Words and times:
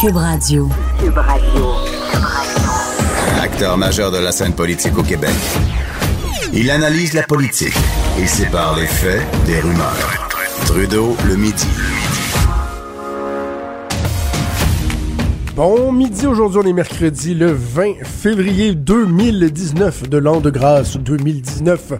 Cube 0.00 0.16
Radio. 0.16 0.66
Cube 0.98 1.18
Radio. 1.18 1.66
Acteur 3.38 3.76
majeur 3.76 4.10
de 4.10 4.16
la 4.16 4.32
scène 4.32 4.54
politique 4.54 4.96
au 4.96 5.02
Québec. 5.02 5.34
Il 6.54 6.70
analyse 6.70 7.12
la 7.12 7.22
politique 7.22 7.76
et 8.18 8.26
sépare 8.26 8.78
les 8.78 8.86
faits 8.86 9.20
des 9.44 9.60
rumeurs. 9.60 10.30
Trudeau 10.64 11.14
le 11.28 11.36
midi. 11.36 11.66
Bon 15.54 15.92
midi, 15.92 16.26
aujourd'hui 16.26 16.60
on 16.64 16.66
est 16.66 16.72
mercredi 16.72 17.34
le 17.34 17.52
20 17.52 18.02
février 18.02 18.74
2019 18.74 20.08
de 20.08 20.16
l'an 20.16 20.40
de 20.40 20.48
grâce 20.48 20.96
2019. 20.96 21.92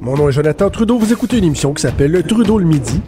Mon 0.00 0.16
nom 0.16 0.28
est 0.28 0.32
Jonathan 0.32 0.70
Trudeau, 0.70 0.98
vous 0.98 1.12
écoutez 1.12 1.38
une 1.38 1.44
émission 1.44 1.72
qui 1.72 1.82
s'appelle 1.82 2.20
Trudeau 2.26 2.58
le 2.58 2.64
midi 2.64 3.00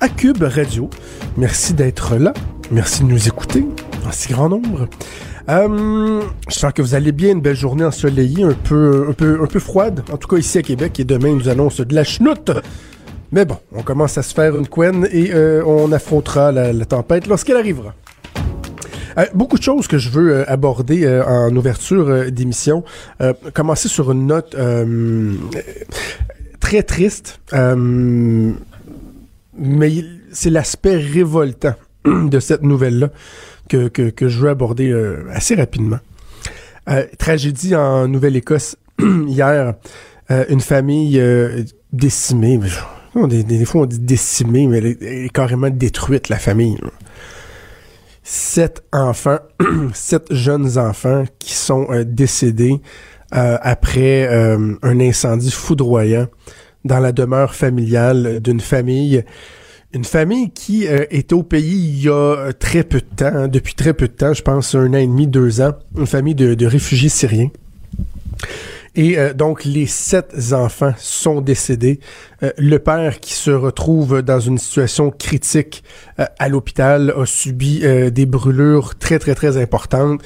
à 0.00 0.08
Cube 0.08 0.42
Radio. 0.42 0.90
Merci 1.36 1.72
d'être 1.72 2.16
là, 2.16 2.34
merci 2.72 3.04
de 3.04 3.06
nous 3.06 3.28
écouter 3.28 3.64
en 4.06 4.12
si 4.12 4.32
grand 4.32 4.48
nombre. 4.48 4.88
Euh, 5.48 6.22
je 6.48 6.54
sens 6.54 6.72
que 6.72 6.82
vous 6.82 6.94
allez 6.94 7.12
bien, 7.12 7.32
une 7.32 7.40
belle 7.40 7.56
journée 7.56 7.84
ensoleillée, 7.84 8.44
un 8.44 8.52
peu, 8.52 9.06
un 9.08 9.12
peu, 9.12 9.40
un 9.42 9.46
peu 9.46 9.58
froide, 9.58 10.02
en 10.12 10.16
tout 10.16 10.28
cas 10.28 10.36
ici 10.36 10.58
à 10.58 10.62
Québec, 10.62 11.00
et 11.00 11.04
demain 11.04 11.34
nous 11.34 11.48
annonce 11.48 11.80
de 11.80 11.94
la 11.94 12.04
chenoute. 12.04 12.50
Mais 13.32 13.46
bon, 13.46 13.56
on 13.72 13.82
commence 13.82 14.18
à 14.18 14.22
se 14.22 14.34
faire 14.34 14.54
une 14.56 14.68
couenne 14.68 15.08
et 15.10 15.32
euh, 15.32 15.64
on 15.64 15.90
affrontera 15.90 16.52
la, 16.52 16.84
tempête 16.84 17.26
lorsqu'elle 17.26 17.56
arrivera. 17.56 17.94
Euh, 19.16 19.24
beaucoup 19.34 19.56
de 19.56 19.62
choses 19.62 19.88
que 19.88 19.96
je 19.96 20.10
veux 20.10 20.34
euh, 20.34 20.44
aborder 20.50 21.08
en 21.26 21.54
ouverture 21.56 22.30
d'émission. 22.30 22.84
Commencer 23.54 23.88
sur 23.88 24.12
une 24.12 24.26
note 24.26 24.54
très 26.60 26.82
triste, 26.82 27.40
mais 29.58 30.04
c'est 30.30 30.50
l'aspect 30.50 30.96
révoltant 30.96 31.74
de 32.04 32.38
cette 32.38 32.62
nouvelle-là 32.62 33.08
que, 33.76 34.28
je 34.28 34.38
veux 34.38 34.50
aborder 34.50 34.90
euh, 34.90 35.24
assez 35.30 35.54
rapidement. 35.54 35.98
Euh, 36.88 37.06
tragédie 37.18 37.74
en 37.76 38.08
Nouvelle-Écosse 38.08 38.76
hier, 39.26 39.74
euh, 40.30 40.44
une 40.48 40.60
famille 40.60 41.22
décimée. 41.92 42.58
Des, 43.14 43.64
fois 43.64 43.82
on 43.82 43.86
dit 43.86 43.98
décimée, 43.98 44.66
mais 44.66 44.78
elle 44.78 44.86
est, 44.86 45.32
carrément 45.32 45.70
détruite, 45.70 46.28
la 46.28 46.38
famille. 46.38 46.78
sept 48.22 48.82
enfants, 48.92 49.38
sept 49.94 50.32
jeunes 50.32 50.78
enfants 50.78 51.24
qui 51.38 51.54
sont 51.54 51.88
décédés 52.04 52.80
après 53.30 54.28
un 54.28 55.00
incendie 55.00 55.50
foudroyant 55.50 56.26
dans 56.84 56.98
la 56.98 57.12
demeure 57.12 57.54
familiale 57.54 58.40
d'une 58.40 58.60
famille. 58.60 59.24
Une 59.94 60.04
famille 60.04 60.50
qui 60.50 60.86
euh, 60.88 61.04
était 61.10 61.34
au 61.34 61.42
pays 61.42 61.76
il 61.76 62.02
y 62.04 62.08
a 62.08 62.52
très 62.58 62.82
peu 62.82 63.00
de 63.00 63.16
temps, 63.16 63.26
hein, 63.26 63.48
depuis 63.48 63.74
très 63.74 63.92
peu 63.92 64.08
de 64.08 64.12
temps, 64.12 64.32
je 64.32 64.42
pense 64.42 64.74
un 64.74 64.88
an 64.94 64.98
et 64.98 65.06
demi, 65.06 65.26
deux 65.26 65.60
ans, 65.60 65.72
une 65.96 66.06
famille 66.06 66.34
de, 66.34 66.66
réfugiés 66.66 67.10
syriens. 67.10 67.50
Et 68.94 69.18
euh, 69.18 69.32
donc, 69.32 69.64
les 69.64 69.86
sept 69.86 70.34
enfants 70.52 70.92
sont 70.98 71.40
décédés. 71.40 72.00
Euh, 72.42 72.52
le 72.58 72.78
père, 72.78 73.20
qui 73.20 73.32
se 73.32 73.50
retrouve 73.50 74.22
dans 74.22 74.40
une 74.40 74.58
situation 74.58 75.10
critique 75.10 75.82
euh, 76.18 76.24
à 76.38 76.48
l'hôpital, 76.48 77.14
a 77.16 77.24
subi 77.24 77.80
euh, 77.84 78.10
des 78.10 78.26
brûlures 78.26 78.98
très, 78.98 79.18
très, 79.18 79.34
très 79.34 79.56
importantes. 79.56 80.20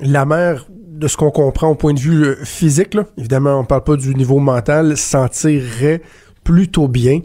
La 0.00 0.24
mère, 0.24 0.66
de 1.00 1.08
ce 1.08 1.16
qu'on 1.16 1.30
comprend 1.30 1.68
au 1.68 1.74
point 1.74 1.94
de 1.94 1.98
vue 1.98 2.24
euh, 2.24 2.36
physique, 2.44 2.96
évidemment, 3.16 3.58
on 3.58 3.64
parle 3.64 3.84
pas 3.84 3.96
du 3.96 4.14
niveau 4.14 4.38
mental, 4.38 4.96
s'en 4.96 5.28
tirerait 5.28 6.02
plutôt 6.44 6.88
bien. 6.88 7.20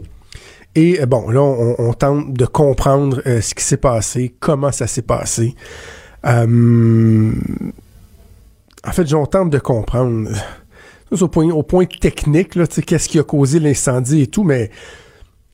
Et 0.76 1.00
euh, 1.00 1.06
bon, 1.06 1.30
là, 1.30 1.40
on, 1.42 1.92
tente 1.94 2.34
de 2.34 2.44
comprendre 2.44 3.22
euh, 3.26 3.40
ce 3.40 3.54
qui 3.54 3.64
s'est 3.64 3.78
passé, 3.78 4.36
comment 4.38 4.70
ça 4.70 4.86
s'est 4.86 5.02
passé. 5.02 5.56
Euh, 6.26 7.32
en 8.86 8.92
fait, 8.92 9.12
on 9.14 9.26
tente 9.26 9.50
de 9.50 9.58
comprendre. 9.58 10.30
Au 11.10 11.62
point, 11.62 11.86
technique, 11.86 12.58
qu'est-ce 12.84 13.08
qui 13.08 13.18
a 13.18 13.22
causé 13.22 13.58
l'incendie 13.58 14.22
et 14.22 14.26
tout, 14.26 14.44
mais 14.44 14.70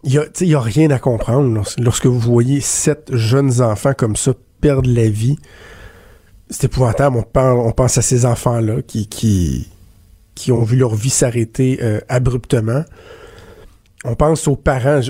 il 0.03 0.13
y 0.41 0.55
a, 0.55 0.61
rien 0.61 0.91
à 0.91 0.99
comprendre 0.99 1.55
lors- 1.55 1.71
lorsque 1.79 2.07
vous 2.07 2.19
voyez 2.19 2.61
sept 2.61 3.15
jeunes 3.15 3.61
enfants 3.61 3.93
comme 3.97 4.17
ça 4.17 4.33
perdre 4.61 4.91
la 4.91 5.09
vie. 5.09 5.39
C'est 6.51 6.65
épouvantable. 6.65 7.19
On, 7.37 7.73
pense 7.73 7.97
à 7.97 8.03
ces 8.03 8.27
enfants-là 8.27 8.83
qui, 8.83 9.69
ont 10.51 10.65
vu 10.65 10.77
leur 10.77 10.95
vie 10.97 11.11
s'arrêter 11.11 11.79
abruptement. 12.09 12.83
On 14.05 14.15
pense 14.15 14.49
aux 14.49 14.57
parents. 14.57 15.01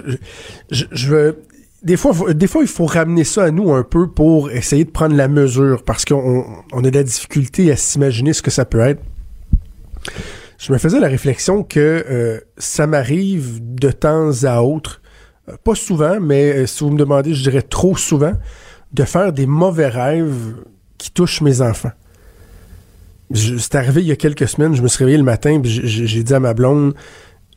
Je, 0.71 1.35
des 1.83 1.97
fois, 1.97 2.15
il 2.61 2.69
faut 2.69 2.87
ramener 2.87 3.25
ça 3.25 3.45
à 3.45 3.51
nous 3.51 3.73
un 3.73 3.83
peu 3.83 4.09
pour 4.09 4.51
essayer 4.51 4.85
de 4.85 4.91
prendre 4.91 5.17
la 5.17 5.29
mesure 5.29 5.83
parce 5.85 6.05
qu'on 6.05 6.45
on 6.73 6.85
a 6.85 6.91
de 6.91 6.97
la 6.97 7.03
difficulté 7.03 7.73
à 7.73 7.77
s'imaginer 7.77 8.33
ce 8.33 8.43
que 8.43 8.51
ça 8.51 8.65
peut 8.65 8.81
être. 8.81 9.03
Je 10.59 10.73
me 10.73 10.79
faisais 10.79 11.01
la 11.01 11.09
réflexion 11.09 11.65
que 11.65 12.05
euh, 12.09 12.41
ça 12.57 12.87
m'arrive 12.87 13.59
de 13.61 13.91
temps 13.91 14.31
à 14.45 14.63
autre, 14.63 15.03
euh, 15.49 15.57
pas 15.65 15.75
souvent, 15.75 16.21
mais 16.21 16.53
euh, 16.53 16.67
si 16.67 16.85
vous 16.85 16.91
me 16.91 16.99
demandez, 16.99 17.35
je 17.35 17.43
dirais 17.43 17.63
trop 17.63 17.97
souvent, 17.97 18.35
de 18.93 19.05
faire 19.05 19.33
des 19.33 19.47
mauvais 19.47 19.89
rêves 19.89 20.55
qui 20.99 21.11
touchent 21.11 21.41
mes 21.41 21.63
enfants. 21.63 21.91
C'est 23.35 23.75
arrivé 23.75 24.03
il 24.03 24.07
y 24.07 24.13
a 24.13 24.17
quelques 24.17 24.47
semaines, 24.47 24.77
je 24.77 24.83
me 24.83 24.89
suis 24.89 24.99
réveillé 24.99 25.19
le 25.19 25.25
matin, 25.25 25.61
j'ai 25.65 26.23
dit 26.23 26.35
à 26.35 26.39
ma 26.39 26.55
blonde, 26.55 26.95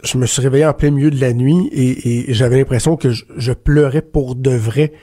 je 0.06 0.18
me 0.18 0.26
suis 0.26 0.42
réveillé 0.42 0.66
en 0.66 0.74
plein 0.74 0.92
milieu 0.92 1.12
de 1.12 1.20
la 1.20 1.34
nuit 1.34 1.70
et, 1.72 2.34
j'avais 2.34 2.58
l'impression 2.58 2.96
que 2.96 3.12
je, 3.12 3.52
pleurais 3.54 4.02
pour 4.02 4.36
de 4.36 4.52
vrai, 4.52 4.94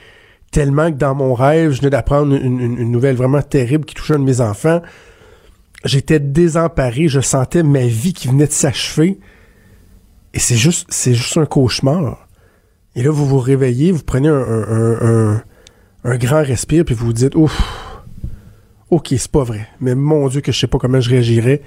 tellement 0.50 0.90
que 0.90 0.96
dans 0.96 1.14
mon 1.14 1.34
rêve, 1.34 1.72
je 1.72 1.80
venais 1.80 1.90
d'apprendre 1.90 2.34
une, 2.34 2.60
une- 2.60 2.90
nouvelle 2.90 3.16
vraiment 3.16 3.42
terrible 3.42 3.84
qui 3.84 3.94
touchait 3.94 4.14
un 4.14 4.18
de 4.18 4.24
mes 4.24 4.40
enfants. 4.40 4.80
J'étais 5.84 6.20
désemparé, 6.20 7.08
je 7.08 7.20
sentais 7.20 7.62
ma 7.62 7.86
vie 7.86 8.12
qui 8.12 8.28
venait 8.28 8.46
de 8.46 8.52
s'achever. 8.52 9.18
Et 10.34 10.38
c'est 10.38 10.56
juste, 10.56 10.86
c'est 10.90 11.14
juste 11.14 11.36
un 11.36 11.46
cauchemar. 11.46 12.28
Et 12.94 13.02
là, 13.02 13.10
vous 13.10 13.26
vous 13.26 13.38
réveillez, 13.38 13.90
vous 13.90 14.02
prenez 14.04 14.28
un 14.28 16.16
grand 16.16 16.42
respire, 16.42 16.84
puis 16.84 16.94
vous 16.94 17.06
vous 17.06 17.12
dites, 17.12 17.34
ouf, 17.34 17.60
ok, 18.90 19.08
c'est 19.10 19.30
pas 19.30 19.42
vrai. 19.42 19.66
Mais 19.80 19.94
mon 19.94 20.28
Dieu, 20.28 20.40
que 20.40 20.52
je 20.52 20.58
sais 20.58 20.66
pas 20.66 20.78
comment 20.78 21.00
je 21.00 21.10
réagirais 21.10 21.62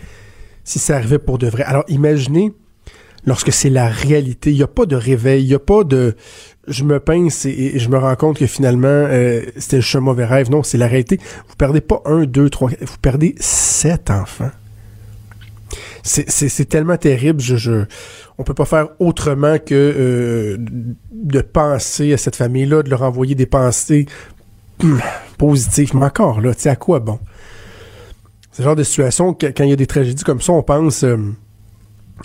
si 0.64 0.80
ça 0.80 0.96
arrivait 0.96 1.20
pour 1.20 1.38
de 1.38 1.48
vrai. 1.48 1.64
Alors, 1.64 1.84
imaginez 1.88 2.54
lorsque 3.26 3.52
c'est 3.52 3.70
la 3.70 3.88
réalité. 3.88 4.52
Il 4.52 4.58
n'y 4.58 4.64
a 4.64 4.68
pas 4.68 4.86
de 4.86 4.96
réveil, 4.96 5.44
il 5.44 5.48
n'y 5.48 5.54
a 5.54 5.60
pas 5.60 5.84
de 5.84 6.16
je 6.68 6.84
me 6.84 7.00
pince 7.00 7.46
et, 7.46 7.78
je 7.78 7.90
me 7.90 7.98
rends 7.98 8.16
compte 8.16 8.38
que 8.40 8.48
finalement 8.48 8.88
euh, 8.88 9.42
c'était 9.58 9.82
juste 9.82 9.96
un 9.96 10.00
mauvais 10.00 10.26
rêve. 10.26 10.50
Non, 10.50 10.64
c'est 10.64 10.78
la 10.78 10.88
réalité. 10.88 11.20
Vous 11.48 11.56
perdez 11.56 11.82
pas 11.82 12.02
un, 12.06 12.26
deux, 12.26 12.50
trois, 12.50 12.72
vous 12.82 12.98
perdez 13.02 13.36
sept 13.40 14.10
enfants. 14.10 14.52
C'est- 16.04 16.66
tellement 16.70 16.98
terrible. 16.98 17.42
Je, 17.42 17.56
je, 17.56 17.86
on 18.38 18.44
peut 18.44 18.54
pas 18.54 18.66
faire 18.66 18.90
autrement 19.00 19.58
que 19.58 19.74
euh, 19.74 20.58
de 21.12 21.42
penser 21.42 22.14
à 22.14 22.18
cette 22.18 22.36
famille-là, 22.36 22.84
de 22.84 22.90
leur 22.90 23.02
envoyer 23.02 23.34
des 23.34 23.48
pensées 23.48 24.06
positives. 25.38 25.96
Mais 25.96 26.06
encore 26.06 26.42
là, 26.42 26.54
tu 26.54 26.68
à 26.68 26.76
quoi 26.76 27.00
bon? 27.00 27.20
C'est 28.52 28.62
le 28.62 28.66
genre 28.66 28.76
de 28.76 28.84
situation, 28.84 29.34
que- 29.34 29.48
quand 29.48 29.64
il 29.64 29.72
y 29.72 29.74
a 29.74 29.78
des 29.78 29.88
tragédies 29.88 30.24
comme 30.24 30.42
ça, 30.42 30.54
on 30.54 30.62
pense 30.64 31.04
euh, 31.04 31.18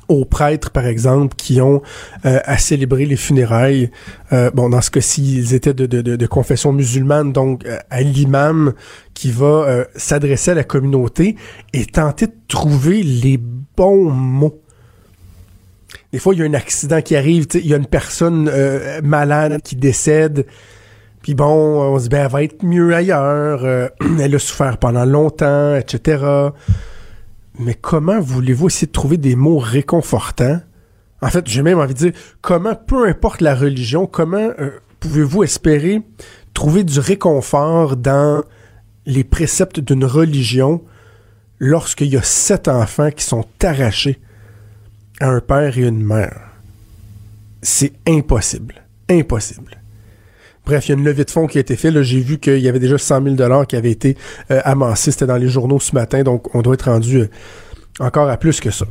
aux 0.09 0.25
prêtres, 0.25 0.71
par 0.71 0.87
exemple, 0.87 1.35
qui 1.37 1.61
ont 1.61 1.83
euh, 2.25 2.41
à 2.45 2.59
célébrer 2.59 3.07
les 3.07 3.17
funérailles. 3.17 3.91
Euh, 4.33 4.51
bon, 4.53 4.69
dans 4.69 4.81
ce 4.81 4.91
cas-ci, 4.91 5.39
ils 5.39 5.55
étaient 5.55 5.75
de, 5.75 6.27
confession 6.27 6.73
musulmane, 6.73 7.33
donc 7.33 7.65
euh, 7.65 7.79
à 7.91 8.03
l'imam 8.03 8.75
qui 9.15 9.31
va 9.31 9.85
s'adresser 9.97 10.53
à 10.53 10.55
la 10.55 10.65
communauté 10.65 11.37
et 11.75 11.85
tenter 11.85 12.27
de 12.27 12.33
trouver 12.49 13.03
les 13.03 13.39
bons 13.77 14.11
mots. 14.11 14.63
Des 16.13 16.19
fois, 16.19 16.35
il 16.35 16.41
y 16.41 16.43
a 16.43 16.47
un 16.47 16.55
accident 16.55 17.03
qui 17.03 17.17
arrive, 17.17 17.47
il 17.55 17.67
y 17.67 17.75
a 17.75 17.77
une 17.77 17.87
personne 17.87 18.51
malade 19.03 19.61
qui 19.63 19.77
décède, 19.77 20.47
puis 21.21 21.35
bon, 21.35 21.83
on 21.83 21.99
se 21.99 22.05
dit, 22.05 22.09
ben, 22.09 22.25
elle 22.25 22.31
va 22.31 22.43
être 22.43 22.65
mieux 22.65 22.95
ailleurs, 22.95 23.91
elle 24.21 24.35
a 24.35 24.39
souffert 24.39 24.79
pendant 24.79 25.05
longtemps, 25.05 25.77
etc. 25.77 26.49
Mais 27.61 27.75
comment 27.75 28.21
voulez-vous 28.21 28.69
essayer 28.69 28.87
de 28.87 28.93
trouver 28.93 29.19
des 29.19 29.37
mots 29.37 29.59
réconfortants? 29.59 30.61
En 31.21 31.29
fait, 31.29 31.47
j'ai 31.47 31.61
même 31.61 31.79
envie 31.79 31.93
de 31.93 31.99
dire, 31.99 32.13
comment, 32.41 32.75
peu 32.75 33.07
importe 33.07 33.43
la 33.43 33.55
religion, 33.55 34.07
comment 34.07 34.51
euh, 34.59 34.71
pouvez-vous 34.99 35.45
espérer 35.45 36.01
trouver 36.55 36.85
du 36.85 36.99
réconfort 36.99 37.97
dans 37.97 38.43
les 39.05 39.25
préceptes 39.25 39.79
d'une 39.79 40.07
religion 40.07 40.83
lorsqu'il 41.59 42.09
y 42.09 42.17
a 42.17 42.23
sept 42.23 42.67
enfants 42.67 43.11
qui 43.11 43.25
sont 43.25 43.45
arrachés 43.63 44.19
à 45.21 45.29
un 45.29 45.41
père 45.41 45.77
et 45.77 45.83
une 45.83 46.03
mère? 46.03 46.53
C'est 47.61 47.93
impossible. 48.09 48.83
Impossible. 49.11 49.80
Bref, 50.71 50.87
il 50.87 50.91
y 50.91 50.95
a 50.95 50.99
une 50.99 51.05
levée 51.05 51.25
de 51.25 51.31
fonds 51.33 51.49
qui 51.49 51.59
a 51.59 51.61
été 51.63 51.75
faite. 51.75 52.01
J'ai 52.03 52.21
vu 52.21 52.39
qu'il 52.39 52.61
y 52.61 52.69
avait 52.69 52.79
déjà 52.79 52.97
100 52.97 53.37
000 53.37 53.65
qui 53.65 53.75
avaient 53.75 53.91
été 53.91 54.17
euh, 54.53 54.61
amassés. 54.63 55.11
C'était 55.11 55.27
dans 55.27 55.37
les 55.37 55.49
journaux 55.49 55.81
ce 55.81 55.97
matin, 55.97 56.23
donc 56.23 56.55
on 56.55 56.63
doit 56.63 56.75
être 56.75 56.89
rendu 56.89 57.23
euh, 57.23 57.29
encore 57.99 58.29
à 58.29 58.37
plus 58.37 58.61
que 58.61 58.71
ça. 58.71 58.87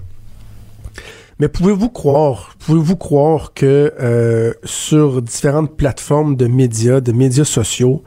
Mais 1.39 1.47
pouvez-vous 1.47 1.87
croire, 1.87 2.57
pouvez-vous 2.59 2.97
croire 2.97 3.53
que 3.53 3.93
euh, 3.97 4.51
sur 4.65 5.21
différentes 5.21 5.77
plateformes 5.77 6.35
de 6.35 6.47
médias, 6.47 6.99
de 6.99 7.13
médias 7.13 7.45
sociaux, 7.45 8.03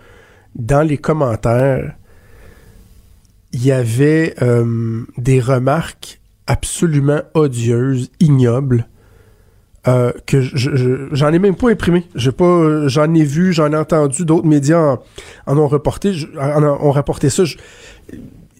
dans 0.54 0.86
les 0.86 0.98
commentaires, 0.98 1.94
il 3.52 3.64
y 3.64 3.72
avait 3.72 4.34
des 5.16 5.40
remarques 5.40 6.20
absolument 6.46 7.22
odieuses, 7.32 8.10
ignobles, 8.20 8.86
euh, 9.88 10.12
que 10.26 10.40
j'en 10.40 11.32
ai 11.32 11.38
même 11.38 11.56
pas 11.56 11.70
imprimé. 11.70 12.06
J'ai 12.14 12.32
pas, 12.32 12.86
j'en 12.86 13.12
ai 13.14 13.24
vu, 13.24 13.52
j'en 13.52 13.72
ai 13.72 13.76
entendu, 13.76 14.24
d'autres 14.24 14.46
médias 14.46 14.98
en, 15.46 15.58
ont 15.58 15.68
reporté, 15.68 16.14
en, 16.40 16.62
ont 16.62 16.92
rapporté 16.92 17.30
ça. 17.30 17.42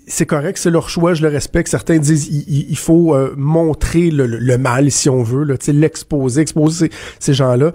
c'est 0.07 0.27
correct, 0.27 0.59
c'est 0.59 0.71
leur 0.71 0.89
choix, 0.89 1.15
je 1.15 1.23
le 1.23 1.29
respecte. 1.29 1.69
Certains 1.69 1.99
disent 1.99 2.29
il, 2.29 2.77
faut 2.77 3.15
euh, 3.15 3.35
montrer 3.37 4.11
le, 4.11 4.59
mal, 4.59 4.91
si 4.91 5.09
on 5.09 5.23
veut, 5.23 5.47
l'exposer, 5.69 6.41
exposer 6.41 6.91
ces, 7.21 7.35
gens-là. 7.35 7.73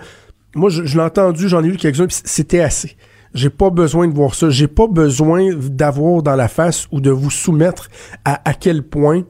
Moi, 0.55 0.69
je, 0.69 0.81
l'ai 0.81 1.03
entendu, 1.03 1.47
j'en 1.47 1.63
ai 1.63 1.67
eu 1.67 1.77
quelques-uns, 1.77 2.07
c'était 2.09 2.61
assez. 2.61 2.97
J'ai 3.33 3.49
pas 3.49 3.69
besoin 3.69 4.07
de 4.07 4.13
voir 4.13 4.33
ça. 4.33 4.49
J'ai 4.49 4.67
pas 4.67 4.87
besoin 4.87 5.53
d'avoir 5.53 6.23
dans 6.23 6.35
la 6.35 6.47
face 6.47 6.87
ou 6.91 7.01
de 7.01 7.11
vous 7.11 7.29
soumettre 7.29 7.89
à 8.25 8.49
à 8.49 8.53
quel 8.53 8.83
point 8.83 9.23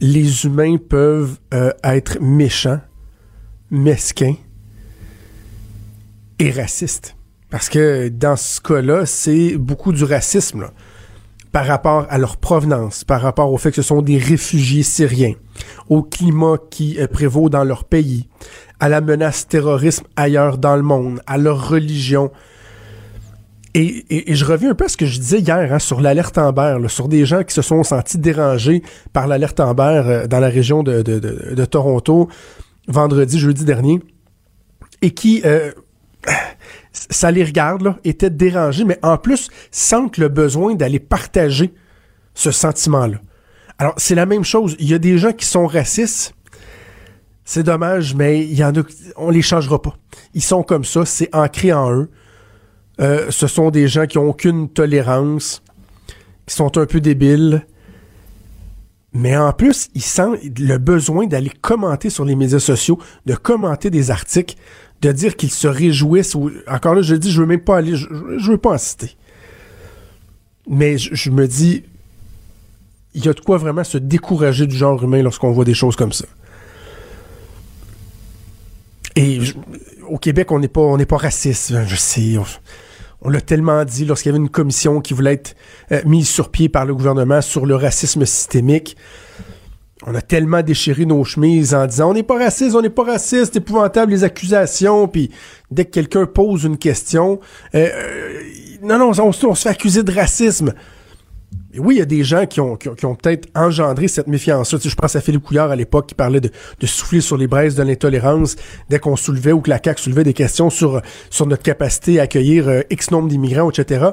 les 0.00 0.44
humains 0.44 0.76
peuvent 0.76 1.38
euh, 1.54 1.72
être 1.82 2.18
méchants, 2.20 2.80
mesquins 3.70 4.34
et 6.38 6.50
racistes. 6.50 7.16
Parce 7.50 7.68
que 7.68 8.08
dans 8.08 8.36
ce 8.36 8.60
cas-là, 8.60 9.06
c'est 9.06 9.56
beaucoup 9.56 9.92
du 9.92 10.04
racisme 10.04 10.70
par 11.52 11.66
rapport 11.66 12.06
à 12.10 12.18
leur 12.18 12.36
provenance, 12.36 13.04
par 13.04 13.22
rapport 13.22 13.52
au 13.52 13.58
fait 13.58 13.70
que 13.70 13.76
ce 13.76 13.82
sont 13.82 14.02
des 14.02 14.18
réfugiés 14.18 14.82
syriens, 14.82 15.34
au 15.88 16.02
climat 16.02 16.56
qui 16.70 17.00
euh, 17.00 17.06
prévaut 17.06 17.48
dans 17.48 17.64
leur 17.64 17.84
pays, 17.84 18.28
à 18.80 18.88
la 18.88 19.00
menace 19.00 19.48
terrorisme 19.48 20.04
ailleurs 20.14 20.58
dans 20.58 20.76
le 20.76 20.82
monde, 20.82 21.20
à 21.26 21.38
leur 21.38 21.70
religion, 21.70 22.30
et, 23.74 24.34
je 24.34 24.44
reviens 24.44 24.70
un 24.70 24.74
peu 24.74 24.86
à 24.86 24.88
ce 24.88 24.96
que 24.96 25.06
je 25.06 25.18
disais 25.18 25.40
hier 25.40 25.72
hein, 25.72 25.78
sur 25.78 26.00
l'alerte 26.00 26.38
Amber, 26.38 26.78
sur 26.88 27.06
des 27.06 27.26
gens 27.26 27.44
qui 27.44 27.54
se 27.54 27.62
sont 27.62 27.84
sentis 27.84 28.18
dérangés 28.18 28.82
par 29.12 29.26
l'alerte 29.26 29.60
Amber 29.60 30.02
euh, 30.04 30.26
dans 30.26 30.40
la 30.40 30.48
région 30.48 30.82
de, 30.82 31.64
Toronto 31.64 32.28
vendredi, 32.88 33.38
jeudi 33.38 33.64
dernier, 33.64 34.00
et 35.02 35.12
qui, 35.12 35.42
euh, 35.44 35.72
ça 36.92 37.30
les 37.30 37.44
regarde, 37.44 37.82
là, 37.82 37.98
étaient 38.04 38.30
dérangés, 38.30 38.84
mais 38.84 38.98
en 39.02 39.16
plus 39.16 39.48
sentent 39.70 40.18
le 40.18 40.28
besoin 40.28 40.74
d'aller 40.74 40.98
partager 40.98 41.72
ce 42.34 42.50
sentiment-là. 42.50 43.18
Alors, 43.78 43.94
c'est 43.96 44.14
la 44.14 44.26
même 44.26 44.44
chose. 44.44 44.76
Il 44.80 44.88
y 44.88 44.94
a 44.94 44.98
des 44.98 45.18
gens 45.18 45.32
qui 45.32 45.46
sont 45.46 45.66
racistes. 45.66 46.34
C'est 47.44 47.62
dommage, 47.62 48.14
mais 48.14 48.44
il 48.44 48.54
y 48.54 48.64
en 48.64 48.74
a, 48.74 48.82
on 49.16 49.30
les 49.30 49.42
changera 49.42 49.80
pas. 49.80 49.96
Ils 50.34 50.42
sont 50.42 50.62
comme 50.62 50.84
ça, 50.84 51.04
c'est 51.04 51.34
ancré 51.34 51.72
en 51.72 51.92
eux. 51.92 52.10
Euh, 53.00 53.30
ce 53.30 53.46
sont 53.46 53.70
des 53.70 53.86
gens 53.86 54.06
qui 54.06 54.18
ont 54.18 54.28
aucune 54.28 54.68
tolérance, 54.68 55.62
qui 56.46 56.54
sont 56.54 56.76
un 56.76 56.86
peu 56.86 57.00
débiles. 57.00 57.64
Mais 59.18 59.36
en 59.36 59.52
plus, 59.52 59.90
ils 59.96 60.02
sentent 60.02 60.38
le 60.44 60.78
besoin 60.78 61.26
d'aller 61.26 61.50
commenter 61.60 62.08
sur 62.08 62.24
les 62.24 62.36
médias 62.36 62.60
sociaux, 62.60 63.00
de 63.26 63.34
commenter 63.34 63.90
des 63.90 64.12
articles, 64.12 64.54
de 65.02 65.10
dire 65.10 65.34
qu'ils 65.34 65.50
se 65.50 65.66
réjouissent. 65.66 66.36
Ou, 66.36 66.52
encore 66.68 66.94
là, 66.94 67.02
je 67.02 67.16
dis, 67.16 67.32
je 67.32 67.40
veux 67.40 67.46
même 67.46 67.58
pas 67.60 67.78
aller, 67.78 67.96
je, 67.96 68.06
veux 68.48 68.58
pas 68.58 68.74
en 68.74 68.78
citer. 68.78 69.16
Mais 70.68 70.98
je, 70.98 71.30
me 71.32 71.48
dis, 71.48 71.82
il 73.12 73.24
y 73.24 73.28
a 73.28 73.32
de 73.32 73.40
quoi 73.40 73.58
vraiment 73.58 73.82
se 73.82 73.98
décourager 73.98 74.68
du 74.68 74.76
genre 74.76 75.02
humain 75.02 75.20
lorsqu'on 75.20 75.50
voit 75.50 75.64
des 75.64 75.74
choses 75.74 75.96
comme 75.96 76.12
ça. 76.12 76.26
Et 79.16 79.40
au 80.08 80.18
Québec, 80.18 80.52
on 80.52 80.60
n'est 80.60 80.68
pas, 80.68 80.96
pas 80.96 81.16
raciste. 81.16 81.74
Je 81.88 81.96
sais. 81.96 82.36
L'a 83.30 83.40
tellement 83.40 83.84
dit 83.84 84.04
lorsqu'il 84.04 84.30
y 84.30 84.34
avait 84.34 84.42
une 84.42 84.48
commission 84.48 85.00
qui 85.00 85.14
voulait 85.14 85.34
être 85.34 85.56
euh, 85.92 86.00
mise 86.04 86.28
sur 86.28 86.50
pied 86.50 86.68
par 86.68 86.84
le 86.84 86.94
gouvernement 86.94 87.42
sur 87.42 87.66
le 87.66 87.74
racisme 87.74 88.24
systémique. 88.24 88.96
On 90.06 90.14
a 90.14 90.22
tellement 90.22 90.62
déchiré 90.62 91.04
nos 91.04 91.24
chemises 91.24 91.74
en 91.74 91.86
disant 91.86 92.10
on 92.10 92.14
n'est 92.14 92.22
pas 92.22 92.38
raciste, 92.38 92.76
on 92.76 92.82
n'est 92.82 92.90
pas 92.90 93.02
raciste, 93.02 93.56
épouvantable 93.56 94.12
les 94.12 94.22
accusations, 94.22 95.08
puis 95.08 95.30
dès 95.72 95.84
que 95.84 95.90
quelqu'un 95.90 96.26
pose 96.26 96.64
une 96.64 96.78
question, 96.78 97.40
euh, 97.74 97.88
euh, 97.92 98.40
non, 98.82 98.98
non, 98.98 99.10
on, 99.18 99.28
on 99.28 99.54
se 99.54 99.62
fait 99.62 99.68
accuser 99.68 100.04
de 100.04 100.12
racisme 100.12 100.72
oui, 101.76 101.96
il 101.96 101.98
y 101.98 102.02
a 102.02 102.06
des 102.06 102.24
gens 102.24 102.46
qui 102.46 102.60
ont, 102.60 102.76
peut-être 102.76 103.48
engendré 103.54 104.08
cette 104.08 104.26
méfiance-là. 104.26 104.78
je 104.82 104.94
pense 104.94 105.16
à 105.16 105.20
Philippe 105.20 105.44
Couillard 105.44 105.70
à 105.70 105.76
l'époque 105.76 106.06
qui 106.06 106.14
parlait 106.14 106.40
de, 106.40 106.50
souffler 106.86 107.20
sur 107.20 107.36
les 107.36 107.46
braises 107.46 107.74
de 107.74 107.82
l'intolérance 107.82 108.56
dès 108.88 108.98
qu'on 108.98 109.16
soulevait 109.16 109.52
ou 109.52 109.60
que 109.60 109.68
la 109.68 109.78
CAQ 109.82 110.00
soulevait 110.00 110.24
des 110.24 110.32
questions 110.32 110.70
sur, 110.70 111.02
notre 111.40 111.62
capacité 111.62 112.20
à 112.20 112.22
accueillir 112.22 112.68
euh, 112.68 112.80
X 112.88 113.10
nombre 113.10 113.28
d'immigrants, 113.28 113.70
etc. 113.70 114.06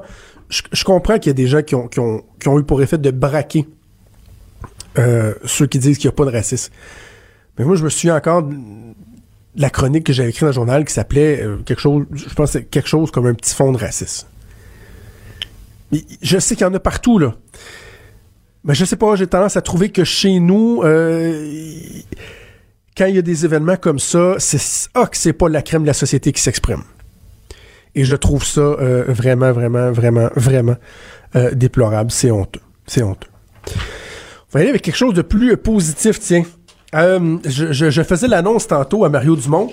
Je, 0.50 0.84
comprends 0.84 1.18
qu'il 1.18 1.28
y 1.28 1.32
a 1.32 1.34
des 1.34 1.48
gens 1.48 1.62
qui 1.62 1.76
ont, 1.76 2.24
eu 2.58 2.64
pour 2.64 2.82
effet 2.82 2.98
de 2.98 3.12
braquer 3.12 3.66
euh, 4.98 5.34
ceux 5.46 5.66
qui 5.66 5.80
disent 5.80 5.98
qu'il 5.98 6.10
n'y 6.10 6.14
a 6.14 6.16
pas 6.16 6.26
de 6.26 6.32
racisme. 6.32 6.74
Mais 7.58 7.64
moi, 7.64 7.78
je 7.78 7.84
me 7.86 7.90
souviens 7.90 8.18
encore 8.18 8.44
de 8.44 8.54
la 9.56 9.70
chronique 9.70 10.06
que 10.06 10.14
j'avais 10.14 10.30
écrite 10.30 10.42
dans 10.42 10.48
le 10.48 10.54
journal 10.54 10.84
qui 10.84 10.94
s'appelait 10.94 11.42
euh, 11.42 11.58
quelque 11.66 11.80
chose, 11.80 12.06
je 12.12 12.34
pense 12.34 12.58
quelque 12.70 12.88
chose 12.88 13.12
comme 13.12 13.28
un 13.28 13.34
petit 13.34 13.56
fond 13.56 13.72
de 13.72 13.78
racisme 13.78 14.28
je 16.22 16.40
sais 16.40 16.56
qu'il 16.56 16.66
y 16.66 16.70
en 16.70 16.74
a 16.74 16.80
partout, 16.80 17.20
là. 17.20 17.36
Mais 18.64 18.74
je 18.74 18.84
sais 18.84 18.96
pas, 18.96 19.16
j'ai 19.16 19.28
tendance 19.28 19.58
à 19.58 19.62
trouver 19.62 19.90
que 19.90 20.04
chez 20.04 20.40
nous, 20.40 20.82
euh, 20.84 21.48
quand 22.98 23.06
il 23.06 23.16
y 23.16 23.20
a 23.20 23.22
des 23.22 23.46
événements 23.46 23.78
comme 23.78 24.00
ça, 24.00 24.36
c'est 24.40 24.90
ah, 24.96 25.06
que 25.06 25.18
c'est 25.18 25.34
pas 25.34 25.48
la 25.50 25.62
crème 25.62 25.84
de 25.84 25.88
la 25.88 25.94
société 25.94 26.32
qui 26.32 26.42
s'exprime. 26.42 26.82
Et 27.94 28.04
je 28.04 28.16
trouve 28.16 28.44
ça 28.44 28.62
euh, 28.62 29.06
vraiment, 29.08 29.52
vraiment, 29.52 29.92
vraiment, 29.92 30.30
vraiment 30.36 30.76
euh, 31.36 31.52
déplorable. 31.52 32.10
C'est 32.10 32.32
honteux. 32.32 32.62
C'est 32.88 33.04
honteux. 33.04 33.30
On 33.68 33.72
va 34.58 34.62
aller 34.62 34.70
avec 34.70 34.82
quelque 34.82 34.98
chose 34.98 35.14
de 35.14 35.22
plus 35.22 35.56
positif, 35.58 36.20
tiens. 36.20 36.44
je, 36.94 38.04
faisais 38.08 38.28
l'annonce 38.28 38.68
tantôt 38.68 39.06
à 39.06 39.10
Mario 39.10 39.36
Dumont 39.36 39.72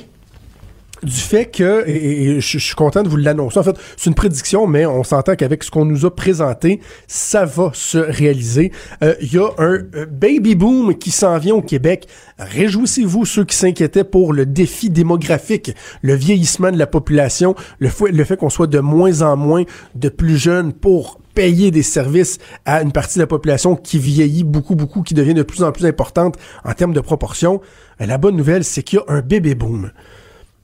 du 1.03 1.13
fait 1.13 1.47
que, 1.47 1.89
et, 1.89 2.41
je, 2.41 2.59
suis 2.59 2.75
content 2.75 3.03
de 3.03 3.09
vous 3.09 3.17
l'annoncer, 3.17 3.59
en 3.59 3.63
fait, 3.63 3.77
c'est 3.97 4.09
une 4.09 4.15
prédiction, 4.15 4.67
mais 4.67 4.87
on 4.87 5.05
s'entend 5.05 5.35
qu'avec 5.35 5.65
ce 5.65 5.71
qu'on 5.71 5.85
nous 5.85 6.07
a 6.07 6.15
présenté, 6.15 6.81
ça 7.07 7.45
va 7.45 7.71
se 7.75 7.99
réaliser. 7.99 8.73
Euh, 9.03 9.15
il 9.21 9.33
y 9.33 9.39
a 9.39 9.49
un 9.59 9.81
euh, 9.95 10.07
baby 10.11 10.55
boom 10.55 10.97
qui 10.97 11.11
s'en 11.11 11.39
vient 11.39 11.55
au 11.55 11.63
Québec. 11.63 12.07
Réjouissez-vous 12.39 13.25
ceux 13.25 13.45
qui 13.45 13.57
s'inquiétaient 13.57 14.05
pour 14.05 14.33
le 14.33 14.47
défi 14.47 14.91
démographique, 14.91 15.75
le 16.03 16.15
vieillissement 16.15 16.71
de 16.71 16.79
la 16.79 16.87
population, 16.87 17.55
le 17.79 17.89
fait, 17.89 18.13
le 18.13 18.25
fait 18.25 18.37
qu'on 18.37 18.51
soit 18.51 18.67
de 18.67 18.79
moins 18.79 19.23
en 19.23 19.37
moins 19.37 19.65
de 19.95 20.09
plus 20.09 20.37
jeunes 20.37 20.73
pour 20.73 21.21
payer 21.35 21.71
des 21.71 21.83
services 21.83 22.39
à 22.65 22.83
une 22.83 22.93
partie 22.93 23.19
de 23.19 23.23
la 23.23 23.27
population 23.27 23.77
qui 23.77 23.99
vieillit 23.99 24.45
beaucoup, 24.45 24.75
beaucoup, 24.75 25.03
qui 25.03 25.15
devient 25.15 25.35
de 25.35 25.43
plus 25.43 25.63
en 25.63 25.73
plus 25.73 25.87
importante 25.87 26.37
en 26.65 26.73
termes 26.75 26.93
de 26.93 27.01
proportion. 27.01 27.61
Euh, 28.01 28.07
la 28.07 28.19
bonne 28.19 28.37
nouvelle, 28.37 28.65
c'est 28.65 28.83
qu'il 28.83 28.99
y 28.99 29.03
a 29.03 29.15
un 29.15 29.23
bébé 29.23 29.55
boom. 29.55 29.91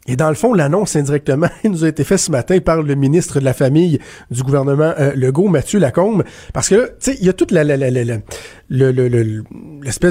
Et 0.09 0.17
dans 0.17 0.31
le 0.31 0.35
fond, 0.35 0.55
l'annonce 0.55 0.97
indirectement 0.97 1.51
nous 1.65 1.85
a 1.85 1.89
été 1.89 2.03
faite 2.03 2.19
ce 2.19 2.33
matin 2.33 2.59
par 2.61 2.83
le 2.83 2.95
ministre 2.95 3.41
de 3.41 3.45
la 3.45 3.53
Famille 3.53 3.99
du 4.31 4.43
gouvernement 4.43 4.95
euh, 4.99 5.13
Legault, 5.15 5.49
Mathieu 5.49 5.79
Lacombe, 5.79 6.25
parce 6.55 6.71
que, 6.71 6.95
tu 6.99 7.13
sais, 7.13 7.19
il 7.21 7.27
y 7.27 7.29
a 7.29 7.35
toute 7.35 7.51
la, 7.51 7.63
l'espèce 7.63 8.15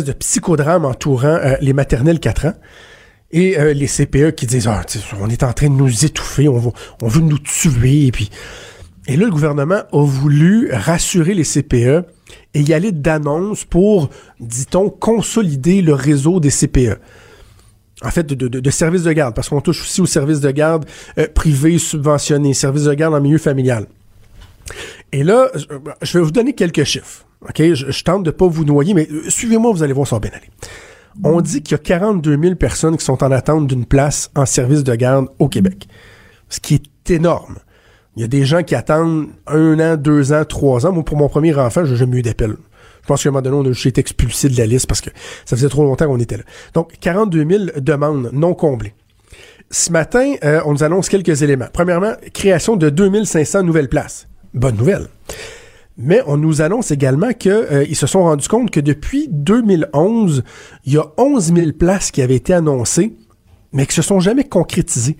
de 0.03 0.11
psychodrame 0.13 0.85
entourant 0.85 1.27
euh, 1.27 1.55
les 1.61 1.73
maternelles 1.73 2.19
4 2.19 2.45
ans 2.45 2.53
et 3.31 3.59
euh, 3.59 3.73
les 3.73 3.87
CPE 3.87 4.35
qui 4.35 4.45
disent 4.45 4.67
ah, 4.67 4.83
on 5.19 5.29
est 5.29 5.41
en 5.41 5.51
train 5.51 5.69
de 5.69 5.73
nous 5.73 6.05
étouffer, 6.05 6.47
on, 6.47 6.71
on 7.01 7.07
veut 7.07 7.21
nous 7.21 7.39
tuer. 7.39 8.05
Et, 8.05 8.11
puis... 8.11 8.29
et 9.07 9.17
là, 9.17 9.25
le 9.25 9.31
gouvernement 9.31 9.81
a 9.91 10.05
voulu 10.05 10.69
rassurer 10.71 11.33
les 11.33 11.43
CPE 11.43 12.05
et 12.53 12.61
y 12.61 12.71
aller 12.71 12.91
d'annonce 12.91 13.65
pour, 13.65 14.11
dit-on, 14.39 14.91
consolider 14.91 15.81
le 15.81 15.95
réseau 15.95 16.39
des 16.39 16.51
CPE 16.51 16.99
en 18.03 18.11
fait, 18.11 18.23
de, 18.23 18.35
de, 18.35 18.59
de, 18.59 18.69
services 18.69 19.03
de 19.03 19.11
garde, 19.11 19.33
parce 19.33 19.49
qu'on 19.49 19.61
touche 19.61 19.81
aussi 19.81 20.01
aux 20.01 20.05
services 20.05 20.39
de 20.39 20.51
garde 20.51 20.85
euh, 21.17 21.27
privés 21.33 21.79
subventionnés, 21.79 22.53
services 22.53 22.83
de 22.83 22.93
garde 22.93 23.15
en 23.15 23.21
milieu 23.21 23.39
familial. 23.39 23.87
Et 25.11 25.23
là, 25.23 25.49
je 26.01 26.17
vais 26.17 26.23
vous 26.23 26.31
donner 26.31 26.53
quelques 26.53 26.83
chiffres. 26.83 27.25
OK? 27.41 27.61
Je, 27.73 28.03
tente 28.03 28.23
de 28.23 28.31
pas 28.31 28.47
vous 28.47 28.65
noyer, 28.65 28.93
mais 28.93 29.07
euh, 29.09 29.29
suivez-moi, 29.29 29.71
vous 29.71 29.83
allez 29.83 29.93
voir, 29.93 30.07
ça 30.07 30.19
bien 30.19 30.31
aller. 30.31 30.49
On 31.23 31.41
dit 31.41 31.63
qu'il 31.63 31.71
y 31.71 31.75
a 31.75 31.79
42 31.79 32.37
000 32.39 32.55
personnes 32.55 32.95
qui 32.95 33.03
sont 33.03 33.23
en 33.23 33.31
attente 33.31 33.65
d'une 33.65 33.85
place 33.85 34.29
en 34.35 34.45
service 34.45 34.83
de 34.83 34.93
garde 34.93 35.27
au 35.39 35.49
Québec, 35.49 35.87
ce 36.49 36.59
qui 36.59 36.75
est 36.75 37.09
énorme. 37.09 37.57
Il 38.15 38.21
y 38.21 38.23
a 38.23 38.27
des 38.27 38.45
gens 38.45 38.61
qui 38.61 38.75
attendent 38.75 39.29
un 39.47 39.79
an, 39.79 39.95
deux 39.97 40.31
ans, 40.33 40.43
trois 40.45 40.85
ans. 40.85 40.91
Moi, 40.91 41.03
pour 41.03 41.17
mon 41.17 41.29
premier 41.29 41.55
enfant, 41.55 41.85
j'ai 41.85 41.95
jamais 41.95 42.17
eu 42.17 42.21
d'appel. 42.21 42.57
Je 43.07 43.13
pense 43.13 43.23
qu'à 43.23 43.29
un 43.29 43.31
moment 43.31 43.41
donné, 43.41 43.55
on 43.55 43.71
a 43.71 43.71
juste 43.71 43.85
été 43.85 44.01
expulsé 44.01 44.49
de 44.49 44.57
la 44.57 44.65
liste 44.65 44.85
parce 44.85 44.99
que 44.99 45.09
ça 45.45 45.55
faisait 45.55 45.69
trop 45.69 45.85
longtemps 45.85 46.07
qu'on 46.07 46.19
était 46.19 46.35
là. 46.35 46.43
Donc, 46.73 46.91
42 46.99 47.47
000 47.49 47.63
demandes 47.77 48.31
non 48.33 48.53
comblées. 48.53 48.93
Ce 49.71 49.93
matin, 49.93 50.33
euh, 50.43 50.59
on 50.65 50.73
nous 50.73 50.83
annonce 50.83 51.07
quelques 51.07 51.41
éléments. 51.41 51.67
Premièrement, 51.71 52.15
création 52.33 52.75
de 52.75 52.89
2500 52.89 53.63
nouvelles 53.63 53.87
places. 53.87 54.27
Bonne 54.53 54.75
nouvelle. 54.75 55.07
Mais 55.97 56.21
on 56.27 56.35
nous 56.35 56.61
annonce 56.61 56.91
également 56.91 57.31
qu'ils 57.31 57.51
euh, 57.53 57.93
se 57.93 58.07
sont 58.07 58.23
rendus 58.23 58.49
compte 58.49 58.71
que 58.71 58.81
depuis 58.81 59.29
2011, 59.31 60.43
il 60.83 60.91
y 60.91 60.97
a 60.97 61.05
11 61.15 61.53
000 61.55 61.71
places 61.79 62.11
qui 62.11 62.21
avaient 62.21 62.35
été 62.35 62.53
annoncées, 62.53 63.15
mais 63.71 63.85
qui 63.85 63.95
se 63.95 64.01
sont 64.01 64.19
jamais 64.19 64.43
concrétisées 64.43 65.15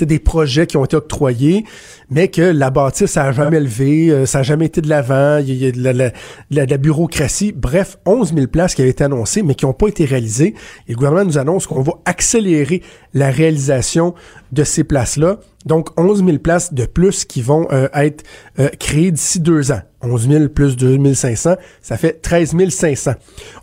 des 0.00 0.18
projets 0.18 0.66
qui 0.66 0.76
ont 0.76 0.84
été 0.84 0.96
octroyés, 0.96 1.64
mais 2.10 2.28
que 2.28 2.42
la 2.42 2.70
bâtisse, 2.70 3.12
ça 3.12 3.24
n'a 3.24 3.32
jamais 3.32 3.60
levé, 3.60 4.10
euh, 4.10 4.26
ça 4.26 4.38
n'a 4.38 4.42
jamais 4.42 4.66
été 4.66 4.80
de 4.80 4.88
l'avant, 4.88 5.38
il 5.38 5.54
y 5.54 5.66
a 5.66 5.72
de 5.72 6.12
la, 6.50 6.76
bureaucratie. 6.76 7.52
Bref, 7.52 7.98
11 8.06 8.34
000 8.34 8.46
places 8.48 8.74
qui 8.74 8.82
avaient 8.82 8.90
été 8.90 9.04
annoncées, 9.04 9.42
mais 9.42 9.54
qui 9.54 9.64
n'ont 9.64 9.72
pas 9.72 9.88
été 9.88 10.04
réalisées. 10.04 10.54
Et 10.88 10.92
le 10.92 10.96
gouvernement 10.96 11.24
nous 11.24 11.38
annonce 11.38 11.66
qu'on 11.66 11.82
va 11.82 11.94
accélérer 12.04 12.82
la 13.14 13.30
réalisation 13.30 14.14
de 14.52 14.64
ces 14.64 14.84
places-là. 14.84 15.38
Donc, 15.66 15.88
11 15.98 16.24
000 16.24 16.38
places 16.38 16.74
de 16.74 16.86
plus 16.86 17.24
qui 17.24 17.42
vont 17.42 17.68
euh, 17.72 17.88
être 17.94 18.24
euh, 18.58 18.68
créées 18.78 19.12
d'ici 19.12 19.40
deux 19.40 19.70
ans. 19.72 19.82
11 20.02 20.28
000 20.28 20.48
plus 20.48 20.76
2 20.76 21.14
500, 21.14 21.56
ça 21.80 21.96
fait 21.96 22.20
13 22.20 22.54
500. 22.70 23.12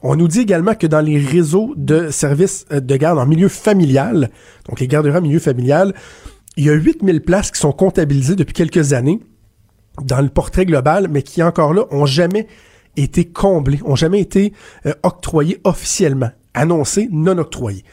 On 0.01 0.15
nous 0.15 0.27
dit 0.27 0.39
également 0.39 0.75
que 0.75 0.87
dans 0.87 1.01
les 1.01 1.17
réseaux 1.19 1.73
de 1.75 2.09
services 2.09 2.65
de 2.69 2.95
garde 2.95 3.19
en 3.19 3.25
milieu 3.25 3.49
familial, 3.49 4.29
donc 4.67 4.79
les 4.79 4.87
garderies 4.87 5.17
en 5.17 5.21
milieu 5.21 5.39
familial, 5.39 5.93
il 6.57 6.65
y 6.65 6.69
a 6.69 6.73
8000 6.73 7.21
places 7.21 7.51
qui 7.51 7.59
sont 7.59 7.71
comptabilisées 7.71 8.35
depuis 8.35 8.53
quelques 8.53 8.93
années 8.93 9.19
dans 10.03 10.21
le 10.21 10.29
portrait 10.29 10.65
global, 10.65 11.07
mais 11.09 11.23
qui 11.23 11.43
encore 11.43 11.73
là 11.73 11.83
ont 11.91 12.05
jamais 12.05 12.47
été 12.95 13.25
comblées, 13.25 13.79
ont 13.85 13.95
jamais 13.95 14.19
été 14.19 14.53
euh, 14.85 14.93
octroyées 15.03 15.59
officiellement, 15.63 16.31
annoncées, 16.53 17.09
non 17.11 17.37
octroyées. 17.37 17.83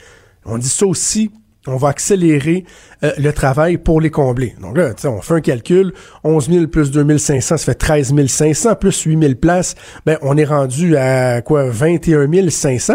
On 0.44 0.58
dit 0.58 0.68
ça 0.68 0.86
aussi 0.86 1.30
on 1.66 1.76
va 1.76 1.88
accélérer 1.88 2.64
euh, 3.02 3.12
le 3.18 3.32
travail 3.32 3.78
pour 3.78 4.00
les 4.00 4.10
combler. 4.10 4.54
Donc 4.60 4.76
là, 4.76 4.94
on 5.04 5.20
fait 5.20 5.34
un 5.34 5.40
calcul, 5.40 5.92
11 6.24 6.50
000 6.50 6.66
plus 6.68 6.90
2 6.90 7.18
500, 7.18 7.56
ça 7.56 7.64
fait 7.64 7.74
13 7.74 8.14
500, 8.26 8.74
plus 8.76 9.02
8 9.02 9.20
000 9.20 9.34
places, 9.34 9.74
ben 10.04 10.18
on 10.22 10.36
est 10.36 10.44
rendu 10.44 10.96
à 10.96 11.42
quoi, 11.42 11.68
21 11.68 12.50
500. 12.50 12.94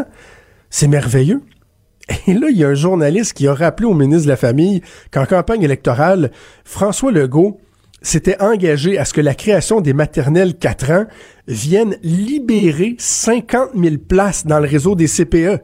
C'est 0.70 0.88
merveilleux. 0.88 1.42
Et 2.28 2.34
là, 2.34 2.48
il 2.50 2.58
y 2.58 2.63
a 2.63 2.70
un 2.70 2.74
journaliste 2.74 3.34
qui 3.34 3.48
a 3.48 3.54
rappelé 3.54 3.88
au 3.88 3.94
ministre 3.94 4.25
de 4.25 4.30
la 4.30 4.38
Famille 4.38 4.82
qu'en 5.12 5.25
campagne 5.25 5.63
électorale, 5.63 6.32
François 6.63 7.12
Legault 7.12 7.60
s'était 8.01 8.42
engagé 8.42 8.98
à 8.98 9.06
ce 9.06 9.13
que 9.13 9.22
la 9.22 9.36
création 9.36 9.80
des 9.80 9.94
maternelles 9.94 10.56
4 10.58 10.92
ans 10.92 11.06
vienne 11.48 11.98
libérer 12.01 12.96
50 12.98 13.72
000 13.75 13.96
places 14.08 14.46
dans 14.46 14.60
le 14.60 14.68
réseau 14.68 14.96
des 14.96 15.08
CPE. 15.08 15.62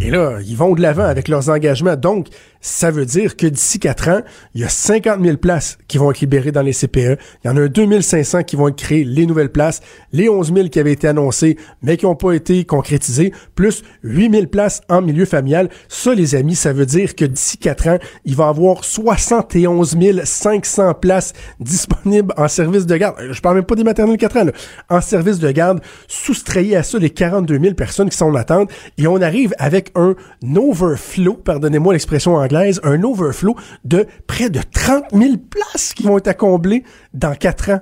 Et 0.00 0.10
là, 0.10 0.38
ils 0.40 0.56
vont 0.56 0.74
de 0.74 0.80
l'avant 0.80 1.04
avec 1.04 1.28
leurs 1.28 1.50
engagements. 1.50 1.96
Donc, 1.96 2.28
ça 2.60 2.90
veut 2.90 3.06
dire 3.06 3.36
que 3.36 3.46
d'ici 3.46 3.78
quatre 3.78 4.08
ans, 4.08 4.20
il 4.54 4.60
y 4.60 4.64
a 4.64 4.68
50 4.68 5.22
000 5.22 5.36
places 5.38 5.78
qui 5.88 5.98
vont 5.98 6.10
être 6.10 6.20
libérées 6.20 6.52
dans 6.52 6.62
les 6.62 6.72
CPE. 6.72 7.18
Il 7.42 7.46
y 7.46 7.48
en 7.48 7.56
a 7.56 7.68
2500 7.68 8.42
qui 8.42 8.56
vont 8.56 8.68
être 8.68 8.76
créées, 8.76 9.04
les 9.04 9.26
nouvelles 9.26 9.50
places, 9.50 9.80
les 10.12 10.28
11 10.28 10.52
000 10.52 10.68
qui 10.68 10.78
avaient 10.78 10.92
été 10.92 11.08
annoncées, 11.08 11.56
mais 11.82 11.96
qui 11.96 12.04
n'ont 12.04 12.16
pas 12.16 12.32
été 12.32 12.64
concrétisées, 12.64 13.32
plus 13.54 13.82
8 14.02 14.30
000 14.30 14.46
places 14.46 14.82
en 14.88 15.00
milieu 15.00 15.24
familial. 15.24 15.70
Ça, 15.88 16.14
les 16.14 16.34
amis, 16.34 16.54
ça 16.54 16.72
veut 16.72 16.86
dire 16.86 17.14
que 17.14 17.24
d'ici 17.24 17.56
quatre 17.56 17.88
ans, 17.88 17.98
il 18.24 18.36
va 18.36 18.46
y 18.46 18.48
avoir 18.48 18.84
71 18.84 19.96
500 20.24 20.94
places 20.94 21.32
disponibles 21.60 22.34
en 22.36 22.48
service 22.48 22.86
de 22.86 22.96
garde. 22.96 23.16
Je 23.30 23.40
parle 23.40 23.56
même 23.56 23.64
pas 23.64 23.74
des 23.74 23.84
maternelles 23.84 24.18
4 24.18 24.36
ans, 24.36 24.44
là. 24.44 24.52
En 24.88 25.00
service 25.00 25.38
de 25.38 25.50
garde, 25.50 25.80
soustrayez 26.08 26.76
à 26.76 26.82
ça 26.82 26.98
les 26.98 27.10
42 27.10 27.58
000 27.58 27.74
personnes 27.74 28.10
qui 28.10 28.16
sont 28.16 28.26
en 28.26 28.34
attente. 28.34 28.70
Et 28.98 29.06
on 29.06 29.20
arrive 29.22 29.54
avec 29.58 29.92
un 29.94 30.14
overflow, 30.56 31.34
pardonnez-moi 31.34 31.94
l'expression 31.94 32.34
en 32.34 32.49
un 32.82 33.02
overflow 33.02 33.56
de 33.84 34.06
près 34.26 34.50
de 34.50 34.60
30 34.72 35.04
000 35.12 35.34
places 35.50 35.94
qui 35.94 36.04
vont 36.04 36.18
être 36.18 36.28
à 36.28 36.34
combler 36.34 36.84
dans 37.14 37.34
quatre 37.34 37.70
ans. 37.70 37.80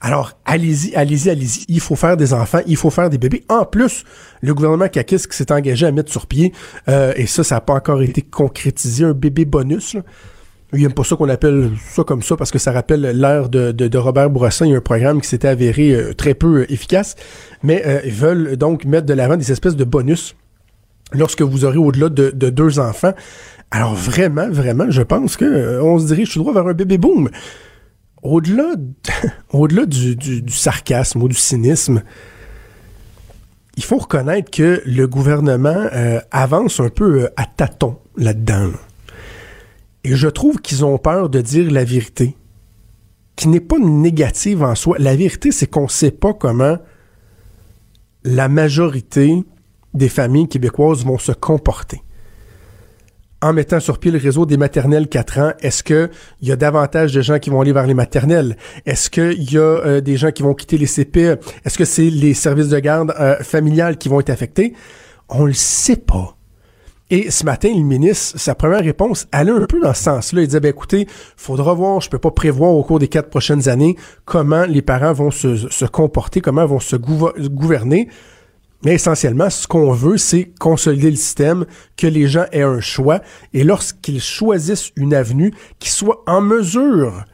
Alors, 0.00 0.32
allez-y, 0.44 0.94
allez-y, 0.94 1.30
allez-y. 1.30 1.64
Il 1.68 1.80
faut 1.80 1.96
faire 1.96 2.16
des 2.16 2.32
enfants, 2.34 2.60
il 2.66 2.76
faut 2.76 2.90
faire 2.90 3.10
des 3.10 3.18
bébés. 3.18 3.44
En 3.48 3.64
plus, 3.64 4.04
le 4.40 4.54
gouvernement 4.54 4.88
Kakis 4.88 5.16
qui 5.28 5.36
s'est 5.36 5.52
engagé 5.52 5.86
à 5.86 5.92
mettre 5.92 6.10
sur 6.10 6.26
pied, 6.26 6.52
euh, 6.88 7.12
et 7.16 7.26
ça, 7.26 7.44
ça 7.44 7.56
n'a 7.56 7.60
pas 7.60 7.74
encore 7.74 8.02
été 8.02 8.22
concrétisé, 8.22 9.04
un 9.04 9.12
bébé 9.12 9.44
bonus. 9.44 9.94
Là. 9.94 10.02
Il 10.74 10.80
n'aime 10.80 10.94
pas 10.94 11.04
ça 11.04 11.16
qu'on 11.16 11.28
appelle 11.28 11.70
ça 11.90 12.02
comme 12.02 12.22
ça 12.22 12.34
parce 12.34 12.50
que 12.50 12.58
ça 12.58 12.72
rappelle 12.72 13.02
l'ère 13.02 13.50
de, 13.50 13.72
de, 13.72 13.98
Robert 13.98 14.30
Bourassa. 14.30 14.64
Il 14.64 14.70
y 14.70 14.74
a 14.74 14.78
un 14.78 14.80
programme 14.80 15.20
qui 15.20 15.28
s'était 15.28 15.48
avéré 15.48 15.92
euh, 15.92 16.14
très 16.14 16.32
peu 16.32 16.60
euh, 16.60 16.72
efficace. 16.72 17.14
Mais 17.62 17.84
ils 18.04 18.12
veulent 18.12 18.56
donc 18.56 18.84
mettre 18.86 19.06
de 19.06 19.12
l'avant 19.12 19.36
des 19.36 19.52
espèces 19.52 19.76
de 19.76 19.84
bonus 19.84 20.34
lorsque 21.12 21.42
vous 21.42 21.64
aurez 21.64 21.76
au-delà 21.76 22.08
de, 22.08 22.30
de, 22.30 22.50
deux 22.50 22.78
enfants. 22.78 23.12
Alors 23.74 23.94
vraiment, 23.94 24.50
vraiment, 24.50 24.90
je 24.90 25.00
pense 25.00 25.38
que 25.38 25.46
euh, 25.46 25.82
on 25.82 25.98
se 25.98 26.04
dirige 26.04 26.34
tout 26.34 26.40
droit 26.40 26.52
vers 26.52 26.66
un 26.66 26.74
bébé 26.74 26.98
boom. 26.98 27.30
Au-delà, 28.22 28.74
du, 29.86 30.42
sarcasme 30.50 31.22
ou 31.22 31.28
du 31.28 31.34
cynisme, 31.34 32.02
il 33.78 33.82
faut 33.82 33.96
reconnaître 33.96 34.50
que 34.50 34.82
le 34.84 35.06
gouvernement 35.08 35.88
euh, 35.94 36.20
avance 36.30 36.80
un 36.80 36.90
peu 36.90 37.22
euh, 37.22 37.32
à 37.36 37.46
tâtons 37.46 37.96
là-dedans. 38.14 38.72
Et 40.04 40.16
je 40.16 40.28
trouve 40.28 40.60
qu'ils 40.60 40.84
ont 40.84 40.98
peur 40.98 41.30
de 41.30 41.40
dire 41.40 41.70
la 41.70 41.84
vérité, 41.84 42.36
qui 43.36 43.48
n'est 43.48 43.58
pas 43.58 43.78
négative 43.78 44.62
en 44.62 44.74
soi. 44.74 44.96
La 44.98 45.16
vérité, 45.16 45.50
c'est 45.50 45.66
qu'on 45.66 45.84
ne 45.84 45.88
sait 45.88 46.10
pas 46.10 46.34
comment 46.34 46.76
la 48.22 48.50
majorité 48.50 49.42
des 49.94 50.10
familles 50.10 50.48
québécoises 50.48 51.06
vont 51.06 51.18
se 51.18 51.32
comporter 51.32 52.02
en 53.42 53.52
mettant 53.52 53.80
sur 53.80 53.98
pied 53.98 54.10
le 54.10 54.18
réseau 54.18 54.46
des 54.46 54.56
maternelles 54.56 55.08
4 55.08 55.38
ans, 55.38 55.52
est-ce 55.60 55.82
qu'il 55.82 56.10
y 56.42 56.52
a 56.52 56.56
davantage 56.56 57.12
de 57.12 57.20
gens 57.20 57.40
qui 57.40 57.50
vont 57.50 57.60
aller 57.60 57.72
vers 57.72 57.86
les 57.86 57.94
maternelles? 57.94 58.56
Est-ce 58.86 59.10
qu'il 59.10 59.52
y 59.52 59.58
a 59.58 59.60
euh, 59.60 60.00
des 60.00 60.16
gens 60.16 60.30
qui 60.30 60.42
vont 60.42 60.54
quitter 60.54 60.78
les 60.78 60.86
CPE? 60.86 61.40
Est-ce 61.64 61.76
que 61.76 61.84
c'est 61.84 62.08
les 62.08 62.34
services 62.34 62.68
de 62.68 62.78
garde 62.78 63.12
euh, 63.18 63.36
familiales 63.42 63.98
qui 63.98 64.08
vont 64.08 64.20
être 64.20 64.30
affectés? 64.30 64.74
On 65.28 65.44
le 65.44 65.52
sait 65.52 65.96
pas. 65.96 66.36
Et 67.10 67.30
ce 67.30 67.44
matin, 67.44 67.68
le 67.68 67.82
ministre, 67.82 68.38
sa 68.38 68.54
première 68.54 68.80
réponse 68.80 69.26
allait 69.32 69.50
un 69.50 69.66
peu 69.66 69.80
dans 69.80 69.92
ce 69.92 70.04
sens-là. 70.04 70.42
Il 70.42 70.46
disait, 70.46 70.60
ben 70.60 70.70
écoutez, 70.70 71.06
faudra 71.36 71.74
voir, 71.74 72.00
je 72.00 72.08
peux 72.08 72.18
pas 72.18 72.30
prévoir 72.30 72.70
au 72.70 72.82
cours 72.84 73.00
des 73.00 73.08
quatre 73.08 73.28
prochaines 73.28 73.68
années 73.68 73.96
comment 74.24 74.64
les 74.64 74.80
parents 74.80 75.12
vont 75.12 75.30
se, 75.30 75.56
se 75.56 75.84
comporter, 75.84 76.40
comment 76.40 76.64
vont 76.64 76.80
se 76.80 76.96
gouverner. 76.96 78.08
Mais 78.84 78.94
essentiellement, 78.94 79.48
ce 79.48 79.66
qu'on 79.66 79.92
veut, 79.92 80.16
c'est 80.16 80.50
consolider 80.58 81.10
le 81.10 81.16
système, 81.16 81.66
que 81.96 82.06
les 82.06 82.26
gens 82.26 82.46
aient 82.52 82.62
un 82.62 82.80
choix, 82.80 83.20
et 83.52 83.64
lorsqu'ils 83.64 84.20
choisissent 84.20 84.90
une 84.96 85.14
avenue, 85.14 85.52
qu'ils 85.78 85.92
soient 85.92 86.22
en 86.26 86.40
mesure 86.40 87.24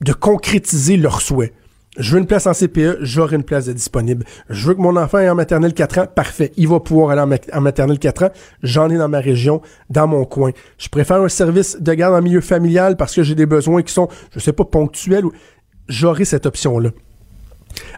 de 0.00 0.12
concrétiser 0.12 0.96
leurs 0.96 1.20
souhaits. 1.20 1.52
Je 1.98 2.12
veux 2.12 2.20
une 2.20 2.26
place 2.26 2.46
en 2.46 2.52
CPE, 2.52 2.98
j'aurai 3.00 3.34
une 3.34 3.42
place 3.42 3.68
disponible. 3.68 4.24
Je 4.48 4.68
veux 4.68 4.74
que 4.74 4.80
mon 4.80 4.94
enfant 4.96 5.18
ait 5.18 5.28
en 5.28 5.34
maternelle 5.34 5.74
4 5.74 5.98
ans, 5.98 6.06
parfait. 6.06 6.52
Il 6.56 6.68
va 6.68 6.78
pouvoir 6.78 7.10
aller 7.10 7.38
en, 7.52 7.60
maternelle 7.60 7.98
4 7.98 8.24
ans. 8.24 8.30
J'en 8.62 8.88
ai 8.88 8.96
dans 8.96 9.08
ma 9.08 9.18
région, 9.18 9.62
dans 9.90 10.06
mon 10.06 10.24
coin. 10.24 10.52
Je 10.78 10.88
préfère 10.88 11.20
un 11.20 11.28
service 11.28 11.76
de 11.80 11.92
garde 11.94 12.14
en 12.14 12.22
milieu 12.22 12.40
familial 12.40 12.96
parce 12.96 13.16
que 13.16 13.24
j'ai 13.24 13.34
des 13.34 13.46
besoins 13.46 13.82
qui 13.82 13.92
sont, 13.92 14.08
je 14.32 14.38
sais 14.38 14.52
pas, 14.52 14.64
ponctuels. 14.64 15.24
J'aurai 15.88 16.24
cette 16.24 16.46
option-là. 16.46 16.90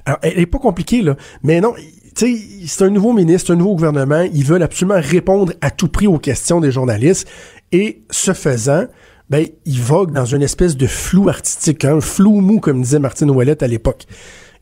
Alors, 0.06 0.18
elle 0.22 0.38
est 0.38 0.46
pas 0.46 0.58
compliquée, 0.58 1.02
là. 1.02 1.16
Mais 1.42 1.60
non, 1.60 1.74
c'est 2.14 2.82
un 2.84 2.90
nouveau 2.90 3.12
ministre, 3.12 3.52
un 3.52 3.56
nouveau 3.56 3.74
gouvernement. 3.74 4.22
Ils 4.32 4.44
veulent 4.44 4.62
absolument 4.62 5.00
répondre 5.00 5.52
à 5.60 5.70
tout 5.70 5.88
prix 5.88 6.06
aux 6.06 6.18
questions 6.18 6.60
des 6.60 6.72
journalistes. 6.72 7.28
Et 7.72 8.02
ce 8.10 8.32
faisant, 8.32 8.86
ben, 9.30 9.46
ils 9.64 9.80
voguent 9.80 10.12
dans 10.12 10.24
une 10.24 10.42
espèce 10.42 10.76
de 10.76 10.86
flou 10.86 11.28
artistique, 11.28 11.84
un 11.84 12.00
flou 12.00 12.40
mou, 12.40 12.58
comme 12.58 12.82
disait 12.82 12.98
Martine 12.98 13.30
Ouellette 13.30 13.62
à 13.62 13.68
l'époque. 13.68 14.06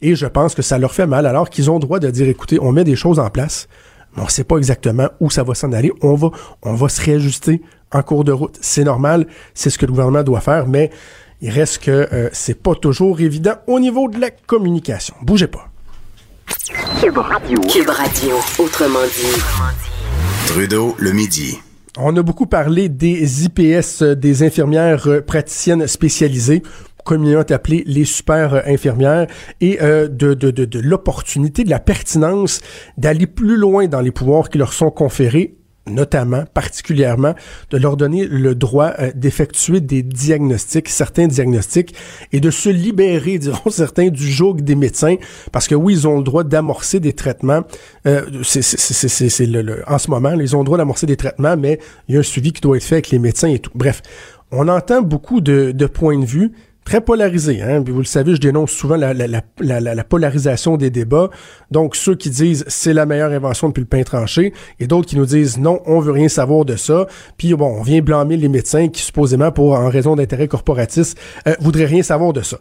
Et 0.02 0.14
je 0.14 0.26
pense 0.26 0.55
que 0.55 0.62
ça 0.62 0.78
leur 0.78 0.95
fait 0.95 1.07
mal, 1.07 1.26
alors 1.26 1.50
qu'ils 1.50 1.71
ont 1.71 1.78
droit 1.78 1.99
de 1.99 2.11
dire, 2.11 2.28
écoutez, 2.28 2.59
on 2.61 2.71
met 2.71 2.85
des 2.85 2.95
choses 2.95 3.19
en 3.19 3.31
place, 3.31 3.67
mais 4.14 4.23
on 4.23 4.26
ne 4.26 4.31
sait 4.31 4.45
pas 4.45 4.59
exactement 4.59 5.09
où 5.21 5.31
ça 5.31 5.43
va 5.43 5.55
s'en 5.55 5.73
aller. 5.73 5.90
On 6.02 6.14
va, 6.14 6.31
on 6.62 6.75
va 6.75 6.88
se 6.88 7.00
réajuster 7.00 7.62
en 7.93 8.02
cours 8.02 8.25
de 8.25 8.33
route. 8.33 8.59
C'est 8.61 8.85
normal, 8.85 9.26
c'est 9.55 9.71
ce 9.71 9.78
que 9.78 9.87
le 9.87 9.93
gouvernement 9.93 10.23
doit 10.23 10.40
faire, 10.40 10.67
mais 10.67 10.90
il 11.40 11.50
reste 11.50 11.78
que 11.78 12.09
euh, 12.12 12.28
c'est 12.33 12.61
pas 12.62 12.75
toujours 12.75 13.21
évident 13.21 13.55
au 13.67 13.81
niveau 13.81 14.09
de 14.09 14.21
la 14.21 14.31
communication. 14.31 15.14
Bougez 15.23 15.47
pas. 15.47 15.67
Cube 17.00 17.19
Radio. 17.19 17.61
Cube 17.61 17.90
Radio, 17.90 18.37
autrement 18.59 19.05
dit. 19.05 19.40
Trudeau, 20.47 20.97
le 20.99 21.12
midi. 21.12 21.59
On 21.99 22.17
a 22.17 22.23
beaucoup 22.23 22.47
parlé 22.47 22.88
des 22.88 23.45
IPS, 23.45 24.02
euh, 24.02 24.14
des 24.14 24.43
infirmières 24.43 25.07
euh, 25.09 25.21
praticiennes 25.21 25.87
spécialisées 25.87 26.62
communément 27.05 27.40
appelées 27.40 27.85
les 27.87 28.05
super 28.05 28.55
euh, 28.55 28.61
infirmières, 28.67 29.26
et 29.61 29.78
de, 29.78 30.09
de, 30.09 30.50
de, 30.50 30.78
l'opportunité, 30.78 31.64
de 31.64 31.71
la 31.71 31.81
pertinence 31.81 32.61
d'aller 32.99 33.26
plus 33.26 33.57
loin 33.57 33.87
dans 33.87 34.00
les 34.00 34.11
pouvoirs 34.11 34.50
qui 34.50 34.59
leur 34.59 34.73
sont 34.73 34.90
conférés 34.90 35.57
notamment, 35.88 36.45
particulièrement, 36.54 37.35
de 37.71 37.78
leur 37.78 37.97
donner 37.97 38.26
le 38.26 38.54
droit 38.54 38.92
euh, 38.99 39.11
d'effectuer 39.14 39.80
des 39.80 40.02
diagnostics, 40.02 40.88
certains 40.88 41.26
diagnostics, 41.26 41.95
et 42.33 42.40
de 42.40 42.50
se 42.50 42.68
libérer, 42.68 43.38
diront 43.38 43.71
certains, 43.71 44.09
du 44.09 44.30
joug 44.30 44.57
des 44.57 44.75
médecins, 44.75 45.16
parce 45.52 45.68
que 45.68 45.75
oui, 45.75 45.95
ils 45.95 46.09
ont 46.09 46.18
le 46.18 46.25
droit 46.25 46.45
d'amorcer 46.45 47.00
des 47.00 47.12
traitements. 47.12 47.62
Euh, 48.07 48.23
c'est 48.42 49.47
le, 49.47 49.83
en 49.87 49.99
ce 49.99 50.11
moment, 50.11 50.33
ils 50.33 50.57
ont 50.57 50.61
le 50.61 50.64
droit 50.64 50.78
d'amorcer 50.78 51.07
des 51.07 51.16
traitements, 51.16 51.57
mais 51.57 51.78
il 52.09 52.14
y 52.14 52.16
a 52.16 52.21
un 52.21 52.25
suivi 52.25 52.52
qui 52.52 52.61
doit 52.61 52.76
être 52.76 52.85
fait 52.85 52.97
avec 52.97 53.11
les 53.11 53.18
médecins 53.18 53.49
et 53.49 53.59
tout. 53.59 53.71
Bref, 53.75 54.02
on 54.50 54.68
entend 54.68 55.02
beaucoup 55.02 55.40
de, 55.40 55.73
de 55.73 55.87
points 55.87 56.18
de 56.18 56.25
vue 56.25 56.52
très 56.88 57.02
polarisé. 57.02 57.61
Hein? 57.61 57.85
Vous 57.87 57.99
le 57.99 58.04
savez, 58.04 58.35
je 58.35 58.40
dénonce 58.40 58.71
souvent 58.71 58.97
la, 58.97 59.12
la, 59.12 59.26
la, 59.61 59.80
la, 59.80 60.04
polarisation 60.04 60.78
des 60.78 60.88
débats. 60.88 61.28
Donc, 61.71 61.95
ceux 61.95 62.14
qui 62.14 62.30
disent 62.30 62.64
c'est 62.66 62.95
la 62.95 63.04
meilleure 63.04 63.30
invention 63.30 63.68
depuis 63.68 63.83
le 63.83 63.87
pain 63.87 64.02
tranché, 64.04 64.54
et 64.80 64.87
d'autres 64.87 65.07
qui 65.07 65.16
nous 65.16 65.26
disent 65.26 65.59
non, 65.59 65.80
on 65.85 66.00
veut 66.00 66.12
rien 66.12 66.28
savoir 66.28 66.64
de 66.64 66.76
ça. 66.76 67.07
Puis 67.37 67.52
bon, 67.52 67.76
on 67.78 67.83
vient 67.83 68.00
blâmer 68.00 68.38
les 68.38 68.49
médecins 68.49 68.88
qui 68.88 69.02
supposément, 69.02 69.52
pour 69.52 69.75
en 69.75 69.90
raison 69.90 70.16
d'intérêts 70.16 70.49
corporatistes, 70.49 71.18
euh, 71.47 71.54
voudraient 71.61 71.85
rien 71.85 72.02
savoir 72.02 72.33
de 72.33 72.40
ça. 72.40 72.59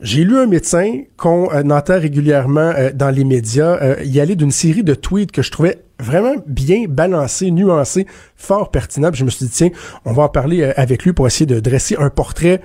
J'ai 0.00 0.22
lu 0.22 0.38
un 0.38 0.46
médecin 0.46 1.02
qu'on 1.16 1.50
euh, 1.52 1.62
entend 1.70 1.98
régulièrement 1.98 2.72
euh, 2.76 2.92
dans 2.94 3.10
les 3.10 3.24
médias 3.24 3.78
euh, 3.82 3.96
y 4.04 4.20
aller 4.20 4.36
d'une 4.36 4.52
série 4.52 4.84
de 4.84 4.94
tweets 4.94 5.32
que 5.32 5.42
je 5.42 5.50
trouvais 5.50 5.82
vraiment 5.98 6.34
bien 6.46 6.84
balancés, 6.88 7.50
nuancés, 7.50 8.06
fort 8.36 8.70
pertinents. 8.70 9.10
je 9.12 9.24
me 9.24 9.30
suis 9.30 9.46
dit, 9.46 9.50
tiens, 9.50 9.70
on 10.04 10.12
va 10.12 10.22
en 10.22 10.28
parler 10.28 10.62
avec 10.76 11.02
lui 11.02 11.12
pour 11.12 11.26
essayer 11.26 11.46
de 11.46 11.58
dresser 11.58 11.96
un 11.98 12.10
portrait 12.10 12.60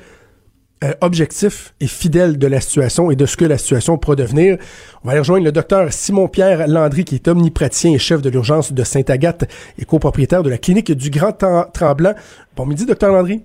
euh, 0.83 0.91
objectif 1.01 1.73
et 1.79 1.87
fidèle 1.87 2.37
de 2.37 2.47
la 2.47 2.59
situation 2.59 3.09
et 3.09 3.15
de 3.15 3.25
ce 3.25 3.37
que 3.37 3.45
la 3.45 3.57
situation 3.57 3.97
pourra 3.97 4.17
devenir. 4.17 4.57
On 5.01 5.07
va 5.07 5.11
aller 5.11 5.19
rejoindre 5.19 5.45
le 5.45 5.51
docteur 5.53 5.93
Simon-Pierre 5.93 6.67
Landry, 6.67 7.05
qui 7.05 7.15
est 7.15 7.27
omnipraticien 7.27 7.93
et 7.93 7.97
chef 7.97 8.21
de 8.21 8.29
l'urgence 8.29 8.73
de 8.73 8.83
Sainte-Agathe 8.83 9.45
et 9.79 9.85
copropriétaire 9.85 10.43
de 10.43 10.49
la 10.49 10.57
clinique 10.57 10.91
du 10.91 11.09
Grand 11.09 11.31
Tremblant. 11.31 12.15
Bon 12.57 12.65
midi, 12.65 12.85
docteur 12.85 13.13
Landry. 13.13 13.43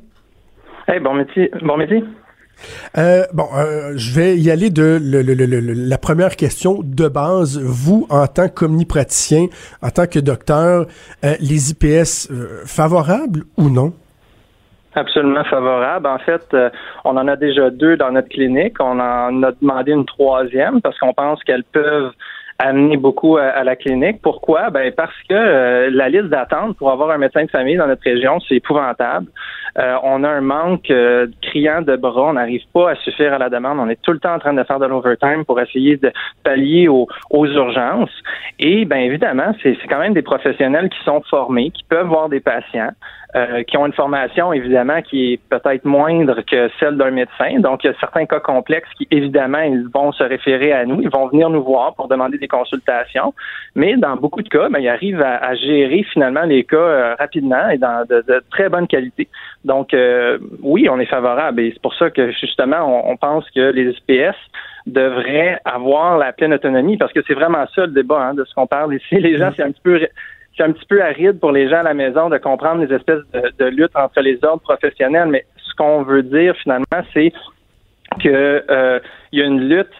Hey, 0.88 0.98
bon 0.98 1.14
midi. 1.14 1.48
Bon 1.62 1.76
midi. 1.76 2.02
Euh, 2.96 3.22
bon, 3.32 3.46
euh, 3.54 3.92
je 3.94 4.12
vais 4.12 4.36
y 4.36 4.50
aller 4.50 4.70
de 4.70 4.98
la 5.00 5.98
première 5.98 6.34
question 6.34 6.80
de 6.82 7.06
base. 7.06 7.60
Vous, 7.62 8.08
en 8.10 8.26
tant 8.26 8.48
qu'omnipraticien, 8.48 9.46
en 9.80 9.90
tant 9.90 10.06
que 10.06 10.18
docteur, 10.18 10.86
les 11.22 11.70
IPS 11.70 12.32
favorables 12.64 13.44
ou 13.56 13.70
non? 13.70 13.92
Absolument 14.98 15.44
favorable. 15.44 16.08
En 16.08 16.18
fait, 16.18 16.42
euh, 16.54 16.70
on 17.04 17.16
en 17.16 17.28
a 17.28 17.36
déjà 17.36 17.70
deux 17.70 17.96
dans 17.96 18.10
notre 18.10 18.28
clinique. 18.28 18.74
On 18.80 18.98
en 18.98 19.42
a 19.44 19.52
demandé 19.52 19.92
une 19.92 20.04
troisième 20.04 20.80
parce 20.80 20.98
qu'on 20.98 21.12
pense 21.12 21.40
qu'elles 21.44 21.62
peuvent 21.62 22.10
amener 22.58 22.96
beaucoup 22.96 23.36
à, 23.36 23.62
la 23.62 23.76
clinique. 23.76 24.20
Pourquoi? 24.20 24.70
Ben 24.70 24.92
parce 24.92 25.14
que 25.28 25.34
euh, 25.34 25.90
la 25.92 26.08
liste 26.08 26.24
d'attente 26.24 26.76
pour 26.76 26.90
avoir 26.90 27.12
un 27.12 27.18
médecin 27.18 27.44
de 27.44 27.50
famille 27.50 27.76
dans 27.76 27.86
notre 27.86 28.02
région, 28.02 28.40
c'est 28.40 28.56
épouvantable. 28.56 29.28
Euh, 29.78 29.94
on 30.02 30.24
a 30.24 30.28
un 30.28 30.40
manque 30.40 30.92
criant 31.42 31.82
de 31.82 31.94
bras. 31.94 32.30
On 32.30 32.32
n'arrive 32.32 32.64
pas 32.74 32.90
à 32.90 32.94
suffire 32.96 33.32
à 33.32 33.38
la 33.38 33.48
demande. 33.48 33.78
On 33.78 33.88
est 33.88 34.02
tout 34.02 34.10
le 34.10 34.18
temps 34.18 34.34
en 34.34 34.40
train 34.40 34.54
de 34.54 34.64
faire 34.64 34.80
de 34.80 34.86
l'overtime 34.86 35.44
pour 35.44 35.60
essayer 35.60 35.96
de 35.96 36.10
pallier 36.42 36.88
aux, 36.88 37.06
aux 37.30 37.46
urgences. 37.46 38.10
Et 38.58 38.84
bien 38.84 38.98
évidemment, 38.98 39.54
c'est 39.62 39.76
quand 39.88 40.00
même 40.00 40.14
des 40.14 40.22
professionnels 40.22 40.88
qui 40.88 40.98
sont 41.04 41.22
formés, 41.30 41.70
qui 41.70 41.84
peuvent 41.84 42.08
voir 42.08 42.28
des 42.28 42.40
patients. 42.40 42.90
Euh, 43.36 43.62
qui 43.62 43.76
ont 43.76 43.84
une 43.84 43.92
formation 43.92 44.54
évidemment 44.54 45.02
qui 45.02 45.34
est 45.34 45.40
peut-être 45.50 45.84
moindre 45.84 46.40
que 46.50 46.70
celle 46.80 46.96
d'un 46.96 47.10
médecin. 47.10 47.60
Donc, 47.60 47.84
il 47.84 47.88
y 47.88 47.90
a 47.90 47.94
certains 48.00 48.24
cas 48.24 48.40
complexes 48.40 48.88
qui, 48.96 49.06
évidemment, 49.10 49.60
ils 49.60 49.86
vont 49.92 50.12
se 50.12 50.22
référer 50.22 50.72
à 50.72 50.86
nous, 50.86 51.02
ils 51.02 51.10
vont 51.10 51.26
venir 51.26 51.50
nous 51.50 51.62
voir 51.62 51.94
pour 51.94 52.08
demander 52.08 52.38
des 52.38 52.48
consultations. 52.48 53.34
Mais 53.74 53.98
dans 53.98 54.16
beaucoup 54.16 54.40
de 54.40 54.48
cas, 54.48 54.70
ben, 54.70 54.78
ils 54.78 54.88
arrivent 54.88 55.20
à, 55.20 55.54
gérer 55.56 56.06
finalement 56.10 56.44
les 56.44 56.64
cas 56.64 56.78
euh, 56.78 57.14
rapidement 57.18 57.68
et 57.68 57.76
dans 57.76 58.06
de, 58.08 58.42
très 58.50 58.70
bonne 58.70 58.86
qualité. 58.86 59.28
Donc, 59.62 59.92
euh, 59.92 60.38
oui, 60.62 60.88
on 60.88 60.98
est 60.98 61.04
favorable 61.04 61.60
et 61.60 61.72
c'est 61.72 61.82
pour 61.82 61.94
ça 61.96 62.08
que 62.08 62.30
justement, 62.30 63.10
on, 63.10 63.16
pense 63.18 63.44
que 63.50 63.72
les 63.72 63.92
SPS 63.92 64.36
devraient 64.86 65.60
avoir 65.66 66.16
la 66.16 66.32
pleine 66.32 66.54
autonomie 66.54 66.96
parce 66.96 67.12
que 67.12 67.20
c'est 67.26 67.34
vraiment 67.34 67.66
ça 67.74 67.82
le 67.82 67.92
débat 67.92 68.22
hein, 68.22 68.32
de 68.32 68.44
ce 68.46 68.54
qu'on 68.54 68.66
parle 68.66 68.94
ici. 68.94 69.16
Les 69.16 69.36
gens, 69.36 69.50
c'est 69.54 69.64
un 69.64 69.70
petit 69.70 69.82
peu 69.82 70.00
c'est 70.58 70.64
un 70.64 70.72
petit 70.72 70.86
peu 70.86 71.00
aride 71.02 71.38
pour 71.38 71.52
les 71.52 71.68
gens 71.68 71.78
à 71.78 71.82
la 71.84 71.94
maison 71.94 72.28
de 72.28 72.36
comprendre 72.36 72.84
les 72.84 72.92
espèces 72.92 73.22
de, 73.32 73.64
luttes 73.66 73.94
entre 73.94 74.20
les 74.20 74.44
ordres 74.44 74.62
professionnels, 74.62 75.28
mais 75.28 75.46
ce 75.56 75.74
qu'on 75.76 76.02
veut 76.02 76.24
dire 76.24 76.54
finalement, 76.56 76.84
c'est 77.14 77.32
que 78.20 78.64
euh, 78.68 78.98
il 79.32 79.38
y 79.38 79.42
a 79.42 79.46
une 79.46 79.68
lutte 79.68 79.94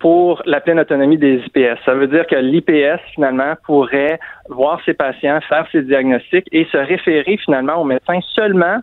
pour 0.00 0.42
la 0.46 0.60
pleine 0.60 0.80
autonomie 0.80 1.18
des 1.18 1.42
IPS. 1.46 1.78
Ça 1.84 1.94
veut 1.94 2.08
dire 2.08 2.26
que 2.26 2.34
l'IPS, 2.34 3.00
finalement, 3.14 3.54
pourrait 3.64 4.18
voir 4.48 4.80
ses 4.84 4.94
patients, 4.94 5.40
faire 5.42 5.66
ses 5.70 5.82
diagnostics 5.82 6.48
et 6.50 6.64
se 6.72 6.78
référer 6.78 7.36
finalement 7.36 7.76
au 7.76 7.84
médecin 7.84 8.18
seulement, 8.34 8.78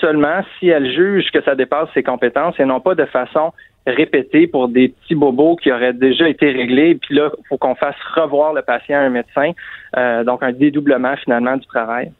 seulement 0.00 0.42
si 0.58 0.68
elle 0.68 0.92
juge 0.92 1.30
que 1.32 1.42
ça 1.42 1.54
dépasse 1.54 1.88
ses 1.94 2.02
compétences 2.02 2.60
et 2.60 2.66
non 2.66 2.80
pas 2.80 2.94
de 2.94 3.06
façon 3.06 3.52
répété 3.86 4.46
pour 4.46 4.68
des 4.68 4.88
petits 4.88 5.14
bobos 5.14 5.56
qui 5.56 5.72
auraient 5.72 5.92
déjà 5.92 6.28
été 6.28 6.50
réglés. 6.50 6.96
Puis 6.96 7.14
là, 7.14 7.30
il 7.38 7.46
faut 7.48 7.58
qu'on 7.58 7.74
fasse 7.74 7.96
revoir 8.14 8.52
le 8.52 8.62
patient 8.62 8.98
à 8.98 9.02
un 9.02 9.10
médecin. 9.10 9.52
Euh, 9.96 10.24
donc, 10.24 10.42
un 10.42 10.52
dédoublement 10.52 11.16
finalement 11.16 11.56
du 11.56 11.66
travail. 11.66 12.12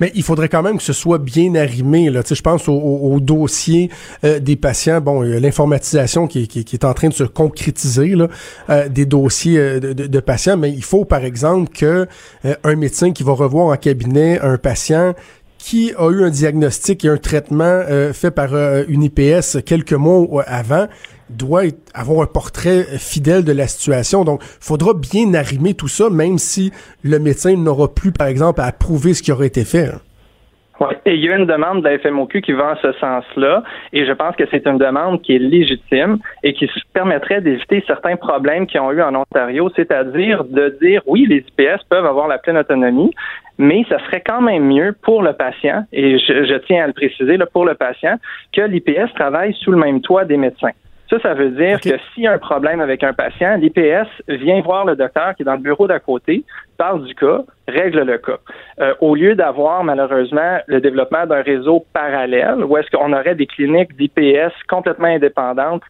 Mais 0.00 0.10
il 0.14 0.22
faudrait 0.22 0.48
quand 0.48 0.62
même 0.62 0.78
que 0.78 0.82
ce 0.82 0.94
soit 0.94 1.18
bien 1.18 1.54
arrimé. 1.54 2.08
Là. 2.10 2.22
Tu 2.22 2.30
sais, 2.30 2.34
je 2.34 2.42
pense 2.42 2.68
au, 2.68 3.20
dossier 3.20 3.90
euh, 4.24 4.40
des 4.40 4.56
patients. 4.56 5.00
Bon, 5.00 5.20
l'informatisation 5.20 6.26
qui, 6.26 6.48
qui, 6.48 6.74
est 6.74 6.84
en 6.84 6.94
train 6.94 7.08
de 7.08 7.14
se 7.14 7.24
concrétiser 7.24 8.16
là, 8.16 8.28
euh, 8.70 8.88
des 8.88 9.04
dossiers 9.04 9.78
de, 9.78 9.92
de, 9.92 10.20
patients, 10.20 10.56
mais 10.56 10.70
il 10.70 10.82
faut 10.82 11.04
par 11.04 11.22
exemple 11.22 11.70
que 11.70 12.06
un 12.64 12.76
médecin 12.76 13.12
qui 13.12 13.22
va 13.22 13.32
revoir 13.32 13.66
en 13.66 13.76
cabinet 13.76 14.40
un 14.40 14.56
patient 14.56 15.14
qui 15.68 15.92
a 15.98 16.08
eu 16.08 16.24
un 16.24 16.30
diagnostic 16.30 17.04
et 17.04 17.08
un 17.10 17.18
traitement 17.18 17.64
euh, 17.64 18.14
fait 18.14 18.30
par 18.30 18.54
euh, 18.54 18.84
une 18.88 19.02
IPS 19.02 19.58
quelques 19.66 19.92
mois 19.92 20.42
avant 20.44 20.88
doit 21.28 21.64
avoir 21.92 22.22
un 22.22 22.26
portrait 22.26 22.86
fidèle 22.96 23.44
de 23.44 23.52
la 23.52 23.68
situation. 23.68 24.24
Donc, 24.24 24.40
faudra 24.60 24.94
bien 24.94 25.34
arrimer 25.34 25.74
tout 25.74 25.86
ça, 25.86 26.08
même 26.08 26.38
si 26.38 26.72
le 27.02 27.18
médecin 27.18 27.54
n'aura 27.54 27.94
plus, 27.94 28.12
par 28.12 28.28
exemple, 28.28 28.62
à 28.62 28.64
approuver 28.64 29.12
ce 29.12 29.22
qui 29.22 29.30
aurait 29.30 29.48
été 29.48 29.66
fait. 29.66 29.88
Hein. 29.88 30.00
Et 31.04 31.14
il 31.14 31.24
y 31.24 31.30
a 31.30 31.36
une 31.36 31.46
demande 31.46 31.82
de 31.82 31.88
la 31.88 31.98
FMOQ 31.98 32.40
qui 32.40 32.52
va 32.52 32.72
en 32.72 32.76
ce 32.76 32.92
sens-là, 32.92 33.62
et 33.92 34.06
je 34.06 34.12
pense 34.12 34.36
que 34.36 34.44
c'est 34.50 34.66
une 34.66 34.78
demande 34.78 35.22
qui 35.22 35.34
est 35.34 35.38
légitime 35.38 36.18
et 36.42 36.52
qui 36.52 36.70
permettrait 36.92 37.40
d'éviter 37.40 37.82
certains 37.86 38.16
problèmes 38.16 38.66
qu'ils 38.66 38.80
ont 38.80 38.92
eu 38.92 39.02
en 39.02 39.14
Ontario, 39.14 39.70
c'est-à-dire 39.74 40.44
de 40.44 40.76
dire 40.80 41.02
oui, 41.06 41.26
les 41.26 41.38
IPS 41.38 41.82
peuvent 41.88 42.06
avoir 42.06 42.28
la 42.28 42.38
pleine 42.38 42.58
autonomie, 42.58 43.10
mais 43.58 43.84
ça 43.88 43.98
serait 44.06 44.22
quand 44.24 44.40
même 44.40 44.64
mieux 44.64 44.94
pour 45.02 45.22
le 45.22 45.32
patient, 45.32 45.84
et 45.92 46.18
je, 46.18 46.58
tiens 46.66 46.84
à 46.84 46.86
le 46.86 46.92
préciser, 46.92 47.36
là, 47.36 47.46
pour 47.46 47.64
le 47.64 47.74
patient, 47.74 48.16
que 48.52 48.62
l'IPS 48.62 49.12
travaille 49.14 49.54
sous 49.54 49.72
le 49.72 49.78
même 49.78 50.00
toit 50.00 50.24
des 50.24 50.36
médecins. 50.36 50.70
Ça, 51.10 51.18
ça 51.20 51.32
veut 51.32 51.50
dire 51.50 51.80
que 51.80 51.96
s'il 52.12 52.24
y 52.24 52.26
a 52.26 52.32
un 52.32 52.38
problème 52.38 52.80
avec 52.80 53.02
un 53.02 53.14
patient, 53.14 53.56
l'IPS 53.56 54.08
vient 54.28 54.60
voir 54.60 54.84
le 54.84 54.94
docteur 54.94 55.34
qui 55.34 55.42
est 55.42 55.46
dans 55.46 55.54
le 55.54 55.58
bureau 55.58 55.86
d'à 55.86 56.00
côté, 56.00 56.44
parle 56.76 57.04
du 57.04 57.14
cas, 57.14 57.40
règle 57.66 58.02
le 58.02 58.18
cas. 58.18 58.38
Euh, 58.80 58.94
au 59.00 59.14
lieu 59.14 59.34
d'avoir 59.34 59.84
malheureusement 59.84 60.58
le 60.66 60.80
développement 60.80 61.24
d'un 61.24 61.40
réseau 61.40 61.86
parallèle, 61.94 62.62
où 62.62 62.76
est-ce 62.76 62.90
qu'on 62.90 63.12
aurait 63.14 63.34
des 63.34 63.46
cliniques 63.46 63.96
d'IPS 63.96 64.52
complètement 64.68 65.08
indépendantes 65.08 65.82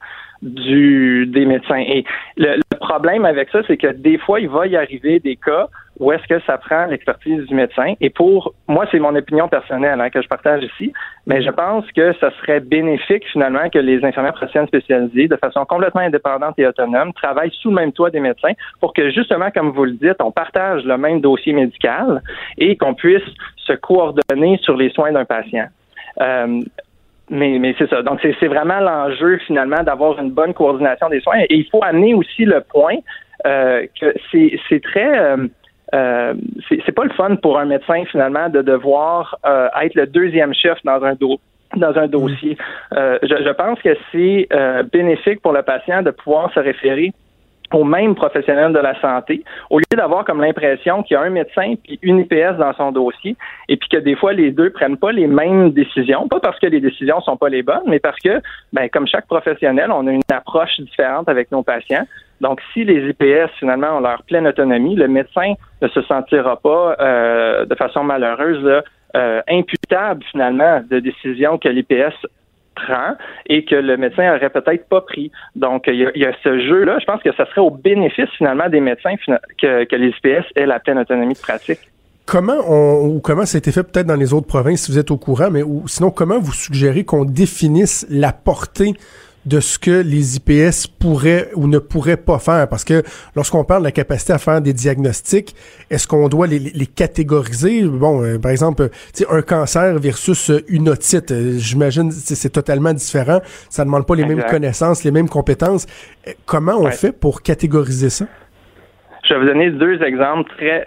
du 0.43 1.27
des 1.27 1.47
médecins. 1.47 1.81
Et 1.81 2.05
le 2.37 2.61
problème 2.79 3.25
avec 3.25 3.51
ça, 3.51 3.61
c'est 3.67 3.77
que 3.77 3.89
des 3.89 4.19
fois, 4.19 4.39
il 4.39 4.49
va 4.49 4.67
y 4.67 4.77
arriver 4.77 5.19
des 5.19 5.37
cas 5.37 5.67
où 5.99 6.13
est-ce 6.13 6.27
que 6.29 6.41
ça 6.47 6.59
prend 6.59 6.87
l'expertise 6.87 7.45
du 7.47 7.55
médecin. 7.55 7.95
Et 8.01 8.11
pour 8.11 8.55
moi, 8.69 8.87
c'est 8.91 8.99
mon 8.99 9.15
opinion 9.15 9.49
personnelle 9.49 10.01
hein, 10.01 10.11
que 10.11 10.23
je 10.23 10.29
partage 10.29 10.63
ici, 10.63 10.93
mais 11.27 11.43
je 11.43 11.51
pense 11.51 11.85
que 11.93 12.13
ça 12.15 12.31
serait 12.41 12.61
bénéfique 12.61 13.25
finalement 13.33 13.69
que 13.69 13.79
les 13.79 14.05
infirmières 14.05 14.35
praticiennes 14.35 14.69
spécialisées, 14.69 15.29
de 15.29 15.37
façon 15.37 15.65
complètement 15.65 16.03
indépendante 16.03 16.55
et 16.59 16.67
autonome, 16.67 17.13
travaillent 17.13 17.53
sous 17.61 17.71
le 17.71 17.77
même 17.77 17.93
toit 17.93 18.11
des 18.11 18.21
médecins 18.21 18.53
pour 18.81 18.93
que 18.93 19.11
justement, 19.11 19.51
comme 19.51 19.71
vous 19.71 19.85
le 19.85 19.93
dites, 19.93 20.21
on 20.21 20.31
partage 20.31 20.85
le 20.85 20.97
même 20.97 21.21
dossier 21.21 21.53
médical 21.53 22.23
et 22.57 22.77
qu'on 22.77 22.95
puisse 22.95 23.27
se 23.57 23.73
coordonner 23.73 24.59
sur 24.63 24.77
les 24.77 24.91
soins 24.91 25.13
d'un 25.13 25.25
patient. 25.25 25.67
Euh, 26.21 26.63
mais, 27.31 27.59
mais 27.59 27.75
c'est 27.79 27.89
ça. 27.91 28.03
Donc, 28.03 28.21
c'est 28.23 28.47
vraiment 28.47 28.81
l'enjeu, 28.81 29.39
finalement, 29.47 29.83
d'avoir 29.83 30.19
une 30.19 30.31
bonne 30.31 30.55
coordination 30.55 31.09
des 31.09 31.21
soins. 31.21 31.41
Et 31.51 31.57
il 31.57 31.67
faut 31.69 31.83
amener 31.83 32.15
aussi 32.15 32.45
le 32.45 32.61
point 32.63 32.97
euh, 33.47 33.87
que 34.01 34.15
c'est 34.33 34.83
très... 34.83 35.19
Euh, 35.19 35.49
euh, 35.94 36.35
c'est 36.68 36.92
pas 36.92 37.05
le 37.05 37.11
fun 37.11 37.37
pour 37.37 37.59
un 37.59 37.64
médecin 37.64 38.05
finalement 38.11 38.48
de 38.48 38.62
devoir 38.62 39.38
euh, 39.46 39.68
être 39.81 39.94
le 39.94 40.07
deuxième 40.07 40.53
chef 40.55 40.79
dans 40.85 41.03
un 41.05 41.14
dans 41.77 41.98
un 41.98 42.07
dossier. 42.07 42.57
Euh, 42.94 43.18
je, 43.22 43.29
je, 43.44 43.51
pense 43.51 43.79
que 43.81 43.96
c'est 44.11 44.48
euh, 44.53 44.83
bénéfique 44.85 45.40
pour 45.42 45.53
le 45.53 45.62
patient 45.62 46.03
de 46.03 46.11
pouvoir 46.11 46.53
se 46.55 46.61
référer 46.61 47.12
aux 47.73 47.85
mêmes 47.85 48.15
professionnels 48.15 48.73
de 48.73 48.79
la 48.79 48.99
santé, 49.01 49.45
au 49.71 49.79
lieu 49.79 49.97
d'avoir 49.97 50.25
comme 50.25 50.41
l'impression 50.41 51.03
qu'il 51.03 51.15
y 51.15 51.19
a 51.19 51.23
un 51.23 51.31
médecin 51.31 51.75
puis 51.83 51.99
une 52.03 52.21
IPS 52.21 52.59
dans 52.59 52.73
son 52.75 52.93
dossier, 52.93 53.37
et 53.69 53.77
puis 53.77 53.89
que 53.89 53.99
des 53.99 54.17
fois 54.17 54.33
les 54.33 54.51
deux 54.51 54.71
prennent 54.71 54.97
pas 54.97 55.13
les 55.13 55.27
mêmes 55.27 55.71
décisions, 55.71 56.29
pas 56.29 56.41
parce 56.41 56.59
que 56.59 56.67
les 56.67 56.81
décisions 56.81 57.21
sont 57.21 57.37
pas 57.37 57.49
les 57.49 57.63
bonnes, 57.63 57.83
mais 57.87 57.99
parce 57.99 58.19
que, 58.19 58.41
ben, 58.73 58.89
comme 58.89 59.07
chaque 59.07 59.27
professionnel, 59.27 59.91
on 59.91 60.07
a 60.07 60.13
une 60.13 60.21
approche 60.33 60.81
différente 60.81 61.29
avec 61.29 61.51
nos 61.53 61.63
patients. 61.63 62.07
Donc, 62.41 62.61
si 62.73 62.85
les 62.85 63.09
IPS 63.09 63.51
finalement 63.59 63.97
ont 63.97 64.01
leur 64.01 64.23
pleine 64.23 64.47
autonomie, 64.47 64.95
le 64.95 65.09
médecin 65.09 65.55
ne 65.83 65.89
se 65.89 66.03
sentira 66.03 66.57
pas 66.61 66.97
euh, 67.01 67.65
de 67.65 67.75
façon 67.75 68.05
malheureuse 68.05 68.83
euh, 69.17 69.41
imputable 69.49 70.23
finalement 70.31 70.81
de 70.89 71.01
décisions 71.01 71.59
que 71.59 71.69
l'IPS 71.69 72.15
et 73.47 73.64
que 73.64 73.75
le 73.75 73.97
médecin 73.97 74.35
aurait 74.35 74.51
peut-être 74.51 74.88
pas 74.88 75.01
pris. 75.01 75.31
Donc, 75.57 75.85
il 75.87 75.97
y 76.14 76.25
a, 76.25 76.33
ce 76.43 76.59
jeu-là. 76.61 76.99
Je 77.01 77.05
pense 77.05 77.23
que 77.23 77.33
ça 77.35 77.47
serait 77.47 77.61
au 77.61 77.71
bénéfice 77.71 78.29
finalement 78.37 78.69
des 78.69 78.81
médecins 78.81 79.14
que, 79.61 79.85
que 79.85 79.97
les 79.97 80.09
IPS 80.09 80.47
aient 80.57 80.67
la 80.67 80.81
pleine 80.81 80.99
autonomie 80.99 81.35
de 81.35 81.38
pratique. 81.38 81.81
Comment 82.27 82.59
ou 83.03 83.21
comment 83.21 83.47
ça 83.47 83.57
a 83.57 83.59
été 83.59 83.73
fait 83.73 83.83
peut-être 83.83 84.07
dans 84.07 84.14
les 84.14 84.35
autres 84.35 84.47
provinces 84.47 84.83
si 84.83 84.93
vous 84.93 84.99
êtes 84.99 85.11
au 85.11 85.17
courant, 85.17 85.51
mais 85.51 85.62
sinon 85.87 86.11
comment 86.11 86.38
vous 86.38 86.53
suggérez 86.53 87.05
qu'on 87.05 87.25
définisse 87.25 88.07
la 88.11 88.33
portée 88.33 88.93
de 89.49 89.61
ce 89.61 89.79
que 89.79 90.03
les 90.03 90.37
IPS 90.37 90.87
pourraient 91.01 91.49
ou 91.55 91.67
ne 91.67 91.79
pourraient 91.79 92.19
pas 92.19 92.39
faire. 92.39 92.69
Parce 92.69 92.85
que 92.85 93.03
lorsqu'on 93.35 93.65
parle 93.65 93.83
de 93.83 93.87
la 93.87 93.93
capacité 93.93 94.33
à 94.33 94.39
faire 94.39 94.61
des 94.61 94.73
diagnostics, 94.73 95.55
est-ce 95.91 96.07
qu'on 96.07 96.29
doit 96.29 96.47
les, 96.47 96.59
les, 96.59 96.87
catégoriser? 96.87 97.83
Bon, 97.85 98.23
euh, 98.23 98.39
par 98.39 98.51
exemple, 98.51 98.89
un 99.31 99.43
cancer 99.43 99.99
versus 99.99 100.53
une 100.69 100.91
otite, 100.91 101.31
euh, 101.31 101.59
j'imagine 101.59 102.11
c'est 102.11 102.53
totalement 102.53 102.93
différent. 102.93 103.41
Ça 103.71 103.85
demande 103.85 104.07
pas 104.07 104.15
les 104.15 104.27
mêmes 104.27 104.45
connaissances, 104.45 105.03
les 105.05 105.11
mêmes 105.11 105.29
compétences. 105.29 105.87
Euh, 106.27 106.33
comment 106.47 106.79
on 106.79 106.91
fait 106.91 107.19
pour 107.19 107.43
catégoriser 107.43 108.11
ça? 108.11 108.27
Je 109.25 109.35
vais 109.35 109.41
vous 109.41 109.47
donner 109.47 109.71
deux 109.71 110.03
exemples 110.03 110.51
très 110.57 110.87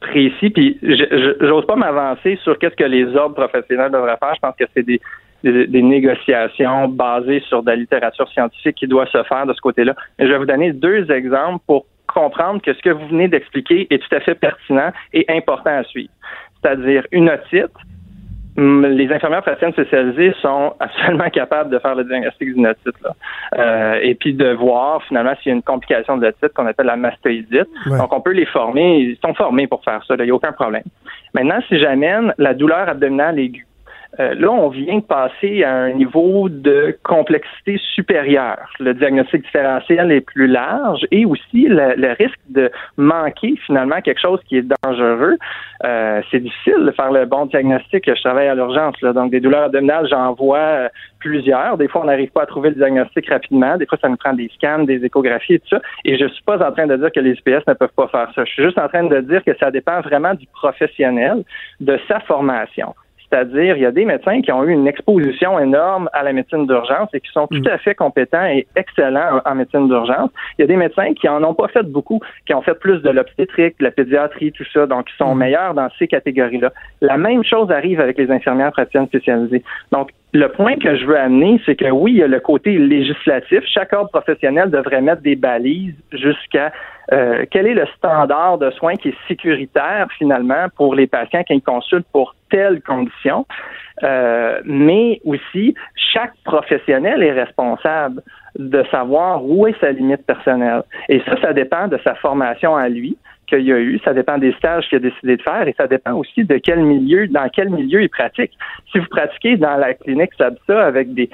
précis, 0.00 0.50
puis 0.50 0.78
j'ose 0.82 1.66
pas 1.66 1.76
m'avancer 1.76 2.36
sur 2.42 2.58
qu'est-ce 2.58 2.74
que 2.74 2.84
les 2.84 3.04
ordres 3.14 3.34
professionnels 3.34 3.92
devraient 3.92 4.16
faire. 4.18 4.34
Je 4.34 4.40
pense 4.40 4.56
que 4.58 4.64
c'est 4.74 4.82
des 4.82 5.00
des, 5.44 5.82
négociations 5.82 6.88
basées 6.88 7.42
sur 7.48 7.62
de 7.62 7.70
la 7.70 7.76
littérature 7.76 8.28
scientifique 8.30 8.76
qui 8.76 8.86
doit 8.86 9.06
se 9.06 9.22
faire 9.24 9.46
de 9.46 9.52
ce 9.52 9.60
côté-là. 9.60 9.94
Mais 10.18 10.26
je 10.26 10.32
vais 10.32 10.38
vous 10.38 10.46
donner 10.46 10.72
deux 10.72 11.10
exemples 11.10 11.62
pour 11.66 11.86
comprendre 12.06 12.60
que 12.62 12.72
ce 12.72 12.80
que 12.80 12.90
vous 12.90 13.06
venez 13.08 13.28
d'expliquer 13.28 13.86
est 13.90 13.98
tout 13.98 14.14
à 14.14 14.20
fait 14.20 14.34
pertinent 14.34 14.92
et 15.12 15.24
important 15.28 15.70
à 15.70 15.84
suivre. 15.84 16.12
C'est-à-dire 16.60 17.06
une 17.12 17.28
otite, 17.28 17.70
hum, 18.56 18.84
les 18.86 19.12
infirmières 19.12 19.42
praticiennes 19.42 19.72
spécialisées 19.72 20.34
sont 20.40 20.74
absolument 20.80 21.30
capables 21.30 21.70
de 21.70 21.78
faire 21.78 21.94
le 21.94 22.04
diagnostic 22.04 22.54
d'une 22.54 22.66
otite 22.66 23.00
là. 23.02 23.14
Euh, 23.58 24.00
et 24.02 24.14
puis 24.14 24.32
de 24.32 24.52
voir 24.54 25.02
finalement 25.04 25.34
s'il 25.36 25.50
y 25.50 25.52
a 25.52 25.56
une 25.56 25.62
complication 25.62 26.16
de 26.16 26.26
l'otite 26.26 26.52
qu'on 26.54 26.66
appelle 26.66 26.86
la 26.86 26.96
mastoïdite. 26.96 27.68
Donc 27.86 28.12
on 28.12 28.20
peut 28.20 28.32
les 28.32 28.46
former, 28.46 28.98
ils 29.00 29.18
sont 29.24 29.34
formés 29.34 29.66
pour 29.66 29.84
faire 29.84 30.02
ça, 30.08 30.14
il 30.18 30.24
n'y 30.24 30.30
a 30.30 30.34
aucun 30.34 30.52
problème. 30.52 30.84
Maintenant, 31.34 31.60
si 31.68 31.78
j'amène 31.78 32.34
la 32.38 32.54
douleur 32.54 32.88
abdominale 32.88 33.38
aiguë, 33.38 33.67
euh, 34.20 34.34
là, 34.34 34.50
on 34.50 34.68
vient 34.68 34.98
de 34.98 35.04
passer 35.04 35.62
à 35.62 35.74
un 35.74 35.92
niveau 35.92 36.48
de 36.48 36.96
complexité 37.04 37.78
supérieure. 37.94 38.70
Le 38.80 38.94
diagnostic 38.94 39.44
différentiel 39.44 40.10
est 40.10 40.22
plus 40.22 40.46
large 40.46 41.06
et 41.10 41.26
aussi 41.26 41.66
le, 41.68 42.16
risque 42.18 42.40
de 42.48 42.70
manquer 42.96 43.54
finalement 43.66 44.00
quelque 44.00 44.20
chose 44.20 44.40
qui 44.48 44.56
est 44.56 44.66
dangereux. 44.82 45.36
Euh, 45.84 46.22
c'est 46.30 46.40
difficile 46.40 46.86
de 46.86 46.90
faire 46.92 47.12
le 47.12 47.26
bon 47.26 47.46
diagnostic. 47.46 48.08
Je 48.08 48.20
travaille 48.20 48.48
à 48.48 48.54
l'urgence, 48.54 48.98
donc 49.00 49.30
des 49.30 49.40
douleurs 49.40 49.64
abdominales, 49.64 50.08
j'en 50.08 50.32
vois 50.32 50.58
euh, 50.58 50.88
plusieurs. 51.20 51.76
Des 51.76 51.86
fois, 51.86 52.00
on 52.02 52.06
n'arrive 52.06 52.30
pas 52.30 52.42
à 52.42 52.46
trouver 52.46 52.70
le 52.70 52.76
diagnostic 52.76 53.28
rapidement. 53.28 53.76
Des 53.76 53.86
fois, 53.86 53.98
ça 54.00 54.08
nous 54.08 54.16
prend 54.16 54.32
des 54.32 54.50
scans, 54.56 54.84
des 54.84 55.04
échographies 55.04 55.54
et 55.54 55.58
tout 55.60 55.68
ça. 55.68 55.82
Et 56.04 56.16
je 56.16 56.26
suis 56.26 56.42
pas 56.44 56.66
en 56.66 56.72
train 56.72 56.86
de 56.86 56.96
dire 56.96 57.12
que 57.12 57.20
les 57.20 57.32
IPS 57.32 57.68
ne 57.68 57.74
peuvent 57.74 57.94
pas 57.94 58.08
faire 58.08 58.32
ça. 58.34 58.44
Je 58.44 58.52
suis 58.52 58.64
juste 58.64 58.78
en 58.78 58.88
train 58.88 59.04
de 59.04 59.20
dire 59.20 59.44
que 59.44 59.56
ça 59.58 59.70
dépend 59.70 60.00
vraiment 60.00 60.34
du 60.34 60.46
professionnel, 60.46 61.44
de 61.80 61.98
sa 62.08 62.20
formation. 62.20 62.94
C'est-à-dire, 63.30 63.76
il 63.76 63.82
y 63.82 63.86
a 63.86 63.90
des 63.90 64.04
médecins 64.04 64.40
qui 64.40 64.50
ont 64.52 64.64
eu 64.64 64.72
une 64.72 64.86
exposition 64.86 65.58
énorme 65.58 66.08
à 66.12 66.22
la 66.22 66.32
médecine 66.32 66.66
d'urgence 66.66 67.10
et 67.12 67.20
qui 67.20 67.30
sont 67.30 67.46
tout 67.46 67.60
mm. 67.60 67.68
à 67.68 67.78
fait 67.78 67.94
compétents 67.94 68.46
et 68.46 68.66
excellents 68.74 69.40
en, 69.44 69.54
médecine 69.54 69.88
d'urgence. 69.88 70.30
Il 70.58 70.62
y 70.62 70.64
a 70.64 70.66
des 70.66 70.76
médecins 70.76 71.12
qui 71.14 71.28
en 71.28 71.42
ont 71.44 71.54
pas 71.54 71.68
fait 71.68 71.82
beaucoup, 71.82 72.20
qui 72.46 72.54
ont 72.54 72.62
fait 72.62 72.78
plus 72.78 73.02
de 73.02 73.10
l'obstétrique, 73.10 73.78
de 73.78 73.84
la 73.84 73.90
pédiatrie, 73.90 74.52
tout 74.52 74.64
ça, 74.72 74.86
donc 74.86 75.06
qui 75.06 75.16
sont 75.16 75.34
mm. 75.34 75.38
meilleurs 75.38 75.74
dans 75.74 75.88
ces 75.98 76.08
catégories-là. 76.08 76.72
La 77.00 77.18
même 77.18 77.44
chose 77.44 77.70
arrive 77.70 78.00
avec 78.00 78.16
les 78.16 78.30
infirmières 78.30 78.72
praticiennes 78.72 79.08
spécialisées. 79.08 79.62
Donc, 79.92 80.10
le 80.32 80.48
point 80.48 80.76
que 80.76 80.96
je 80.96 81.06
veux 81.06 81.18
amener, 81.18 81.60
c'est 81.64 81.76
que 81.76 81.88
oui, 81.90 82.12
il 82.12 82.18
y 82.18 82.22
a 82.22 82.26
le 82.26 82.40
côté 82.40 82.76
législatif. 82.76 83.60
Chaque 83.66 83.92
ordre 83.92 84.10
professionnel 84.10 84.70
devrait 84.70 85.00
mettre 85.00 85.22
des 85.22 85.36
balises 85.36 85.94
jusqu'à 86.12 86.72
euh, 87.12 87.46
quel 87.50 87.66
est 87.66 87.74
le 87.74 87.86
standard 87.96 88.58
de 88.58 88.70
soins 88.72 88.96
qui 88.96 89.08
est 89.08 89.16
sécuritaire 89.26 90.06
finalement 90.18 90.66
pour 90.76 90.94
les 90.94 91.06
patients 91.06 91.42
qui 91.44 91.62
consultent 91.62 92.06
pour 92.12 92.34
telle 92.50 92.82
condition. 92.82 93.46
Euh, 94.02 94.60
mais 94.64 95.20
aussi, 95.24 95.74
chaque 96.12 96.34
professionnel 96.44 97.22
est 97.22 97.32
responsable 97.32 98.22
de 98.58 98.84
savoir 98.90 99.44
où 99.44 99.66
est 99.66 99.80
sa 99.80 99.92
limite 99.92 100.26
personnelle. 100.26 100.82
Et 101.08 101.20
ça, 101.20 101.40
ça 101.40 101.52
dépend 101.54 101.88
de 101.88 101.98
sa 102.04 102.14
formation 102.16 102.76
à 102.76 102.88
lui 102.88 103.16
qu'il 103.48 103.62
y 103.62 103.72
a 103.72 103.78
eu, 103.78 103.98
ça 104.04 104.14
dépend 104.14 104.38
des 104.38 104.52
stages 104.52 104.88
qu'il 104.88 104.96
a 104.96 105.00
décidé 105.00 105.36
de 105.36 105.42
faire 105.42 105.66
et 105.66 105.74
ça 105.76 105.86
dépend 105.86 106.12
aussi 106.12 106.44
de 106.44 106.58
quel 106.58 106.80
milieu, 106.80 107.26
dans 107.28 107.48
quel 107.48 107.70
milieu 107.70 108.02
il 108.02 108.08
pratique. 108.08 108.52
Si 108.92 108.98
vous 108.98 109.06
pratiquez 109.06 109.56
dans 109.56 109.76
la 109.76 109.94
clinique 109.94 110.30
SABSA 110.36 110.84
avec 110.84 111.14
des, 111.14 111.28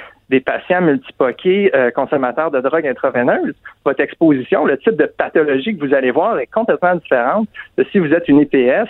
patients 0.44 0.80
multipoqués 0.80 1.70
euh, 1.76 1.92
consommateurs 1.92 2.50
de 2.50 2.60
drogue 2.60 2.86
intraveineuse, 2.86 3.54
votre 3.84 4.00
exposition, 4.00 4.64
le 4.64 4.76
type 4.78 4.96
de 4.96 5.06
pathologie 5.06 5.76
que 5.76 5.86
vous 5.86 5.94
allez 5.94 6.10
voir 6.10 6.38
est 6.40 6.48
complètement 6.48 6.96
différente 6.96 7.48
de 7.78 7.84
si 7.92 8.00
vous 8.00 8.12
êtes 8.12 8.26
une 8.26 8.40
IPS 8.40 8.88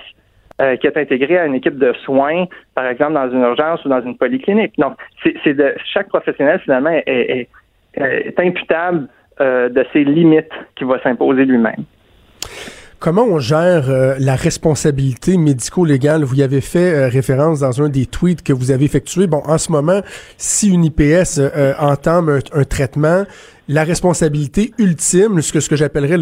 euh, 0.62 0.76
qui 0.76 0.86
est 0.86 0.96
intégrée 0.96 1.36
à 1.36 1.46
une 1.46 1.54
équipe 1.54 1.78
de 1.78 1.92
soins, 2.04 2.46
par 2.74 2.86
exemple 2.86 3.14
dans 3.14 3.30
une 3.30 3.42
urgence 3.42 3.84
ou 3.84 3.88
dans 3.88 4.00
une 4.00 4.16
polyclinique. 4.16 4.78
Donc, 4.78 4.94
c'est 5.22 5.54
de 5.54 5.74
chaque 5.92 6.08
professionnel 6.08 6.60
finalement 6.60 6.90
est, 7.06 7.48
est, 7.94 8.40
imputable 8.40 9.08
euh, 9.40 9.68
de 9.68 9.84
ses 9.92 10.04
limites 10.04 10.52
qui 10.76 10.84
va 10.84 11.02
s'imposer 11.02 11.44
lui-même. 11.44 11.84
Comment 13.04 13.26
on 13.26 13.38
gère 13.38 13.90
euh, 13.90 14.14
la 14.18 14.34
responsabilité 14.34 15.36
médico-légale? 15.36 16.24
Vous 16.24 16.36
y 16.36 16.42
avez 16.42 16.62
fait 16.62 16.94
euh, 16.94 17.08
référence 17.08 17.60
dans 17.60 17.82
un 17.82 17.90
des 17.90 18.06
tweets 18.06 18.42
que 18.42 18.54
vous 18.54 18.70
avez 18.70 18.86
effectué. 18.86 19.26
Bon, 19.26 19.42
en 19.44 19.58
ce 19.58 19.70
moment, 19.70 20.00
si 20.38 20.70
une 20.70 20.86
IPS 20.86 21.36
euh, 21.36 21.74
entame 21.78 22.40
un, 22.54 22.64
traitement, 22.64 23.26
la 23.68 23.84
responsabilité 23.84 24.72
ultime, 24.78 25.42
ce 25.42 25.52
que, 25.52 25.60
ce 25.60 25.68
que 25.68 25.76
j'appellerais 25.76 26.16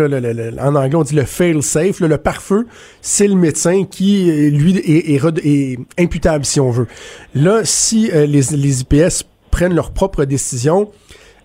en 0.61 0.75
anglais, 0.75 0.97
on 0.97 1.05
dit 1.05 1.15
le 1.15 1.25
fail-safe, 1.25 2.01
le 2.01 2.19
pare-feu, 2.19 2.67
c'est 3.01 3.29
le 3.29 3.37
médecin 3.37 3.85
qui, 3.85 4.51
lui, 4.51 4.77
est, 4.79 5.23
est, 5.45 5.79
imputable, 6.01 6.45
si 6.45 6.59
on 6.59 6.73
veut. 6.73 6.89
Là, 7.37 7.61
si 7.63 8.11
les, 8.13 8.27
les 8.27 8.81
IPS 8.81 9.23
prennent 9.53 9.77
leurs 9.77 9.93
propres 9.93 10.25
décisions, 10.25 10.91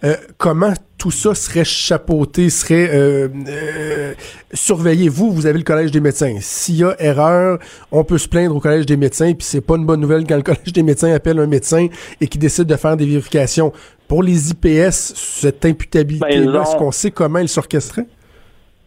euh, 0.04 0.14
comment 0.38 0.74
tout 1.00 1.12
ça 1.12 1.34
serait 1.34 1.64
chapeauté, 1.64 2.50
serait 2.50 2.90
euh, 2.94 3.28
euh, 3.48 4.14
surveillé? 4.54 5.10
Vous, 5.10 5.32
vous 5.32 5.48
avez 5.48 5.58
le 5.58 5.64
collège 5.64 5.92
des 5.92 6.02
médecins. 6.02 6.36
S'il 6.40 6.78
y 6.78 6.84
a 6.84 6.96
erreur, 7.00 7.58
on 7.92 8.04
peut 8.04 8.18
se 8.18 8.30
plaindre 8.30 8.56
au 8.56 8.60
collège 8.60 8.86
des 8.86 8.98
médecins, 8.98 9.34
puis 9.34 9.44
c'est 9.44 9.66
pas 9.66 9.76
une 9.76 9.86
bonne 9.86 10.02
nouvelle 10.02 10.26
quand 10.28 10.36
le 10.36 10.42
collège 10.44 10.74
des 10.74 10.84
médecins 10.84 11.12
appelle 11.14 11.40
un 11.40 11.48
médecin 11.48 11.88
et 12.22 12.28
qui 12.28 12.38
décide 12.38 12.66
de 12.66 12.76
faire 12.76 12.96
des 12.96 13.06
vérifications. 13.06 13.72
Pour 14.08 14.24
les 14.24 14.52
IPS, 14.52 14.92
cette 14.92 15.66
imputabilité-là, 15.66 16.52
ben, 16.52 16.62
est-ce 16.62 16.76
qu'on 16.78 16.92
sait 16.92 17.12
comment 17.12 17.40
ils 17.40 17.50
s'orchestraient? 17.50 18.08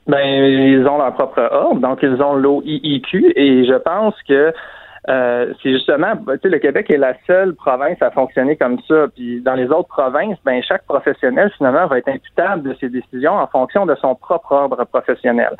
Ben, 0.06 0.18
ils 0.18 0.86
ont 0.86 0.96
leur 0.96 1.12
propre 1.14 1.40
ordre, 1.52 1.80
donc 1.80 1.98
ils 2.02 2.22
ont 2.22 2.34
l'OIIQ, 2.34 3.32
et 3.36 3.64
je 3.66 3.78
pense 3.78 4.14
que 4.26 4.52
euh, 5.08 5.52
c'est 5.62 5.72
justement, 5.72 6.14
tu 6.16 6.38
sais, 6.42 6.48
le 6.48 6.58
Québec 6.58 6.90
est 6.90 6.98
la 6.98 7.14
seule 7.26 7.54
province 7.54 8.00
à 8.02 8.10
fonctionner 8.10 8.56
comme 8.56 8.78
ça. 8.86 9.06
Puis 9.14 9.40
dans 9.40 9.54
les 9.54 9.66
autres 9.66 9.88
provinces, 9.88 10.36
ben 10.44 10.62
chaque 10.62 10.84
professionnel 10.84 11.50
finalement 11.56 11.86
va 11.86 11.98
être 11.98 12.08
imputable 12.08 12.68
de 12.68 12.76
ses 12.80 12.88
décisions 12.90 13.32
en 13.32 13.46
fonction 13.46 13.86
de 13.86 13.94
son 13.96 14.14
propre 14.14 14.52
ordre 14.52 14.84
professionnel. 14.84 15.56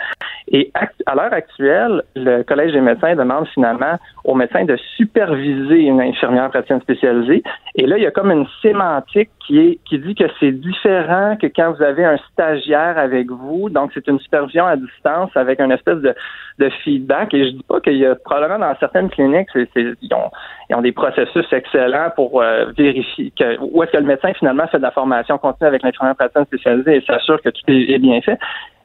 Et 0.49 0.71
à 1.07 1.15
l'heure 1.15 1.33
actuelle, 1.33 2.03
le 2.17 2.43
Collège 2.43 2.73
des 2.73 2.81
médecins 2.81 3.15
demande 3.15 3.47
finalement 3.49 3.99
aux 4.25 4.35
médecins 4.35 4.65
de 4.65 4.77
superviser 4.97 5.83
une 5.83 6.01
infirmière 6.01 6.51
praticienne 6.51 6.81
spécialisée. 6.81 7.43
Et 7.77 7.87
là, 7.87 7.97
il 7.97 8.03
y 8.03 8.07
a 8.07 8.11
comme 8.11 8.31
une 8.31 8.47
sémantique 8.61 9.31
qui 9.51 9.97
est 9.97 9.99
dit 9.99 10.15
que 10.15 10.25
c'est 10.39 10.53
différent 10.53 11.37
que 11.41 11.47
quand 11.49 11.73
vous 11.73 11.83
avez 11.83 12.05
un 12.05 12.17
stagiaire 12.33 12.97
avec 12.97 13.31
vous. 13.31 13.69
Donc 13.69 13.91
c'est 13.93 14.07
une 14.07 14.21
supervision 14.21 14.67
à 14.67 14.77
distance 14.77 15.31
avec 15.35 15.61
une 15.61 15.73
espèce 15.73 15.99
de, 15.99 16.15
de 16.59 16.71
feedback. 16.85 17.35
Et 17.35 17.47
je 17.47 17.51
dis 17.57 17.65
pas 17.69 17.81
qu'il 17.81 17.97
y 17.97 18.07
a 18.07 18.15
probablement 18.15 18.59
dans 18.59 18.77
certaines 18.79 19.11
cliniques 19.11 19.49
ils, 19.55 19.97
ont, 20.15 20.81
des 20.83 20.93
processus 20.93 21.47
excellents 21.53 22.11
pour 22.15 22.41
euh, 22.41 22.67
vérifier 22.77 23.33
que, 23.37 23.59
où 23.61 23.83
est-ce 23.83 23.93
que 23.93 23.99
le 23.99 24.05
médecin 24.05 24.33
finalement 24.35 24.67
fait 24.69 24.79
de 24.79 24.83
la 24.83 24.93
formation 24.93 25.37
continue 25.39 25.69
avec 25.69 25.83
l'infirmière 25.83 26.15
praticien 26.15 26.45
spécialisée 26.45 26.97
et 26.97 27.01
s'assure 27.03 27.43
que 27.43 27.49
tout 27.49 27.63
est, 27.69 27.99
bien 27.99 28.21
fait. 28.21 28.39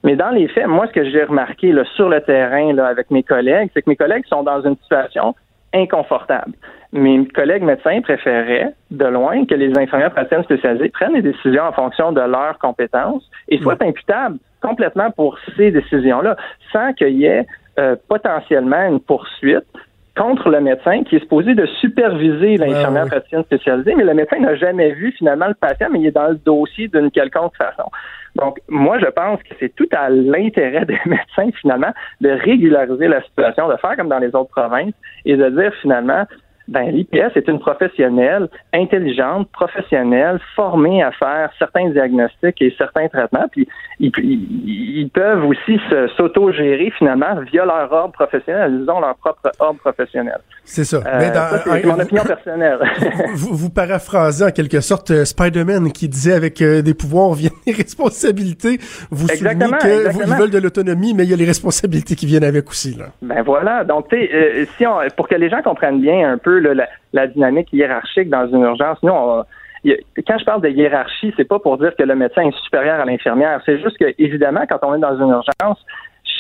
Mais 0.03 0.15
dans 0.15 0.29
les 0.29 0.47
faits, 0.47 0.67
moi, 0.67 0.87
ce 0.87 0.93
que 0.93 1.09
j'ai 1.09 1.23
remarqué 1.23 1.73
sur 1.95 2.09
le 2.09 2.21
terrain 2.21 2.77
avec 2.77 3.09
mes 3.11 3.23
collègues, 3.23 3.69
c'est 3.73 3.81
que 3.81 3.89
mes 3.89 3.95
collègues 3.95 4.25
sont 4.27 4.43
dans 4.43 4.61
une 4.61 4.75
situation 4.77 5.35
inconfortable. 5.75 6.53
Mes 6.91 7.27
collègues 7.27 7.63
médecins 7.63 8.01
préféraient, 8.01 8.73
de 8.89 9.05
loin, 9.05 9.45
que 9.45 9.53
les 9.53 9.77
infirmières 9.77 10.11
praticiennes 10.11 10.43
spécialisées 10.43 10.89
prennent 10.89 11.13
des 11.13 11.21
décisions 11.21 11.63
en 11.63 11.73
fonction 11.73 12.11
de 12.11 12.21
leurs 12.21 12.57
compétences 12.59 13.29
et 13.49 13.57
soient 13.59 13.81
imputables 13.81 14.37
complètement 14.61 15.11
pour 15.11 15.37
ces 15.57 15.71
décisions-là, 15.71 16.37
sans 16.71 16.93
qu'il 16.93 17.17
y 17.17 17.25
ait 17.25 17.45
euh, 17.77 17.95
potentiellement 18.07 18.87
une 18.87 18.99
poursuite 19.01 19.65
contre 20.15 20.49
le 20.49 20.61
médecin 20.61 21.03
qui 21.03 21.17
est 21.17 21.19
supposé 21.19 21.55
de 21.55 21.65
superviser 21.81 22.57
l'infirmière 22.57 23.07
praticienne 23.07 23.43
spécialisée, 23.43 23.95
mais 23.95 24.03
le 24.03 24.13
médecin 24.13 24.39
n'a 24.39 24.55
jamais 24.55 24.91
vu 24.93 25.11
finalement 25.11 25.47
le 25.47 25.53
patient, 25.53 25.87
mais 25.91 25.99
il 25.99 26.07
est 26.07 26.11
dans 26.11 26.29
le 26.29 26.35
dossier 26.35 26.87
d'une 26.87 27.11
quelconque 27.11 27.55
façon. 27.57 27.89
Donc, 28.35 28.59
moi, 28.67 28.99
je 28.99 29.07
pense 29.07 29.41
que 29.43 29.55
c'est 29.59 29.73
tout 29.75 29.87
à 29.91 30.09
l'intérêt 30.09 30.85
des 30.85 30.99
médecins, 31.05 31.49
finalement, 31.59 31.91
de 32.21 32.29
régulariser 32.29 33.07
la 33.07 33.21
situation, 33.23 33.67
de 33.67 33.77
faire 33.77 33.95
comme 33.95 34.09
dans 34.09 34.19
les 34.19 34.35
autres 34.35 34.51
provinces 34.51 34.93
et 35.25 35.35
de 35.35 35.49
dire, 35.49 35.73
finalement, 35.81 36.25
ben, 36.67 36.89
l'IPS 36.91 37.35
est 37.35 37.47
une 37.47 37.59
professionnelle 37.59 38.47
intelligente, 38.73 39.49
professionnelle, 39.51 40.39
formée 40.55 41.03
à 41.03 41.11
faire 41.11 41.49
certains 41.59 41.89
diagnostics 41.89 42.61
et 42.61 42.73
certains 42.77 43.07
traitements. 43.07 43.45
Puis 43.51 43.67
ils, 43.99 45.09
peuvent 45.13 45.45
aussi 45.45 45.79
s'auto-gérer 46.17 46.91
finalement 46.97 47.39
via 47.51 47.65
leur 47.65 47.91
ordre 47.91 48.13
professionnel. 48.13 48.79
Ils 48.81 48.89
ont 48.89 48.99
leur 48.99 49.15
propre 49.15 49.51
ordre 49.59 49.79
professionnel. 49.79 50.37
C'est 50.63 50.83
ça. 50.83 50.97
Euh, 50.97 51.19
Mais 51.19 51.29
dans- 51.29 51.35
ça, 51.49 51.63
c'est 51.63 51.85
mon 51.85 51.99
opinion 51.99 52.23
personnelle. 52.23 52.79
vous, 53.35 53.55
vous 53.55 53.69
paraphrasez 53.69 54.45
en 54.45 54.51
quelque 54.51 54.81
sorte 54.81 55.11
euh, 55.11 55.25
Spider-Man 55.25 55.91
qui 55.91 56.09
disait 56.09 56.33
avec 56.33 56.61
euh, 56.61 56.81
des 56.81 56.93
pouvoirs 56.93 57.33
viennent 57.33 57.51
les 57.67 57.73
responsabilités. 57.73 58.79
Vous 59.11 59.27
soulignez 59.27 59.51
Exactement, 59.51 59.77
que 59.77 59.87
vous- 59.87 59.93
ils 59.93 60.05
exactement. 60.07 60.35
veulent 60.37 60.51
de 60.51 60.57
l'autonomie, 60.59 61.13
mais 61.13 61.23
il 61.23 61.29
y 61.29 61.33
a 61.33 61.37
les 61.37 61.45
responsabilités 61.45 62.15
qui 62.15 62.25
viennent 62.25 62.43
avec 62.43 62.69
aussi. 62.69 62.95
Là. 62.97 63.05
Ben 63.21 63.43
voilà. 63.43 63.83
Donc, 63.83 64.11
euh, 64.13 64.65
si 64.77 64.85
on, 64.87 64.97
pour 65.15 65.27
que 65.27 65.35
les 65.35 65.49
gens 65.49 65.61
comprennent 65.61 66.01
bien 66.01 66.31
un 66.31 66.37
peu 66.37 66.54
la, 66.59 67.27
dynamique 67.27 67.71
hiérarchique 67.73 68.29
dans 68.29 68.47
une 68.47 68.61
urgence, 68.61 68.99
quand 69.01 70.37
je 70.37 70.45
parle 70.45 70.61
de 70.61 70.69
hiérarchie, 70.69 71.33
c'est 71.37 71.47
pas 71.47 71.59
pour 71.59 71.77
dire 71.77 71.95
que 71.95 72.03
le 72.03 72.15
médecin 72.15 72.43
est 72.43 72.57
supérieur 72.63 72.99
à 72.99 73.05
l'infirmière. 73.05 73.61
C'est 73.65 73.79
juste 73.79 73.97
que, 73.97 74.13
évidemment, 74.17 74.61
quand 74.67 74.79
on 74.83 74.95
est 74.95 74.99
dans 74.99 75.15
une 75.15 75.29
urgence, 75.29 75.85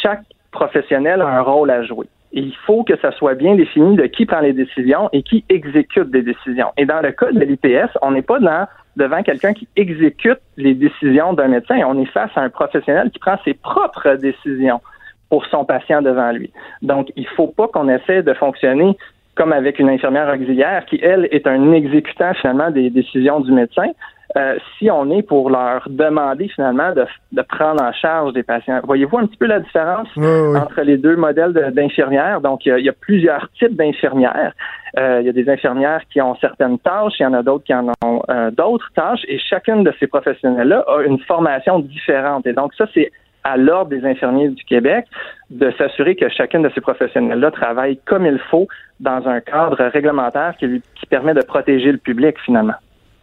chaque 0.01 0.23
professionnel 0.51 1.21
a 1.21 1.27
un 1.27 1.41
rôle 1.41 1.69
à 1.69 1.83
jouer. 1.83 2.07
Il 2.31 2.53
faut 2.65 2.83
que 2.83 2.97
ça 2.97 3.11
soit 3.11 3.35
bien 3.35 3.55
défini 3.55 3.95
de 3.95 4.07
qui 4.07 4.25
prend 4.25 4.39
les 4.39 4.53
décisions 4.53 5.09
et 5.13 5.23
qui 5.23 5.45
exécute 5.49 6.09
des 6.09 6.21
décisions. 6.21 6.71
Et 6.77 6.85
dans 6.85 7.01
le 7.01 7.11
cas 7.11 7.31
de 7.31 7.39
l'IPS, 7.39 7.91
on 8.01 8.11
n'est 8.11 8.21
pas 8.21 8.39
devant 8.97 9.23
quelqu'un 9.23 9.53
qui 9.53 9.67
exécute 9.75 10.39
les 10.57 10.73
décisions 10.73 11.33
d'un 11.33 11.47
médecin. 11.47 11.79
On 11.85 12.01
est 12.01 12.11
face 12.11 12.31
à 12.35 12.41
un 12.41 12.49
professionnel 12.49 13.09
qui 13.11 13.19
prend 13.19 13.37
ses 13.45 13.53
propres 13.53 14.15
décisions 14.15 14.81
pour 15.29 15.45
son 15.47 15.65
patient 15.65 16.01
devant 16.01 16.31
lui. 16.31 16.51
Donc, 16.81 17.11
il 17.15 17.27
faut 17.27 17.47
pas 17.47 17.67
qu'on 17.67 17.89
essaie 17.89 18.23
de 18.23 18.33
fonctionner 18.33 18.97
comme 19.35 19.53
avec 19.53 19.79
une 19.79 19.89
infirmière 19.89 20.33
auxiliaire 20.33 20.85
qui, 20.85 20.99
elle, 21.01 21.27
est 21.31 21.45
un 21.47 21.71
exécutant 21.73 22.33
finalement 22.33 22.71
des 22.71 22.89
décisions 22.89 23.39
du 23.41 23.51
médecin. 23.51 23.89
Euh, 24.37 24.57
si 24.77 24.91
on 24.91 25.09
est 25.11 25.21
pour 25.21 25.49
leur 25.49 25.87
demander 25.87 26.49
finalement 26.49 26.91
de, 26.91 27.05
de 27.31 27.41
prendre 27.41 27.81
en 27.81 27.93
charge 27.93 28.33
des 28.33 28.43
patients. 28.43 28.81
Voyez-vous 28.83 29.17
un 29.17 29.27
petit 29.27 29.37
peu 29.37 29.45
la 29.45 29.61
différence 29.61 30.09
entre 30.17 30.81
les 30.81 30.97
deux 30.97 31.15
modèles 31.15 31.53
de- 31.53 31.69
d'infirmières? 31.71 32.41
Donc, 32.41 32.65
il 32.65 32.69
y, 32.69 32.71
a, 32.73 32.79
il 32.79 32.85
y 32.85 32.89
a 32.89 32.93
plusieurs 32.99 33.47
types 33.57 33.75
d'infirmières. 33.77 34.51
Euh, 34.97 35.19
il 35.21 35.27
y 35.27 35.29
a 35.29 35.31
des 35.31 35.47
infirmières 35.49 36.01
qui 36.11 36.19
ont 36.21 36.35
certaines 36.35 36.79
tâches, 36.79 37.13
il 37.19 37.23
y 37.23 37.25
en 37.25 37.33
a 37.33 37.43
d'autres 37.43 37.63
qui 37.63 37.73
en 37.73 37.87
ont 38.03 38.23
euh, 38.29 38.51
d'autres 38.51 38.89
tâches, 38.93 39.23
et 39.29 39.39
chacune 39.39 39.83
de 39.83 39.93
ces 39.99 40.07
professionnels-là 40.07 40.83
a 40.87 41.03
une 41.03 41.19
formation 41.19 41.79
différente. 41.79 42.45
Et 42.45 42.53
donc, 42.53 42.73
ça, 42.73 42.87
c'est 42.93 43.11
à 43.45 43.57
l'ordre 43.57 43.91
des 43.91 44.03
infirmiers 44.03 44.49
du 44.49 44.63
Québec 44.65 45.05
de 45.51 45.71
s'assurer 45.77 46.15
que 46.15 46.27
chacune 46.29 46.63
de 46.63 46.71
ces 46.73 46.81
professionnels-là 46.81 47.51
travaille 47.51 47.99
comme 48.05 48.25
il 48.25 48.39
faut 48.49 48.67
dans 48.99 49.25
un 49.27 49.39
cadre 49.39 49.81
réglementaire 49.93 50.55
qui, 50.59 50.65
lui, 50.65 50.81
permet 51.09 51.33
de 51.33 51.41
protéger 51.41 51.91
le 51.91 51.99
public, 51.99 52.35
finalement. 52.43 52.73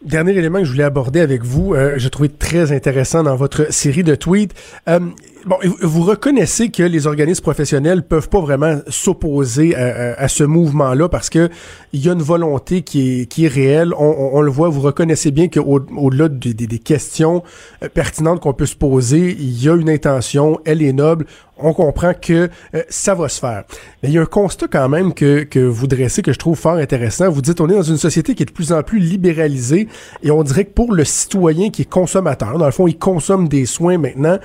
Dernier 0.04 0.37
élément 0.37 0.58
que 0.58 0.64
je 0.64 0.72
voulais 0.72 0.85
aborder 0.85 1.20
avec 1.20 1.42
vous, 1.42 1.74
euh, 1.74 1.94
je 1.96 2.08
trouvais 2.08 2.28
très 2.28 2.72
intéressant 2.72 3.22
dans 3.22 3.37
votre 3.37 3.72
série 3.72 4.02
de 4.02 4.14
tweets. 4.14 4.52
Euh, 4.88 4.98
bon, 5.46 5.57
vous- 5.83 6.02
reconnaissez 6.02 6.70
que 6.70 6.83
les 6.83 7.07
organismes 7.07 7.42
professionnels 7.42 8.02
peuvent 8.02 8.28
pas 8.28 8.40
vraiment 8.40 8.78
s'opposer 8.88 9.74
à, 9.76 10.28
ce 10.28 10.44
mouvement-là 10.44 11.09
parce 11.09 11.31
que 11.31 11.48
il 11.92 12.05
y 12.05 12.09
a 12.09 12.12
une 12.12 12.22
volonté 12.22 12.83
qui 12.83 13.28
est, 13.38 13.48
réelle. 13.48 13.92
On, 13.98 14.40
le 14.40 14.50
voit, 14.50 14.68
vous 14.68 14.81
reconnaissez 14.81 15.31
bien 15.31 15.48
qu'au- 15.48 15.85
au-delà 15.96 16.28
des, 16.28 16.55
des- 16.55 16.66
des 16.66 16.78
questions 16.78 17.42
euh, 17.83 17.88
pertinentes 17.92 18.40
qu'on 18.40 18.52
peut 18.55 18.66
se 18.66 18.76
poser, 18.76 19.37
il 19.38 19.62
y 19.62 19.68
a 19.68 19.74
une 19.74 19.90
intention, 19.90 20.59
elle 20.64 20.83
est 20.83 20.92
noble. 20.92 21.26
On 21.64 21.74
comprend 21.74 22.12
que 22.14 22.48
euh, 22.74 22.83
ça 22.88 23.14
va 23.14 23.28
se 23.28 23.38
faire. 23.38 23.64
Mais 24.02 24.09
il 24.09 24.14
y 24.14 24.18
a 24.18 24.22
un 24.22 24.26
constat 24.26 24.66
quand 24.68 24.88
même 24.88 25.12
que, 25.14 25.44
que 25.44 25.61
vous 25.61 25.87
dressez 25.87 26.22
que 26.22 26.33
je 26.33 26.38
trouve 26.38 26.59
fort 26.59 26.74
intéressant. 26.76 27.31
Vous 27.31 27.42
dites 27.42 27.61
on 27.61 27.68
est 27.68 27.74
dans 27.74 27.83
une 27.83 27.98
société 27.98 28.35
qui 28.35 28.42
est 28.42 28.46
de 28.46 28.52
plus 28.52 28.72
en 28.72 28.83
plus 28.83 28.98
libéralisée 28.98 29.87
et 30.22 30.31
on 30.31 30.42
dirait 30.42 30.64
que 30.64 30.72
pour 30.72 30.92
le 30.92 31.05
citoyen 31.05 31.70
qui 31.70 31.83
est 31.83 31.88
consommateur, 31.90 32.59
dans 32.59 32.66
le 32.66 32.72
fond, 32.72 32.88
il 32.88 32.98
consomme 32.98 33.48
des 33.48 33.66
soins 33.66 33.98
maintenant, 33.98 34.38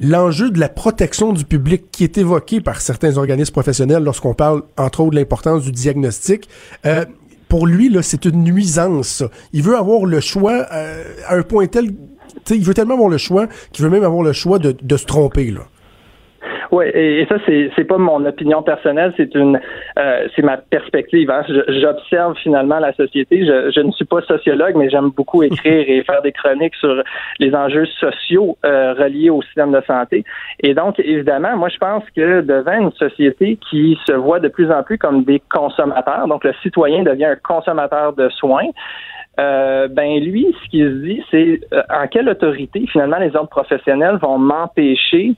l'enjeu 0.00 0.50
de 0.50 0.60
la 0.60 0.68
protection 0.68 1.32
du 1.32 1.44
public 1.44 1.90
qui 1.90 2.04
est 2.04 2.18
évoqué 2.18 2.60
par 2.60 2.80
certains 2.80 3.16
organismes 3.16 3.52
professionnels 3.52 4.02
lorsqu'on 4.02 4.34
parle 4.34 4.62
entre 4.76 5.00
autres 5.00 5.12
de 5.12 5.16
l'importance 5.16 5.62
du 5.62 5.72
diagnostic, 5.72 6.48
euh, 6.84 7.04
pour 7.48 7.66
lui, 7.66 7.88
là, 7.88 8.02
c'est 8.02 8.24
une 8.24 8.42
nuisance. 8.42 9.22
Il 9.52 9.62
veut 9.62 9.76
avoir 9.76 10.04
le 10.04 10.20
choix 10.20 10.66
euh, 10.72 11.04
à 11.26 11.36
un 11.36 11.42
point 11.42 11.66
tel, 11.66 11.94
il 12.50 12.64
veut 12.64 12.74
tellement 12.74 12.94
avoir 12.94 13.08
le 13.08 13.18
choix 13.18 13.46
qu'il 13.72 13.84
veut 13.84 13.90
même 13.90 14.04
avoir 14.04 14.22
le 14.22 14.32
choix 14.32 14.58
de, 14.58 14.76
de 14.80 14.96
se 14.96 15.04
tromper. 15.04 15.50
Là. 15.50 15.62
Oui, 16.72 16.86
et, 16.92 17.20
et 17.20 17.26
ça, 17.26 17.36
c'est 17.46 17.70
c'est 17.76 17.84
pas 17.84 17.98
mon 17.98 18.24
opinion 18.24 18.62
personnelle, 18.62 19.12
c'est 19.16 19.34
une 19.34 19.60
euh, 19.98 20.28
c'est 20.34 20.42
ma 20.42 20.56
perspective. 20.56 21.30
hein. 21.30 21.42
J'observe 21.68 22.36
finalement 22.42 22.78
la 22.78 22.92
société. 22.92 23.46
Je, 23.46 23.70
je 23.70 23.80
ne 23.80 23.92
suis 23.92 24.04
pas 24.04 24.20
sociologue, 24.22 24.74
mais 24.76 24.90
j'aime 24.90 25.10
beaucoup 25.10 25.42
écrire 25.42 25.84
et 25.88 26.02
faire 26.02 26.22
des 26.22 26.32
chroniques 26.32 26.74
sur 26.76 27.02
les 27.38 27.54
enjeux 27.54 27.86
sociaux 28.00 28.56
euh, 28.64 28.94
reliés 28.94 29.30
au 29.30 29.42
système 29.42 29.72
de 29.72 29.80
santé. 29.86 30.24
Et 30.60 30.74
donc, 30.74 30.98
évidemment, 30.98 31.56
moi, 31.56 31.68
je 31.68 31.78
pense 31.78 32.04
que 32.14 32.40
devant 32.40 32.78
une 32.78 32.92
société 32.92 33.58
qui 33.70 33.98
se 34.06 34.12
voit 34.12 34.40
de 34.40 34.48
plus 34.48 34.70
en 34.70 34.82
plus 34.82 34.98
comme 34.98 35.24
des 35.24 35.40
consommateurs, 35.50 36.26
donc 36.28 36.44
le 36.44 36.52
citoyen 36.62 37.02
devient 37.02 37.26
un 37.26 37.36
consommateur 37.36 38.12
de 38.14 38.28
soins. 38.30 38.68
Euh, 39.38 39.86
ben 39.88 40.18
lui, 40.18 40.46
ce 40.64 40.70
qu'il 40.70 40.84
se 40.84 40.94
dit, 41.04 41.22
c'est 41.30 41.60
euh, 41.74 41.82
en 41.90 42.06
quelle 42.06 42.28
autorité 42.28 42.86
finalement 42.90 43.18
les 43.18 43.36
autres 43.36 43.50
professionnels 43.50 44.16
vont 44.16 44.38
m'empêcher 44.38 45.34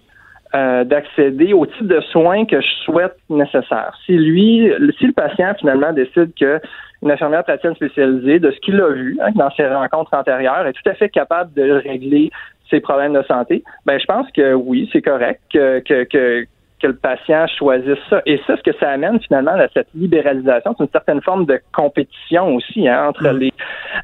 euh, 0.59 0.85
d'accéder 0.85 1.53
au 1.53 1.67
type 1.67 1.87
de 1.87 2.01
soins 2.13 2.45
que 2.45 2.61
je 2.61 2.69
souhaite 2.85 3.17
nécessaire. 3.31 3.93
Si 4.05 4.13
lui, 4.13 4.69
si 4.99 5.07
le 5.07 5.13
patient 5.13 5.55
finalement 5.55 5.93
décide 5.93 6.33
que 6.39 6.61
une 7.03 7.13
infirmière 7.13 7.45
praticienne 7.45 7.77
spécialisée, 7.77 8.41
de 8.41 8.51
ce 8.51 8.59
qu'il 8.59 8.81
a 8.81 8.89
vu 8.89 9.17
hein, 9.23 9.31
dans 9.37 9.51
ses 9.53 9.69
rencontres 9.69 10.13
antérieures, 10.15 10.67
est 10.67 10.73
tout 10.73 10.91
à 10.91 10.95
fait 10.95 11.09
capable 11.11 11.53
de 11.55 11.71
régler 11.71 12.31
ses 12.69 12.81
problèmes 12.81 13.15
de 13.15 13.23
santé, 13.23 13.63
ben 13.87 14.01
je 14.01 14.07
pense 14.07 14.27
que 14.33 14.53
oui, 14.55 14.89
c'est 14.93 15.03
correct 15.03 15.41
que, 15.53 15.79
que, 15.81 16.05
que 16.05 16.47
que 16.81 16.87
le 16.87 16.95
patient 16.97 17.47
choisisse 17.47 17.99
ça. 18.09 18.23
Et 18.27 18.41
ça, 18.47 18.57
ce 18.57 18.63
que 18.63 18.77
ça 18.79 18.91
amène 18.91 19.21
finalement 19.21 19.53
à 19.53 19.69
cette 19.75 19.89
libéralisation, 19.95 20.75
c'est 20.77 20.85
une 20.85 20.91
certaine 20.91 21.23
forme 21.23 21.47
de 21.47 21.61
compétition 21.73 22.55
aussi 22.55 22.89
hein, 22.89 23.09
entre 23.09 23.29
les 23.29 23.53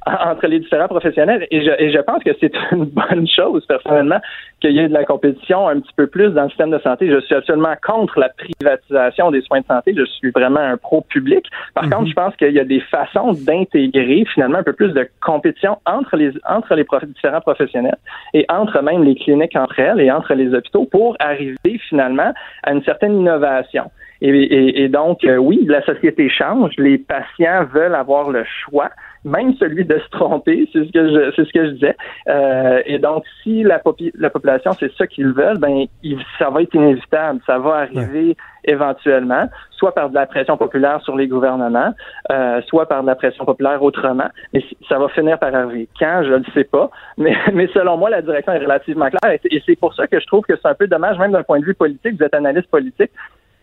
entre 0.07 0.47
les 0.47 0.61
différents 0.61 0.89
professionnels. 0.89 1.47
Et 1.51 1.65
je, 1.65 1.71
et 1.79 1.93
je 1.93 1.99
pense 1.99 2.23
que 2.23 2.31
c'est 2.41 2.53
une 2.73 2.87
bonne 2.87 3.27
chose, 3.29 3.65
personnellement, 3.67 4.21
qu'il 4.61 4.73
y 4.73 4.79
ait 4.79 4.89
de 4.89 4.93
la 4.93 5.05
compétition 5.05 5.69
un 5.69 5.81
petit 5.81 5.93
peu 5.97 6.07
plus 6.07 6.31
dans 6.31 6.45
le 6.45 6.49
système 6.49 6.71
de 6.71 6.79
santé. 6.79 7.11
Je 7.11 7.21
suis 7.21 7.35
absolument 7.35 7.75
contre 7.83 8.19
la 8.19 8.29
privatisation 8.31 9.31
des 9.31 9.43
soins 9.43 9.61
de 9.61 9.67
santé. 9.67 9.95
Je 9.97 10.05
suis 10.05 10.31
vraiment 10.31 10.61
un 10.61 10.77
pro-public. 10.77 11.47
Par 11.75 11.89
contre, 11.89 12.07
je 12.07 12.15
pense 12.15 12.35
qu'il 12.37 12.53
y 12.53 12.61
a 12.61 12.65
des 12.65 12.81
façons 12.81 13.33
d'intégrer 13.33 14.25
finalement 14.33 14.59
un 14.59 14.63
peu 14.63 14.73
plus 14.73 14.93
de 14.93 15.09
compétition 15.21 15.79
entre 15.87 16.17
les 16.17 16.33
entre 16.49 16.75
les 16.75 16.85
prof- 16.85 17.05
différents 17.05 17.41
professionnels 17.41 17.97
et 18.33 18.45
entre 18.49 18.81
même 18.83 19.03
les 19.05 19.15
cliniques 19.15 19.57
entre 19.57 19.79
elles 19.79 20.01
et 20.01 20.11
entre 20.11 20.35
les 20.35 20.53
hôpitaux 20.55 20.87
pour 20.87 21.17
arriver 21.19 21.79
finalement 21.89 22.33
à 22.65 22.73
une 22.73 22.83
certaine 22.83 23.15
innovation. 23.15 23.91
Et, 24.21 24.89
donc, 24.89 25.23
euh, 25.25 25.37
oui, 25.37 25.67
la 25.69 25.85
société 25.85 26.31
change, 26.31 26.73
les 26.79 26.97
patients 26.97 27.65
veulent 27.73 27.95
avoir 27.95 28.31
le 28.31 28.45
choix, 28.45 28.91
même 29.25 29.55
celui 29.57 29.85
de 29.85 29.99
se 29.99 30.09
tromper, 30.11 30.69
c'est 30.73 30.85
ce 30.85 30.93
que 30.93 31.09
je, 31.09 31.33
c'est 31.35 31.45
ce 31.47 31.53
que 31.53 31.65
je 31.67 31.71
disais. 31.73 31.97
Euh, 32.29 32.83
et 32.87 32.99
donc, 32.99 33.25
si 33.43 33.63
la, 33.63 33.79
popi- 33.79 34.13
la 34.19 34.31
population 34.31 34.73
c'est 34.73 34.93
ça 34.97 35.07
qu'ils 35.07 35.33
veulent, 35.33 35.59
ben, 35.59 35.87
il- 36.03 36.19
ça 36.39 36.51
va 36.51 36.63
être 36.63 36.75
inévitable, 36.75 37.41
ça 37.47 37.59
va 37.59 37.71
arriver 37.77 38.37
éventuellement, 38.67 39.49
soit 39.73 39.95
par 39.95 40.09
de 40.11 40.15
la 40.15 40.27
pression 40.27 40.57
populaire 40.57 41.01
sur 41.03 41.17
les 41.17 41.27
gouvernements, 41.29 41.93
euh, 42.33 42.61
soit 42.67 42.87
par 42.89 43.03
de 43.03 43.07
la 43.07 43.15
pression 43.15 43.45
populaire 43.45 43.83
autrement. 43.83 44.29
Mais 44.53 44.63
ça 44.89 44.99
va 44.99 45.09
finir 45.09 45.39
par 45.39 45.55
arriver. 45.55 45.89
Quand, 45.99 46.23
je 46.25 46.33
ne 46.35 46.45
sais 46.55 46.65
pas. 46.65 46.91
Mais, 47.19 47.35
mais 47.53 47.69
selon 47.69 47.97
moi, 47.97 48.11
la 48.11 48.23
direction 48.23 48.53
est 48.53 48.59
relativement 48.59 49.09
claire. 49.09 49.33
Et 49.35 49.41
c'est- 49.43 49.53
Et 49.55 49.63
c'est 49.65 49.77
pour 49.79 49.95
ça 49.95 50.07
que 50.07 50.19
je 50.19 50.27
trouve 50.27 50.43
que 50.45 50.55
c'est 50.57 50.69
un 50.69 50.75
peu 50.75 50.87
dommage, 50.87 51.19
même 51.19 51.33
d'un 51.33 51.43
point 51.45 51.61
de 51.61 51.65
vue 51.65 51.75
politique, 51.75 52.17
vous 52.19 52.25
êtes 52.25 52.35
analyste 52.35 52.69
politique, 52.71 53.11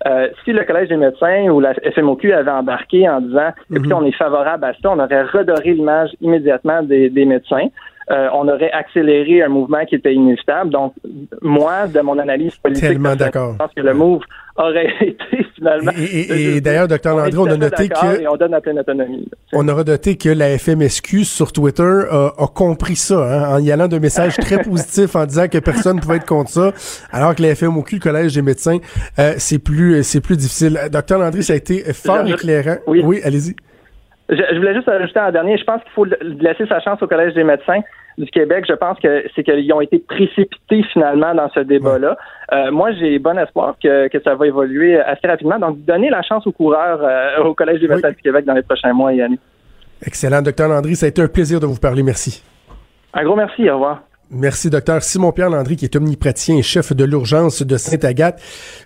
euh, 0.05 0.29
si 0.43 0.51
le 0.51 0.63
Collège 0.63 0.89
des 0.89 0.97
médecins 0.97 1.47
ou 1.49 1.59
la 1.59 1.73
FMOQ 1.73 2.33
avait 2.33 2.51
embarqué 2.51 3.07
en 3.07 3.21
disant 3.21 3.51
écoutez, 3.71 3.93
on 3.93 4.05
est 4.05 4.11
favorable 4.11 4.63
à 4.65 4.73
ça, 4.73 4.91
on 4.91 4.99
aurait 4.99 5.23
redoré 5.23 5.73
l'image 5.73 6.11
immédiatement 6.21 6.81
des, 6.81 7.09
des 7.09 7.25
médecins. 7.25 7.67
Euh, 8.09 8.27
on 8.33 8.47
aurait 8.47 8.71
accéléré 8.71 9.43
un 9.43 9.49
mouvement 9.49 9.85
qui 9.85 9.95
était 9.95 10.13
inévitable. 10.13 10.71
Donc, 10.71 10.93
moi, 11.41 11.87
de 11.87 11.99
mon 12.01 12.17
analyse 12.17 12.55
politique, 12.55 12.87
Tellement 12.87 13.13
je 13.17 13.57
pense 13.57 13.71
que 13.75 13.81
le 13.81 13.93
move 13.93 14.21
aurait 14.57 14.93
été 15.01 15.45
finalement. 15.55 15.91
Et- 15.97 16.59
d'ailleurs, 16.61 16.87
Dr. 16.87 17.15
Landry, 17.15 17.37
on 17.37 17.45
a 17.45 17.57
noté 17.57 17.87
que- 17.89 18.21
Et 18.21 18.27
on 18.27 18.35
donne 18.35 18.51
la 18.51 18.61
pleine 18.61 18.79
autonomie. 18.79 19.29
On 19.53 19.67
aura 19.69 19.83
noté 19.83 20.17
que 20.17 20.29
la 20.29 20.57
FMSQ 20.57 21.23
sur 21.23 21.51
Twitter 21.53 21.83
a, 22.09 22.33
a 22.37 22.47
compris 22.47 22.95
ça, 22.95 23.15
hein, 23.15 23.55
en 23.55 23.59
y 23.59 23.71
allant 23.71 23.87
de 23.87 23.97
messages 23.99 24.35
très 24.37 24.61
positifs 24.63 25.15
en 25.15 25.25
disant 25.25 25.47
que 25.47 25.59
personne 25.59 25.97
ne 25.97 26.01
pouvait 26.01 26.17
être 26.17 26.25
contre 26.25 26.49
ça, 26.49 26.71
alors 27.11 27.35
que 27.35 27.41
la 27.43 27.55
FMOQ, 27.55 27.95
le 27.95 28.01
Collège 28.01 28.33
des 28.33 28.41
médecins, 28.41 28.79
euh, 29.19 29.33
c'est 29.37 29.59
plus 29.59 30.03
c'est 30.03 30.21
plus 30.21 30.37
difficile. 30.37 30.77
Euh, 30.81 30.89
Docteur 30.89 31.19
Landry, 31.19 31.43
ça 31.43 31.53
a 31.53 31.55
été 31.57 31.81
fort 31.93 32.25
éclairant. 32.27 32.77
oui. 32.87 33.21
allez-y. 33.23 33.55
Je, 34.32 34.38
je 34.52 34.56
voulais 34.58 34.74
juste 34.74 34.88
ajouter 34.88 35.20
en 35.20 35.32
dernier, 35.32 35.58
je 35.58 35.63
pense 35.65 35.82
qu'il 35.84 35.91
faut 35.91 36.06
laisser 36.06 36.65
sa 36.67 36.80
chance 36.80 37.02
au 37.04 37.08
Collège 37.08 37.34
des 37.34 37.44
médecins 37.44 37.82
du 38.17 38.26
Québec. 38.32 38.65
Je 38.67 38.74
pense 38.74 38.98
que 39.00 39.26
c'est 39.36 39.44
qu'ils 39.44 39.72
ont 39.74 39.82
été 39.82 40.00
précipités 40.00 40.84
finalement 40.94 41.34
dans 41.36 41.50
ce 41.50 41.60
débat-là. 41.60 42.17
Euh, 42.54 42.72
moi, 42.72 42.91
j'ai 42.94 43.20
bon 43.20 43.38
espoir 43.38 43.76
que, 43.82 44.08
que 44.08 44.22
ça 44.22 44.36
va 44.36 44.48
évoluer 44.48 45.00
assez 45.00 45.28
rapidement. 45.28 45.60
Donc, 45.60 45.84
donner 45.86 46.10
la 46.10 46.22
chance 46.22 46.48
aux 46.48 46.52
coureurs 46.52 47.00
euh, 47.04 47.44
au 47.44 47.54
Collège 47.54 47.80
des 47.82 47.88
Oui. 47.88 47.96
médecins 47.96 48.10
du 48.12 48.22
Québec 48.22 48.46
dans 48.46 48.54
les 48.54 48.62
prochains 48.63 48.94
mois 48.94 49.13
et 49.13 49.22
années. 49.22 49.39
Excellent, 50.06 50.41
Docteur 50.41 50.67
Landry, 50.70 50.96
ça 50.96 51.06
a 51.06 51.10
été 51.10 51.22
un 51.22 51.28
plaisir 51.28 51.60
de 51.60 51.65
vous 51.65 51.80
parler. 51.80 52.02
Merci. 52.04 52.44
Un 53.13 53.24
gros 53.24 53.36
merci, 53.36 53.70
au 53.70 53.74
revoir. 53.74 54.02
Merci, 54.34 54.70
docteur 54.70 55.04
Simon-Pierre 55.04 55.50
Landry, 55.50 55.76
qui 55.76 55.84
est 55.84 55.94
omnipraticien 55.98 56.56
et 56.56 56.62
chef 56.62 56.94
de 56.94 57.04
l'urgence 57.04 57.63
de 57.63 57.76
Sainte-Agathe. 57.76 58.41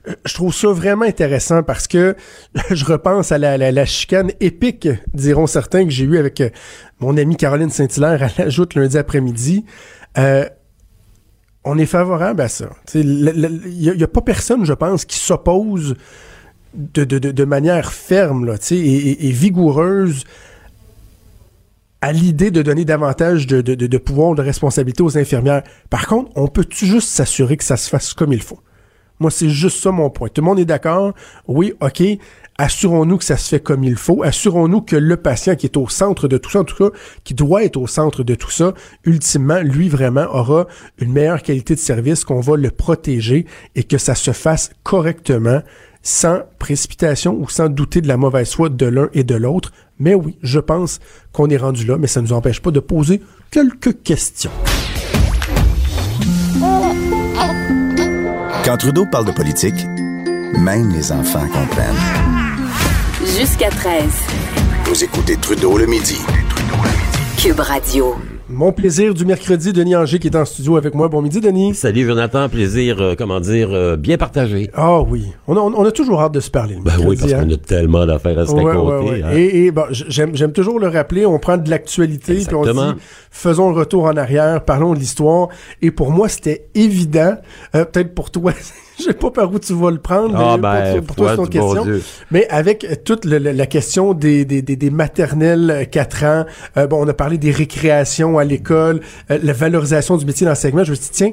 Euh, 0.07 0.15
Je 0.25 0.33
trouve 0.33 0.51
ça 0.51 0.69
vraiment 0.69 1.05
intéressant 1.05 1.61
parce 1.61 1.87
que 1.87 2.15
je 2.71 2.83
repense 2.83 3.31
à 3.31 3.37
la, 3.37 3.85
chicane 3.85 4.31
épique, 4.39 4.89
diront 5.13 5.45
certains, 5.45 5.85
que 5.85 5.91
j'ai 5.91 6.05
eue 6.05 6.17
avec 6.17 6.41
euh, 6.41 6.49
mon 6.99 7.15
amie 7.15 7.37
Caroline 7.37 7.69
Saint-Hilaire 7.69 8.23
à 8.23 8.41
la 8.41 8.49
joute 8.49 8.73
lundi 8.73 8.97
après-midi. 8.97 9.65
Euh, 10.17 10.49
on 11.63 11.77
est 11.77 11.85
favorable 11.85 12.41
à 12.41 12.47
ça. 12.47 12.69
Il 12.95 13.31
n'y 13.75 14.03
a, 14.03 14.07
pas 14.07 14.21
personne, 14.21 14.65
je 14.65 14.73
pense, 14.73 15.05
qui 15.05 15.19
s'oppose 15.19 15.95
de, 16.73 17.43
manière 17.45 17.93
ferme 17.93 18.45
là, 18.45 18.55
et 18.71 19.31
vigoureuse 19.31 20.23
à 22.05 22.11
l'idée 22.11 22.51
de 22.51 22.61
donner 22.61 22.85
davantage 22.85 23.47
de, 23.47 23.97
pouvoir, 23.97 24.35
de 24.35 24.43
responsabilité 24.43 25.01
aux 25.01 25.17
infirmières. 25.17 25.63
Par 25.89 26.05
contre, 26.05 26.29
on 26.35 26.47
peut-tu 26.47 26.85
juste 26.85 27.07
s'assurer 27.07 27.57
que 27.57 27.63
ça 27.63 27.77
se 27.77 27.89
fasse 27.89 28.13
comme 28.13 28.31
il 28.31 28.43
faut? 28.43 28.59
Moi, 29.19 29.31
c'est 29.31 29.49
juste 29.49 29.81
ça 29.81 29.89
mon 29.89 30.11
point. 30.11 30.29
Tout 30.29 30.41
le 30.41 30.45
monde 30.45 30.59
est 30.59 30.65
d'accord? 30.65 31.15
Oui, 31.47 31.73
OK. 31.81 32.03
Assurons-nous 32.59 33.17
que 33.17 33.23
ça 33.23 33.37
se 33.37 33.49
fait 33.49 33.59
comme 33.59 33.83
il 33.83 33.95
faut. 33.95 34.21
Assurons-nous 34.21 34.81
que 34.81 34.95
le 34.95 35.17
patient 35.17 35.55
qui 35.55 35.65
est 35.65 35.77
au 35.77 35.89
centre 35.89 36.27
de 36.27 36.37
tout 36.37 36.51
ça, 36.51 36.59
en 36.59 36.63
tout 36.63 36.75
cas, 36.75 36.95
qui 37.23 37.33
doit 37.33 37.63
être 37.63 37.75
au 37.75 37.87
centre 37.87 38.23
de 38.23 38.35
tout 38.35 38.51
ça, 38.51 38.75
ultimement, 39.05 39.61
lui 39.61 39.89
vraiment 39.89 40.27
aura 40.31 40.67
une 40.99 41.11
meilleure 41.11 41.41
qualité 41.41 41.73
de 41.73 41.79
service, 41.79 42.23
qu'on 42.23 42.39
va 42.39 42.55
le 42.55 42.69
protéger 42.69 43.47
et 43.73 43.83
que 43.83 43.97
ça 43.97 44.13
se 44.13 44.29
fasse 44.29 44.69
correctement, 44.83 45.63
sans 46.05 46.41
précipitation 46.59 47.33
ou 47.33 47.49
sans 47.49 47.67
douter 47.67 47.99
de 47.99 48.07
la 48.07 48.15
mauvaise 48.15 48.53
foi 48.53 48.69
de 48.69 48.85
l'un 48.85 49.09
et 49.13 49.23
de 49.23 49.35
l'autre. 49.35 49.71
Mais 49.99 50.13
oui, 50.13 50.37
je 50.43 50.59
pense 50.59 50.99
qu'on 51.33 51.49
est 51.49 51.57
rendu 51.57 51.85
là, 51.85 51.97
mais 51.97 52.07
ça 52.07 52.21
ne 52.21 52.27
nous 52.27 52.33
empêche 52.33 52.61
pas 52.61 52.71
de 52.71 52.79
poser 52.79 53.21
quelques 53.51 54.03
questions. 54.03 54.51
Quand 58.63 58.77
Trudeau 58.77 59.05
parle 59.11 59.25
de 59.25 59.31
politique, 59.31 59.85
même 60.59 60.91
les 60.91 61.11
enfants 61.11 61.47
comprennent. 61.47 61.95
Jusqu'à 63.37 63.69
13. 63.69 64.03
Vous 64.85 65.03
écoutez 65.03 65.35
Trudeau 65.37 65.77
le 65.77 65.87
midi. 65.87 66.19
Cube 67.37 67.59
Radio. 67.59 68.15
Mon 68.57 68.71
plaisir 68.71 69.13
du 69.13 69.25
mercredi, 69.25 69.73
Denis 69.73 69.97
Anger 69.97 70.17
qui 70.17 70.27
est 70.27 70.35
en 70.37 70.45
studio 70.45 70.77
avec 70.77 70.93
moi. 70.95 71.09
Bon 71.09 71.21
midi, 71.21 71.41
Denis. 71.41 71.75
Salut 71.75 72.05
Jonathan, 72.05 72.47
plaisir, 72.47 73.01
euh, 73.01 73.13
comment 73.17 73.41
dire, 73.41 73.67
euh, 73.73 73.97
bien 73.97 74.15
partagé. 74.17 74.69
Ah 74.73 75.01
oui, 75.01 75.25
on 75.45 75.57
a, 75.57 75.59
on 75.59 75.83
a 75.83 75.91
toujours 75.91 76.21
hâte 76.21 76.31
de 76.35 76.39
se 76.39 76.49
parler. 76.49 76.75
le 76.75 76.81
Ben 76.81 76.93
oui, 77.05 77.17
parce 77.19 77.33
hein. 77.33 77.43
qu'on 77.45 77.51
a 77.53 77.57
tellement 77.57 78.05
d'affaires 78.05 78.39
à 78.39 78.45
se 78.45 78.53
Ouais, 78.53 78.63
raconter. 78.63 79.05
ouais, 79.09 79.11
ouais. 79.11 79.23
hein. 79.23 79.31
Et, 79.33 79.65
et 79.65 79.71
bon, 79.71 79.83
j- 79.91 80.05
j'aime, 80.07 80.53
toujours 80.53 80.79
le 80.79 80.87
rappeler, 80.87 81.25
on 81.25 81.37
prend 81.37 81.57
de 81.57 81.69
l'actualité, 81.69 82.35
puis 82.45 82.55
on 82.55 82.63
dit, 82.63 82.99
faisons 83.29 83.71
le 83.71 83.75
retour 83.77 84.05
en 84.05 84.15
arrière, 84.15 84.63
parlons 84.63 84.93
de 84.93 84.99
l'histoire. 84.99 85.49
Et 85.81 85.91
pour 85.91 86.11
moi, 86.11 86.29
c'était 86.29 86.67
évident, 86.75 87.35
euh, 87.75 87.83
peut-être 87.83 88.15
pour 88.15 88.31
toi, 88.31 88.53
je 88.99 89.03
sais 89.03 89.13
pas 89.13 89.31
par 89.31 89.51
où 89.53 89.59
tu 89.59 89.73
vas 89.73 89.91
le 89.91 89.99
prendre, 89.99 90.35
Ah 90.37 90.55
mais 90.57 90.93
ben, 90.93 91.01
pour, 91.01 91.15
toi, 91.15 91.29
c'est 91.31 91.35
ton 91.35 91.43
bon 91.43 91.49
question. 91.49 91.85
Mais 92.31 92.47
avec 92.49 92.83
euh, 92.83 92.95
toute 93.03 93.25
le- 93.25 93.37
le- 93.39 93.51
la 93.51 93.65
question 93.65 94.13
des, 94.13 94.45
des, 94.45 94.61
des, 94.61 94.75
des 94.75 94.89
maternelles 94.89 95.69
euh, 95.71 95.85
4 95.85 96.23
ans, 96.23 96.45
euh, 96.77 96.87
bon, 96.87 97.03
on 97.05 97.07
a 97.07 97.13
parlé 97.13 97.37
des 97.37 97.51
récréations 97.51 98.37
à 98.37 98.43
l'école, 98.43 99.01
euh, 99.31 99.39
la 99.43 99.53
valorisation 99.53 100.17
du 100.17 100.25
métier 100.25 100.45
d'enseignement, 100.47 100.83
je 100.83 100.91
me 100.91 100.95
suis 100.95 101.05
dit, 101.05 101.11
tiens, 101.11 101.31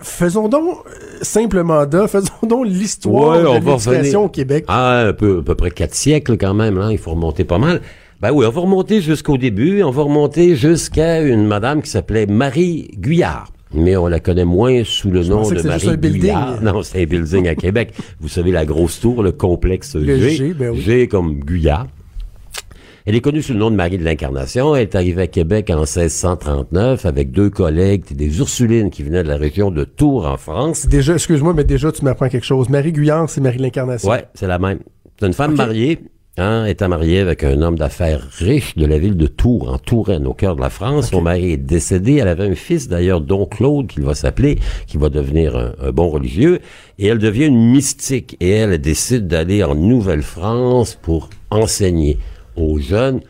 faisons 0.00 0.48
donc 0.48 0.64
euh, 0.86 1.18
simple 1.22 1.62
mandat, 1.62 2.08
faisons 2.08 2.32
donc 2.42 2.66
l'histoire 2.66 3.38
Ouais, 3.44 3.60
de 3.60 3.64
l'éducation 3.64 4.24
au 4.24 4.28
Québec. 4.28 4.64
Ah, 4.68 5.04
un 5.08 5.12
peu, 5.12 5.38
à 5.38 5.42
peu 5.42 5.54
près 5.54 5.70
quatre 5.70 5.94
siècles 5.94 6.36
quand 6.36 6.54
même, 6.54 6.78
là. 6.78 6.88
Il 6.90 6.98
faut 6.98 7.12
remonter 7.12 7.44
pas 7.44 7.58
mal. 7.58 7.80
Ben 8.20 8.30
oui, 8.32 8.46
on 8.46 8.50
va 8.50 8.60
remonter 8.60 9.00
jusqu'au 9.02 9.36
début. 9.36 9.82
On 9.82 9.90
va 9.90 10.02
remonter 10.04 10.56
jusqu'à 10.56 11.20
une 11.20 11.46
madame 11.46 11.82
qui 11.82 11.90
s'appelait 11.90 12.26
Marie 12.26 12.90
Guyard. 12.98 13.48
Mais 13.74 13.96
on 13.96 14.06
la 14.06 14.20
connaît 14.20 14.44
moins 14.44 14.82
sous 14.84 15.10
le 15.10 15.24
nom 15.24 15.48
de 15.48 15.62
Marie 15.62 15.88
un 15.88 15.96
building. 15.96 16.20
Guyard. 16.20 16.58
Non, 16.62 16.82
c'est 16.82 17.02
un 17.02 17.06
building 17.06 17.48
à 17.48 17.54
Québec. 17.54 17.92
Vous 18.20 18.28
savez, 18.28 18.50
la 18.50 18.64
grosse 18.64 19.00
tour, 19.00 19.22
le 19.22 19.32
complexe 19.32 19.96
Le 19.96 20.18
G. 20.18 20.30
G, 20.30 20.54
ben 20.54 20.70
oui. 20.70 20.80
G 20.80 21.08
comme 21.08 21.40
Guyard. 21.40 21.86
Elle 23.06 23.16
est 23.16 23.20
connue 23.20 23.42
sous 23.42 23.52
le 23.52 23.58
nom 23.58 23.70
de 23.70 23.76
Marie 23.76 23.98
de 23.98 24.04
l'Incarnation. 24.04 24.74
Elle 24.74 24.82
est 24.84 24.94
arrivée 24.94 25.22
à 25.22 25.26
Québec 25.26 25.68
en 25.68 25.80
1639 25.80 27.04
avec 27.04 27.32
deux 27.32 27.50
collègues, 27.50 28.04
des 28.14 28.38
Ursulines 28.38 28.88
qui 28.88 29.02
venaient 29.02 29.22
de 29.22 29.28
la 29.28 29.36
région 29.36 29.70
de 29.70 29.84
Tours 29.84 30.26
en 30.26 30.38
France. 30.38 30.86
Déjà, 30.86 31.12
excuse-moi, 31.12 31.52
mais 31.52 31.64
déjà, 31.64 31.92
tu 31.92 32.02
m'apprends 32.02 32.30
quelque 32.30 32.46
chose. 32.46 32.70
Marie 32.70 32.92
Guyard, 32.92 33.28
c'est 33.28 33.42
Marie 33.42 33.58
de 33.58 33.62
l'Incarnation. 33.62 34.08
Ouais, 34.08 34.24
c'est 34.32 34.46
la 34.46 34.58
même. 34.58 34.78
C'est 35.20 35.26
une 35.26 35.34
femme 35.34 35.54
mariée, 35.54 36.00
hein, 36.36 36.64
étant 36.66 36.88
mariée 36.88 37.20
avec 37.20 37.44
un 37.44 37.62
homme 37.62 37.78
d'affaires 37.78 38.26
riche 38.38 38.76
de 38.76 38.86
la 38.86 38.98
ville 38.98 39.16
de 39.16 39.26
Tours, 39.26 39.70
en 39.70 39.78
Touraine, 39.78 40.26
au 40.26 40.34
cœur 40.34 40.56
de 40.56 40.60
la 40.60 40.70
France. 40.70 41.10
Son 41.10 41.20
mari 41.20 41.52
est 41.52 41.56
décédé. 41.56 42.16
Elle 42.16 42.28
avait 42.28 42.48
un 42.48 42.54
fils, 42.54 42.88
d'ailleurs, 42.88 43.20
dont 43.20 43.46
Claude, 43.46 43.86
qu'il 43.86 44.02
va 44.02 44.14
s'appeler, 44.14 44.58
qui 44.86 44.96
va 44.96 45.08
devenir 45.08 45.56
un, 45.56 45.74
un 45.80 45.92
bon 45.92 46.08
religieux. 46.08 46.60
Et 46.98 47.06
elle 47.06 47.18
devient 47.18 47.46
une 47.46 47.70
mystique. 47.70 48.36
Et 48.40 48.50
elle 48.50 48.78
décide 48.78 49.26
d'aller 49.26 49.62
en 49.62 49.74
Nouvelle-France 49.74 50.98
pour 51.00 51.30
enseigner 51.50 52.18
aux 52.56 52.78
jeunes. 52.78 53.20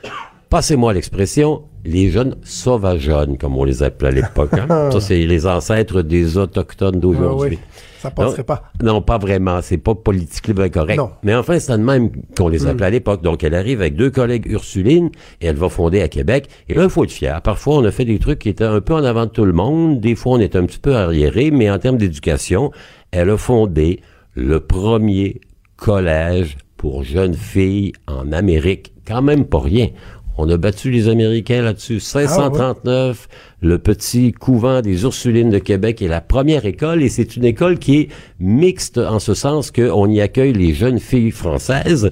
Passez-moi 0.48 0.92
l'expression, 0.92 1.62
les 1.84 2.10
jeunes 2.10 2.36
sauvageonnes, 2.42 3.36
comme 3.38 3.56
on 3.56 3.64
les 3.64 3.82
appelait 3.82 4.08
à 4.08 4.12
l'époque. 4.12 4.50
hein. 4.54 4.90
Ça, 4.92 5.00
c'est 5.00 5.26
les 5.26 5.46
ancêtres 5.46 6.02
des 6.02 6.38
Autochtones 6.38 6.94
Ah 6.96 7.00
d'aujourd'hui. 7.00 7.50
oui, 7.50 7.58
ça 8.00 8.10
passerait 8.10 8.42
pas. 8.44 8.64
Non, 8.82 9.02
pas 9.02 9.18
vraiment. 9.18 9.60
C'est 9.62 9.78
pas 9.78 9.94
politiquement 9.94 10.68
correct. 10.68 10.96
Non. 10.98 11.10
Mais 11.22 11.34
enfin, 11.34 11.58
c'est 11.58 11.72
de 11.76 11.82
même 11.82 12.10
qu'on 12.36 12.48
les 12.48 12.66
appelait 12.66 12.86
à 12.86 12.90
l'époque. 12.90 13.22
Donc, 13.22 13.44
elle 13.44 13.54
arrive 13.54 13.80
avec 13.80 13.96
deux 13.96 14.10
collègues 14.10 14.46
Ursulines 14.46 15.10
et 15.40 15.46
elle 15.46 15.56
va 15.56 15.68
fonder 15.68 16.00
à 16.02 16.08
Québec. 16.08 16.48
Et 16.68 16.74
là, 16.74 16.84
il 16.84 16.90
faut 16.90 17.04
être 17.04 17.10
fier. 17.12 17.40
Parfois, 17.42 17.76
on 17.76 17.84
a 17.84 17.90
fait 17.90 18.04
des 18.04 18.18
trucs 18.18 18.38
qui 18.40 18.48
étaient 18.48 18.64
un 18.64 18.80
peu 18.80 18.94
en 18.94 19.04
avant 19.04 19.26
de 19.26 19.30
tout 19.30 19.44
le 19.44 19.52
monde. 19.52 20.00
Des 20.00 20.14
fois, 20.14 20.32
on 20.32 20.40
est 20.40 20.56
un 20.56 20.64
petit 20.64 20.78
peu 20.78 20.94
arriéré. 20.96 21.50
Mais 21.50 21.70
en 21.70 21.78
termes 21.78 21.96
d'éducation, 21.98 22.70
elle 23.10 23.30
a 23.30 23.36
fondé 23.36 24.00
le 24.34 24.60
premier 24.60 25.40
collège 25.76 26.56
pour 26.76 27.02
jeunes 27.04 27.34
filles 27.34 27.92
en 28.06 28.32
Amérique. 28.32 28.92
Quand 29.06 29.22
même 29.22 29.44
pas 29.44 29.60
rien. 29.60 29.88
On 30.36 30.48
a 30.48 30.56
battu 30.56 30.90
les 30.90 31.08
Américains 31.08 31.62
là-dessus. 31.62 32.00
539, 32.00 33.28
le 33.60 33.78
petit 33.78 34.32
couvent 34.32 34.80
des 34.80 35.04
Ursulines 35.04 35.50
de 35.50 35.58
Québec 35.58 36.02
est 36.02 36.08
la 36.08 36.20
première 36.20 36.66
école 36.66 37.02
et 37.02 37.08
c'est 37.08 37.36
une 37.36 37.44
école 37.44 37.78
qui 37.78 37.98
est 37.98 38.08
mixte 38.40 38.98
en 38.98 39.20
ce 39.20 39.34
sens 39.34 39.70
qu'on 39.70 40.10
y 40.10 40.20
accueille 40.20 40.52
les 40.52 40.74
jeunes 40.74 40.98
filles 40.98 41.30
françaises 41.30 42.10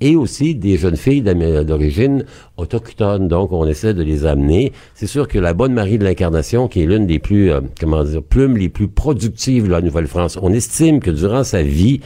et 0.00 0.16
aussi 0.16 0.54
des 0.54 0.78
jeunes 0.78 0.96
filles 0.96 1.22
d'origine 1.22 2.24
autochtone. 2.56 3.28
Donc, 3.28 3.52
on 3.52 3.66
essaie 3.66 3.94
de 3.94 4.02
les 4.02 4.24
amener. 4.24 4.72
C'est 4.94 5.06
sûr 5.06 5.28
que 5.28 5.38
la 5.38 5.54
bonne 5.54 5.72
Marie 5.72 5.98
de 5.98 6.04
l'Incarnation, 6.04 6.68
qui 6.68 6.82
est 6.82 6.86
l'une 6.86 7.06
des 7.06 7.18
plus, 7.18 7.50
euh, 7.50 7.60
comment 7.80 8.04
dire, 8.04 8.22
plumes 8.22 8.56
les 8.56 8.68
plus 8.68 8.88
productives 8.88 9.66
de 9.66 9.70
la 9.70 9.80
Nouvelle-France, 9.80 10.38
on 10.40 10.52
estime 10.52 11.00
que 11.00 11.10
durant 11.10 11.44
sa 11.44 11.62
vie, 11.62 12.00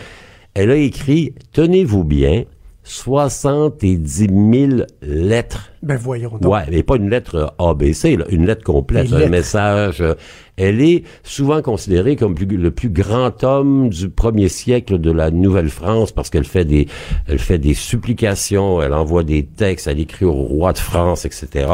elle 0.54 0.70
a 0.70 0.76
écrit, 0.76 1.34
tenez-vous 1.52 2.04
bien, 2.04 2.44
70 2.84 4.26
000 4.28 4.82
lettres 5.02 5.70
Ben 5.82 5.96
voyons 5.96 6.30
donc. 6.40 6.50
Ouais, 6.52 6.62
mais 6.70 6.82
pas 6.82 6.96
une 6.96 7.10
lettre 7.10 7.54
ABC, 7.58 8.16
là, 8.16 8.24
une 8.30 8.46
lettre 8.46 8.64
complète, 8.64 9.12
un 9.12 9.28
message. 9.28 10.00
euh, 10.00 10.14
Elle 10.56 10.80
est 10.80 11.04
souvent 11.22 11.62
considérée 11.62 12.16
comme 12.16 12.34
plus- 12.34 12.46
le 12.46 12.70
plus 12.70 12.90
grand 12.90 13.42
homme 13.44 13.88
du 13.88 14.08
premier 14.08 14.48
siècle 14.48 14.98
de 14.98 15.10
la 15.10 15.30
Nouvelle-France 15.30 16.12
parce 16.12 16.28
qu'elle 16.30 16.44
fait 16.44 16.64
des, 16.64 16.86
elle 17.26 17.38
fait 17.38 17.58
des 17.58 17.74
supplications, 17.74 18.82
elle 18.82 18.92
envoie 18.94 19.24
des 19.24 19.44
textes, 19.44 19.86
elle 19.86 20.00
écrit 20.00 20.24
au 20.24 20.32
roi 20.32 20.72
de 20.72 20.78
France, 20.78 21.24
etc. 21.24 21.66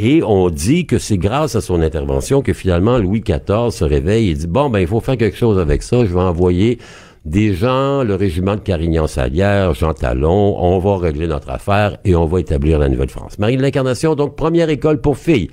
Et 0.00 0.22
on 0.24 0.50
dit 0.50 0.86
que 0.86 0.98
c'est 0.98 1.18
grâce 1.18 1.54
à 1.54 1.60
son 1.60 1.80
intervention 1.80 2.42
que 2.42 2.52
finalement 2.52 2.98
Louis 2.98 3.20
XIV 3.20 3.70
se 3.70 3.84
réveille 3.84 4.30
et 4.30 4.34
dit 4.34 4.46
bon 4.48 4.68
ben 4.70 4.80
il 4.80 4.86
faut 4.88 5.00
faire 5.00 5.16
quelque 5.16 5.36
chose 5.36 5.58
avec 5.58 5.82
ça, 5.82 6.04
je 6.04 6.12
vais 6.12 6.20
envoyer 6.20 6.78
des 7.24 7.54
gens, 7.54 8.02
le 8.04 8.14
régiment 8.14 8.54
de 8.56 8.60
Carignan-Salière, 8.60 9.72
Jean 9.74 9.94
Talon, 9.94 10.56
on 10.62 10.78
va 10.78 10.98
régler 10.98 11.26
notre 11.26 11.50
affaire 11.50 11.96
et 12.04 12.14
on 12.14 12.26
va 12.26 12.40
établir 12.40 12.78
la 12.78 12.88
Nouvelle-France. 12.88 13.38
Marie 13.38 13.56
de 13.56 13.62
l'Incarnation, 13.62 14.14
donc 14.14 14.36
première 14.36 14.68
école 14.68 15.00
pour 15.00 15.16
filles. 15.16 15.50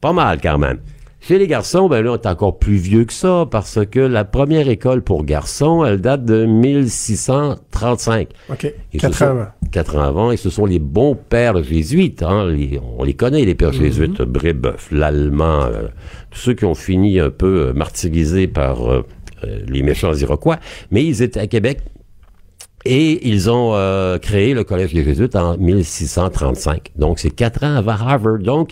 pas 0.00 0.12
mal 0.14 0.38
quand 0.42 0.56
même. 0.58 0.78
Chez 1.22 1.38
les 1.38 1.46
garçons, 1.46 1.86
ben 1.90 2.02
là, 2.02 2.12
on 2.12 2.14
est 2.14 2.26
encore 2.26 2.58
plus 2.58 2.76
vieux 2.76 3.04
que 3.04 3.12
ça 3.12 3.46
parce 3.50 3.78
que 3.90 4.00
la 4.00 4.24
première 4.24 4.70
école 4.70 5.02
pour 5.02 5.22
garçons, 5.26 5.84
elle 5.84 6.00
date 6.00 6.24
de 6.24 6.46
1635. 6.46 8.28
OK. 8.50 8.64
Et 8.94 8.98
Quatre 8.98 9.12
ce 9.12 9.18
sont- 9.18 9.24
ans 9.26 9.28
avant. 9.28 9.46
Quatre 9.70 9.96
ans 9.96 10.02
avant, 10.02 10.32
et 10.32 10.36
ce 10.38 10.48
sont 10.50 10.64
les 10.66 10.78
bons 10.78 11.14
pères 11.14 11.62
jésuites. 11.62 12.22
Hein, 12.22 12.46
les- 12.48 12.80
on 12.98 13.04
les 13.04 13.12
connaît, 13.14 13.44
les 13.44 13.54
pères 13.54 13.72
jésuites, 13.74 14.22
Brébeuf, 14.22 14.88
l'Allemand, 14.90 15.64
euh, 15.64 15.88
tous 16.30 16.38
ceux 16.40 16.54
qui 16.54 16.64
ont 16.64 16.74
fini 16.74 17.20
un 17.20 17.30
peu 17.30 17.68
euh, 17.68 17.72
martyrisés 17.74 18.46
par 18.48 18.90
euh, 18.90 19.04
les 19.66 19.82
méchants 19.82 20.14
Iroquois. 20.14 20.58
Mais 20.90 21.04
ils 21.04 21.22
étaient 21.22 21.40
à 21.40 21.46
Québec 21.46 21.80
et 22.84 23.28
ils 23.28 23.50
ont 23.50 23.74
euh, 23.74 24.18
créé 24.18 24.54
le 24.54 24.64
Collège 24.64 24.94
des 24.94 25.04
Jésuites 25.04 25.36
en 25.36 25.56
1635. 25.58 26.92
Donc, 26.96 27.18
c'est 27.18 27.30
quatre 27.30 27.64
ans 27.64 27.76
avant 27.76 27.92
Harvard. 27.92 28.38
Donc, 28.38 28.70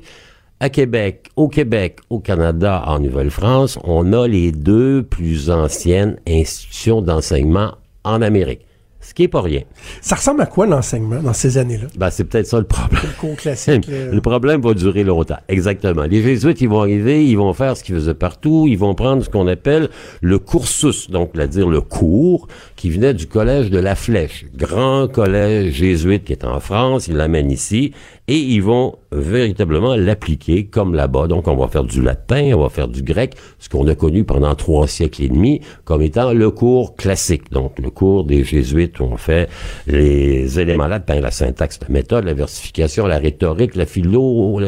à 0.60 0.70
Québec, 0.70 1.28
au 1.36 1.48
Québec, 1.48 1.98
au 2.10 2.18
Canada, 2.18 2.82
en 2.86 2.98
Nouvelle-France, 3.00 3.78
on 3.84 4.12
a 4.12 4.26
les 4.26 4.50
deux 4.50 5.02
plus 5.02 5.50
anciennes 5.50 6.16
institutions 6.26 7.02
d'enseignement 7.02 7.74
en 8.04 8.22
Amérique. 8.22 8.67
Ce 9.08 9.14
qui 9.14 9.22
est 9.22 9.28
pas 9.28 9.40
rien. 9.40 9.62
Ça 10.02 10.16
ressemble 10.16 10.42
à 10.42 10.46
quoi 10.46 10.66
l'enseignement 10.66 11.22
dans 11.22 11.32
ces 11.32 11.56
années-là? 11.56 11.86
Ben, 11.96 12.10
c'est 12.10 12.24
peut-être 12.24 12.46
ça 12.46 12.58
le 12.58 12.66
problème. 12.66 13.00
Le 13.02 13.18
cours 13.18 13.36
classique. 13.36 13.86
euh, 13.88 14.12
Le 14.12 14.20
problème 14.20 14.60
va 14.60 14.74
durer 14.74 15.02
longtemps. 15.02 15.38
Exactement. 15.48 16.02
Les 16.02 16.22
jésuites, 16.22 16.60
ils 16.60 16.68
vont 16.68 16.80
arriver, 16.80 17.24
ils 17.24 17.38
vont 17.38 17.54
faire 17.54 17.74
ce 17.74 17.82
qu'ils 17.82 17.94
faisaient 17.94 18.12
partout, 18.12 18.66
ils 18.68 18.76
vont 18.76 18.94
prendre 18.94 19.24
ce 19.24 19.30
qu'on 19.30 19.46
appelle 19.46 19.88
le 20.20 20.38
cursus, 20.38 21.10
donc 21.10 21.30
c'est-à-dire 21.34 21.70
le 21.70 21.80
cours 21.80 22.48
qui 22.76 22.90
venait 22.90 23.14
du 23.14 23.26
collège 23.26 23.70
de 23.70 23.78
la 23.78 23.94
Flèche, 23.94 24.44
grand 24.54 25.08
collège 25.10 25.72
jésuite 25.72 26.24
qui 26.24 26.32
est 26.32 26.44
en 26.44 26.60
France, 26.60 27.08
ils 27.08 27.16
l'amènent 27.16 27.50
ici 27.50 27.94
et 28.28 28.38
ils 28.38 28.62
vont 28.62 28.96
véritablement 29.10 29.96
l'appliquer 29.96 30.66
comme 30.66 30.94
là-bas. 30.94 31.26
Donc 31.26 31.48
on 31.48 31.56
va 31.56 31.66
faire 31.68 31.84
du 31.84 32.02
latin, 32.02 32.52
on 32.54 32.60
va 32.60 32.68
faire 32.68 32.86
du 32.86 33.02
grec, 33.02 33.34
ce 33.58 33.70
qu'on 33.70 33.86
a 33.88 33.94
connu 33.94 34.24
pendant 34.24 34.54
trois 34.54 34.86
siècles 34.86 35.22
et 35.22 35.28
demi 35.28 35.62
comme 35.84 36.02
étant 36.02 36.32
le 36.32 36.50
cours 36.50 36.94
classique. 36.94 37.50
Donc 37.50 37.78
le 37.78 37.90
cours 37.90 38.24
des 38.24 38.44
jésuites 38.44 39.00
où 39.00 39.04
on 39.04 39.16
fait 39.16 39.48
les 39.86 40.60
éléments 40.60 40.88
latins, 40.88 41.20
la 41.20 41.30
syntaxe, 41.30 41.80
la 41.80 41.88
méthode, 41.88 42.24
la 42.24 42.34
versification, 42.34 43.06
la 43.06 43.18
rhétorique, 43.18 43.74
la 43.74 43.86
philo 43.86 44.60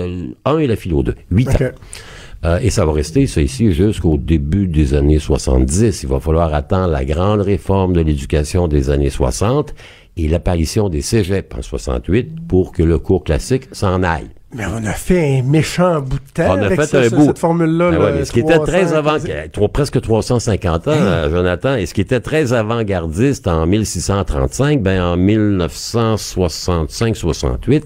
1 0.44 0.58
et 0.58 0.66
la 0.66 0.76
philo 0.76 1.02
2. 1.02 1.14
Huit 1.30 1.48
ans. 1.48 1.70
Euh, 2.44 2.58
et 2.62 2.70
ça 2.70 2.86
va 2.86 2.92
rester, 2.92 3.26
ça 3.26 3.42
ici, 3.42 3.72
jusqu'au 3.72 4.16
début 4.16 4.66
des 4.66 4.94
années 4.94 5.18
70. 5.18 6.02
Il 6.02 6.08
va 6.08 6.20
falloir 6.20 6.54
attendre 6.54 6.90
la 6.90 7.04
grande 7.04 7.42
réforme 7.42 7.92
de 7.92 8.00
l'éducation 8.00 8.66
des 8.66 8.88
années 8.88 9.10
60 9.10 9.74
et 10.24 10.28
l'apparition 10.28 10.88
des 10.88 11.02
cégeps 11.02 11.56
en 11.56 11.62
68 11.62 12.46
pour 12.46 12.72
que 12.72 12.82
le 12.82 12.98
cours 12.98 13.24
classique 13.24 13.68
s'en 13.72 14.02
aille. 14.02 14.30
Mais 14.52 14.64
on 14.66 14.84
a 14.84 14.90
fait 14.92 15.38
un 15.38 15.42
méchant 15.44 16.00
bout 16.00 16.16
de 16.18 16.24
temps 16.34 16.54
On 16.56 16.62
a 16.62 16.66
avec 16.66 16.80
fait 16.80 16.86
ça, 16.86 16.98
un 17.02 17.08
bout. 17.08 17.24
cette 17.26 17.38
formule-là. 17.38 17.90
Ben 17.92 17.98
là, 17.98 18.04
ouais, 18.06 18.12
mais 18.18 18.24
ce 18.24 18.32
qui 18.32 18.40
était 18.40 18.54
300, 18.54 18.64
très 18.72 18.92
avant, 18.94 19.16
trois- 19.52 19.68
presque 19.68 20.00
350 20.00 20.88
ans, 20.88 20.92
euh, 20.92 21.30
Jonathan, 21.30 21.76
et 21.76 21.86
ce 21.86 21.94
qui 21.94 22.00
était 22.00 22.18
très 22.18 22.52
avant-gardiste 22.52 23.46
en 23.46 23.64
1635, 23.66 24.82
ben 24.82 25.00
en 25.00 25.16
1965-68, 25.16 27.84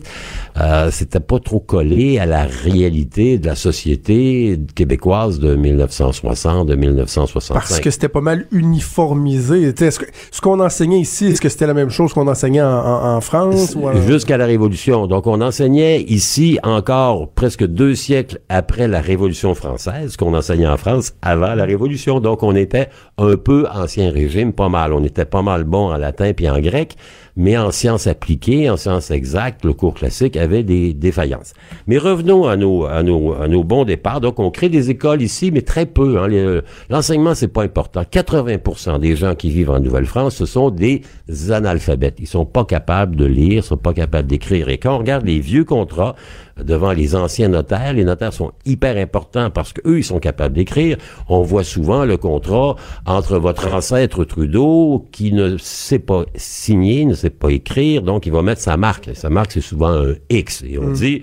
euh, 0.61 0.91
c'était 0.91 1.21
pas 1.21 1.39
trop 1.39 1.61
collé 1.61 2.19
à 2.19 2.25
la 2.27 2.45
réalité 2.45 3.37
de 3.39 3.47
la 3.47 3.55
société 3.57 4.59
québécoise 4.75 5.41
de 5.41 5.55
1960, 5.57 6.67
de 6.69 6.75
1965. 6.77 7.55
Parce 7.55 7.81
que 7.81 7.91
c'était 7.91 8.09
pas 8.09 8.21
mal 8.23 8.47
uniformisé. 8.53 9.75
Est-ce 9.79 9.99
que, 9.99 10.07
ce 10.31 10.41
qu'on 10.41 10.61
enseignait 10.61 11.01
ici, 11.01 11.27
est-ce 11.27 11.41
que 11.41 11.49
c'était 11.49 11.67
la 11.67 11.75
même 11.75 11.91
chose 11.91 12.12
qu'on 12.15 12.29
enseignait 12.29 12.62
en, 12.62 12.69
en- 12.69 13.17
en 13.17 13.21
France? 13.21 13.77
en- 13.77 14.01
Jusqu'à 14.07 14.37
la 14.39 14.47
Révolution. 14.47 15.07
Donc, 15.07 15.27
on 15.27 15.41
enseignait 15.41 16.01
ici 16.03 16.53
encore 16.62 17.30
presque 17.32 17.64
deux 17.64 17.94
siècles 17.94 18.38
après 18.48 18.88
la 18.88 19.00
Révolution 19.00 19.55
française, 19.55 20.16
qu'on 20.16 20.34
enseignait 20.34 20.66
en 20.66 20.76
France 20.76 21.14
avant 21.22 21.55
la 21.55 21.64
Révolution. 21.64 22.20
Donc, 22.20 22.42
on 22.42 22.55
était 22.55 22.88
un 23.18 23.36
peu 23.36 23.66
ancien 23.72 24.11
régime, 24.11 24.52
pas 24.52 24.68
mal. 24.68 24.92
On 24.92 25.05
était 25.05 25.24
pas 25.24 25.42
mal 25.42 25.64
bon 25.64 25.92
en 25.92 25.96
latin 25.96 26.32
puis 26.32 26.48
en 26.48 26.61
grec, 26.61 26.96
mais 27.37 27.57
en 27.57 27.70
sciences 27.72 28.07
appliquées, 28.07 28.70
en 28.70 28.76
sciences 28.76 29.11
exactes, 29.11 29.64
le 29.64 29.72
cours 29.72 29.95
classique 29.95 30.37
avait 30.37 30.62
des 30.62 30.95
défaillances. 30.95 31.53
Mais 31.87 31.99
revenons 31.99 32.47
à 32.47 32.57
nos, 32.57 32.85
à 32.85 33.03
nos, 33.03 33.32
à 33.32 33.49
nos 33.49 33.64
bons 33.64 33.85
départs. 33.85 34.20
Donc, 34.20 34.39
on 34.39 34.51
crée 34.51 34.68
des 34.68 34.91
écoles 34.91 35.20
ici, 35.22 35.51
mais 35.51 35.62
très 35.62 35.87
peu. 35.87 36.18
hein. 36.18 36.28
Les- 36.28 36.61
L'enseignement, 36.91 37.35
c'est 37.35 37.49
pas 37.49 37.62
important. 37.64 38.03
80% 38.09 38.99
des 39.01 39.16
gens 39.16 39.35
qui 39.35 39.51
vivent 39.51 39.70
en 39.70 39.80
Nouvelle-France, 39.80 40.37
ce 40.37 40.47
sont 40.47 40.70
des 40.70 41.03
analphabètes. 41.51 42.16
Ils 42.20 42.26
sont 42.28 42.47
pas 42.47 42.64
capables 42.64 43.16
de 43.16 43.24
lire, 43.24 43.64
sont 43.64 43.76
pas 43.76 43.95
capables 43.95 44.28
d'écrire. 44.28 44.68
Et 44.68 44.78
quand 44.78 44.95
on 44.95 44.99
regarde 44.99 45.26
les 45.26 45.41
vieux 45.41 45.64
contrats 45.64 46.14
devant 46.62 46.93
les 46.93 47.16
anciens 47.16 47.49
notaires, 47.49 47.95
les 47.95 48.05
notaires 48.05 48.32
sont 48.32 48.53
hyper 48.64 48.97
importants 48.97 49.51
parce 49.51 49.72
qu'eux, 49.72 49.99
ils 49.99 50.05
sont 50.05 50.20
capables 50.20 50.55
d'écrire. 50.55 50.99
On 51.28 51.43
voit 51.43 51.64
souvent 51.64 52.05
le 52.05 52.16
contrat 52.16 52.76
entre 53.07 53.39
votre 53.39 53.74
ancêtre 53.74 54.24
Trudeau 54.24 55.07
qui 55.11 55.32
ne 55.32 55.57
sait 55.59 55.99
pas 55.99 56.24
signer, 56.37 57.05
ne 57.07 57.14
sait 57.14 57.24
pas 57.31 57.51
écrire, 57.51 58.03
donc 58.03 58.27
il 58.27 58.33
va 58.33 58.43
mettre 58.43 58.61
sa 58.61 58.77
marque. 58.77 59.11
Sa 59.14 59.31
marque, 59.31 59.53
c'est 59.53 59.61
souvent 59.61 59.89
un 59.89 60.14
X. 60.31 60.62
Et 60.66 60.79
on 60.79 60.91
dit, 60.91 61.22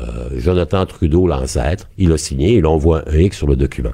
euh, 0.00 0.28
Jonathan 0.36 0.86
Trudeau, 0.86 1.26
l'ancêtre, 1.26 1.88
il 1.98 2.12
a 2.12 2.18
signé, 2.18 2.54
et 2.54 2.60
là, 2.60 2.70
on 2.70 2.76
voit 2.76 3.02
un 3.08 3.18
X 3.18 3.36
sur 3.36 3.46
le 3.46 3.56
document. 3.56 3.92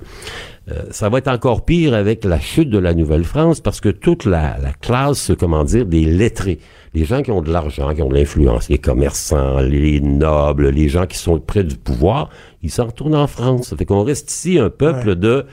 Euh, 0.71 0.83
ça 0.91 1.11
va 1.11 1.19
être 1.19 1.29
encore 1.29 1.67
pire 1.67 1.93
avec 1.93 2.25
la 2.25 2.41
chute 2.41 2.71
de 2.71 2.79
la 2.79 2.95
Nouvelle-France 2.95 3.61
parce 3.61 3.83
que 3.83 3.91
toute 3.91 4.25
la, 4.25 4.57
la 4.63 4.73
classe, 4.73 5.31
comment 5.39 5.63
dire, 5.63 5.85
des 5.85 6.07
lettrés, 6.07 6.59
les 6.95 7.05
gens 7.05 7.21
qui 7.23 7.31
ont 7.31 7.43
de 7.43 7.53
l'argent, 7.53 7.95
qui 7.95 8.01
ont 8.01 8.09
de 8.09 8.15
l'influence, 8.15 8.71
les 8.71 8.79
commerçants, 8.79 9.61
les 9.61 10.01
nobles, 10.01 10.69
les 10.69 10.89
gens 10.89 11.07
qui 11.07 11.19
sont 11.19 11.39
près 11.39 11.65
du 11.65 11.77
pouvoir, 11.77 12.31
ils 12.63 12.71
s'en 12.71 12.87
retournent 12.87 13.15
en 13.15 13.27
France. 13.27 13.69
Ça 13.69 13.77
fait 13.77 13.85
qu'on 13.85 14.05
reste 14.05 14.31
ici 14.31 14.59
un 14.59 14.71
peuple 14.71 15.17
de 15.17 15.45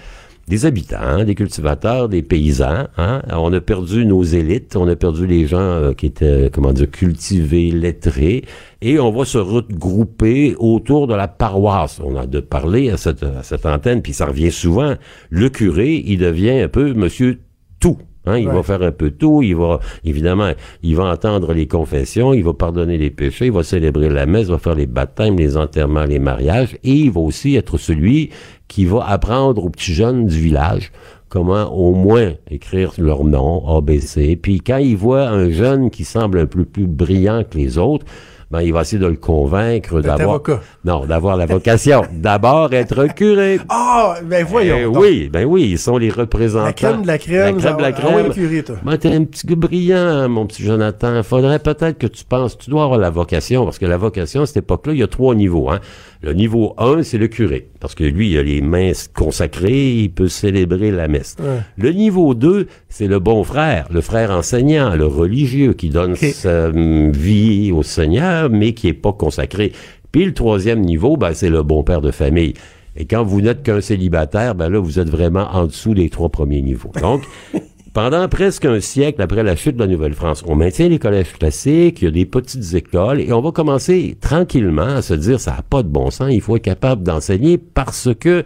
des 0.48 0.66
habitants, 0.66 0.98
hein, 1.00 1.24
des 1.24 1.36
cultivateurs, 1.36 2.10
des 2.10 2.22
paysans. 2.22 2.88
Hein. 2.98 3.22
On 3.32 3.54
a 3.54 3.62
perdu 3.62 4.06
nos 4.06 4.24
élites, 4.24 4.76
on 4.76 4.88
a 4.88 4.96
perdu 4.96 5.26
les 5.28 5.48
gens 5.48 5.60
euh, 5.60 5.94
qui 5.94 6.08
étaient, 6.08 6.50
comment 6.52 6.74
dire, 6.74 6.90
cultivés, 6.90 7.72
lettrés, 7.72 8.44
et 8.82 9.00
on 9.00 9.12
va 9.12 9.26
se 9.26 9.38
regrouper 9.38 10.56
autour 10.58 11.08
de 11.08 11.14
la 11.14 11.28
paroisse. 11.28 12.02
On 12.04 12.16
a 12.18 12.26
de 12.26 12.40
parler 12.40 12.90
à 12.90 12.98
cette, 12.98 13.24
à 13.24 13.44
cette 13.44 13.66
antenne, 13.66 14.02
puis 14.02 14.14
ça 14.14 14.26
revient 14.26 14.52
souvent. 14.52 14.96
Le 15.30 15.50
curé, 15.50 16.04
il 16.06 16.18
devient 16.18 16.62
un 16.62 16.68
peu 16.68 16.94
monsieur 16.94 17.40
tout. 17.80 17.98
Hein, 18.26 18.38
il 18.38 18.48
Ouais. 18.48 18.54
va 18.54 18.62
faire 18.64 18.82
un 18.84 18.92
peu 18.92 19.10
tout, 19.12 19.42
il 19.42 19.56
va, 19.56 19.80
évidemment, 20.04 20.52
il 20.84 20.96
va 20.96 21.06
entendre 21.06 21.54
les 21.54 21.68
confessions, 21.68 22.34
il 22.34 22.44
va 22.44 22.54
pardonner 22.54 22.98
les 22.98 23.10
péchés, 23.10 23.48
il 23.48 23.52
va 23.52 23.64
célébrer 23.64 24.10
la 24.10 24.26
messe, 24.28 24.48
il 24.48 24.52
va 24.52 24.60
faire 24.60 24.76
les 24.76 24.86
baptêmes, 24.86 25.38
les 25.38 25.58
enterrements, 25.58 26.04
les 26.06 26.20
mariages, 26.20 26.78
et 26.84 26.92
il 26.92 27.12
va 27.12 27.22
aussi 27.22 27.56
être 27.56 27.78
celui 27.78 28.30
qui 28.68 28.86
va 28.86 29.06
apprendre 29.08 29.66
aux 29.66 29.70
petits 29.70 29.94
jeunes 29.94 30.26
du 30.28 30.40
village 30.40 30.92
comment 31.30 31.74
au 31.74 31.94
moins 31.94 32.34
écrire 32.50 32.92
leur 32.98 33.24
nom, 33.24 33.66
ABC. 33.78 34.36
Puis 34.36 34.60
quand 34.60 34.78
il 34.78 34.98
voit 34.98 35.30
un 35.30 35.50
jeune 35.50 35.90
qui 35.90 36.04
semble 36.04 36.40
un 36.40 36.46
peu 36.46 36.66
plus 36.66 36.88
brillant 36.88 37.44
que 37.50 37.58
les 37.58 37.78
autres, 37.78 38.06
ben, 38.52 38.62
il 38.62 38.74
va 38.74 38.82
essayer 38.82 39.00
de 39.02 39.08
le 39.08 39.16
convaincre 39.16 40.02
d'avoir... 40.02 40.42
Non, 40.84 41.06
d'avoir 41.06 41.38
la 41.38 41.46
vocation. 41.46 42.04
D'abord, 42.12 42.74
être 42.74 43.08
curé. 43.14 43.60
Ah, 43.70 44.16
ben 44.24 44.46
voyons. 44.46 44.78
Eh 44.80 44.84
donc. 44.84 44.98
oui, 45.00 45.30
ben 45.32 45.46
oui, 45.46 45.70
ils 45.72 45.78
sont 45.78 45.98
les 45.98 46.10
représentants. 46.10 46.66
La 46.66 46.74
crème 46.74 47.02
de 47.02 47.08
la 47.08 47.18
crème. 47.18 47.56
La 47.56 47.62
crème 47.62 47.78
de 47.78 47.82
la 47.82 47.92
crème. 47.92 48.16
ouais, 48.16 48.30
curé, 48.30 48.64
toi. 48.64 48.76
Ben, 48.84 48.98
t'es 48.98 49.14
un 49.14 49.24
petit 49.24 49.48
gars 49.48 49.56
brillant, 49.56 50.30
mon 50.30 50.46
petit 50.46 50.64
Jonathan. 50.64 51.24
Faudrait 51.24 51.60
peut-être 51.60 51.98
que 51.98 52.08
tu 52.08 52.24
penses, 52.26 52.58
tu 52.58 52.70
dois 52.70 52.84
avoir 52.84 53.00
la 53.00 53.10
vocation, 53.10 53.66
parce 53.66 53.80
que 53.80 53.86
la 53.86 53.98
vocation, 53.98 54.42
à 54.42 54.46
cette 54.46 54.58
époque-là, 54.58 54.94
il 54.94 55.00
y 55.00 55.04
a 55.04 55.08
trois 55.08 55.36
niveaux. 55.36 55.70
Hein. 55.70 55.80
Le 56.22 56.34
niveau 56.34 56.76
1, 56.78 57.04
c'est 57.04 57.18
le 57.18 57.28
curé, 57.28 57.70
parce 57.80 57.96
que 57.96 58.04
lui, 58.04 58.32
il 58.32 58.38
a 58.38 58.44
les 58.44 58.62
mains 58.62 58.92
consacrées, 59.16 59.92
il 59.92 60.12
peut 60.12 60.28
célébrer 60.28 60.92
la 60.92 61.08
messe. 61.08 61.36
Ouais. 61.40 61.62
Le 61.78 61.92
niveau 61.92 62.36
2, 62.36 62.68
c'est 62.90 63.08
le 63.08 63.20
bon 63.20 63.44
frère, 63.44 63.88
le 63.92 64.02
frère 64.02 64.30
enseignant, 64.30 64.96
le 64.96 65.08
religieux, 65.08 65.74
qui 65.74 65.90
donne 65.90 66.16
sa 66.16 66.68
hum, 66.68 67.12
vie 67.12 67.72
au 67.72 67.84
Seigneur, 67.84 68.41
mais 68.50 68.74
qui 68.74 68.88
est 68.88 68.94
pas 68.94 69.14
consacré. 69.14 69.72
Puis 70.12 70.26
le 70.26 70.34
troisième 70.34 70.82
niveau, 70.82 71.18
ben, 71.18 71.34
c'est 71.34 71.50
le 71.50 71.64
bon 71.64 71.84
père 71.84 72.02
de 72.02 72.12
famille. 72.12 72.54
Et 72.96 73.06
quand 73.06 73.24
vous 73.24 73.42
n'êtes 73.42 73.64
qu'un 73.64 73.82
célibataire, 73.82 74.56
ben 74.56 74.70
là, 74.70 74.80
vous 74.80 75.00
êtes 75.00 75.10
vraiment 75.10 75.48
en 75.54 75.66
dessous 75.66 75.94
des 75.94 76.10
trois 76.10 76.30
premiers 76.30 76.62
niveaux. 76.62 76.92
Donc, 77.02 77.24
pendant 77.94 78.28
presque 78.28 78.66
un 78.66 78.82
siècle 78.82 79.22
après 79.22 79.44
la 79.44 79.56
chute 79.56 79.76
de 79.76 79.82
la 79.82 79.88
Nouvelle-France, 79.88 80.44
on 80.48 80.56
maintient 80.56 80.90
les 80.90 81.00
collèges 81.00 81.34
classiques, 81.34 82.02
il 82.02 82.06
y 82.06 82.08
a 82.08 82.12
des 82.12 82.26
petites 82.26 82.74
écoles, 82.74 83.22
et 83.22 83.32
on 83.32 83.42
va 83.42 83.52
commencer 83.52 84.18
tranquillement 84.20 84.82
à 84.82 85.02
se 85.02 85.14
dire, 85.14 85.40
ça 85.40 85.52
n'a 85.52 85.62
pas 85.62 85.84
de 85.84 85.88
bon 85.88 86.12
sens, 86.12 86.30
il 86.32 86.42
faut 86.42 86.58
être 86.58 86.64
capable 86.64 87.04
d'enseigner 87.04 87.58
parce 87.58 88.10
que 88.20 88.44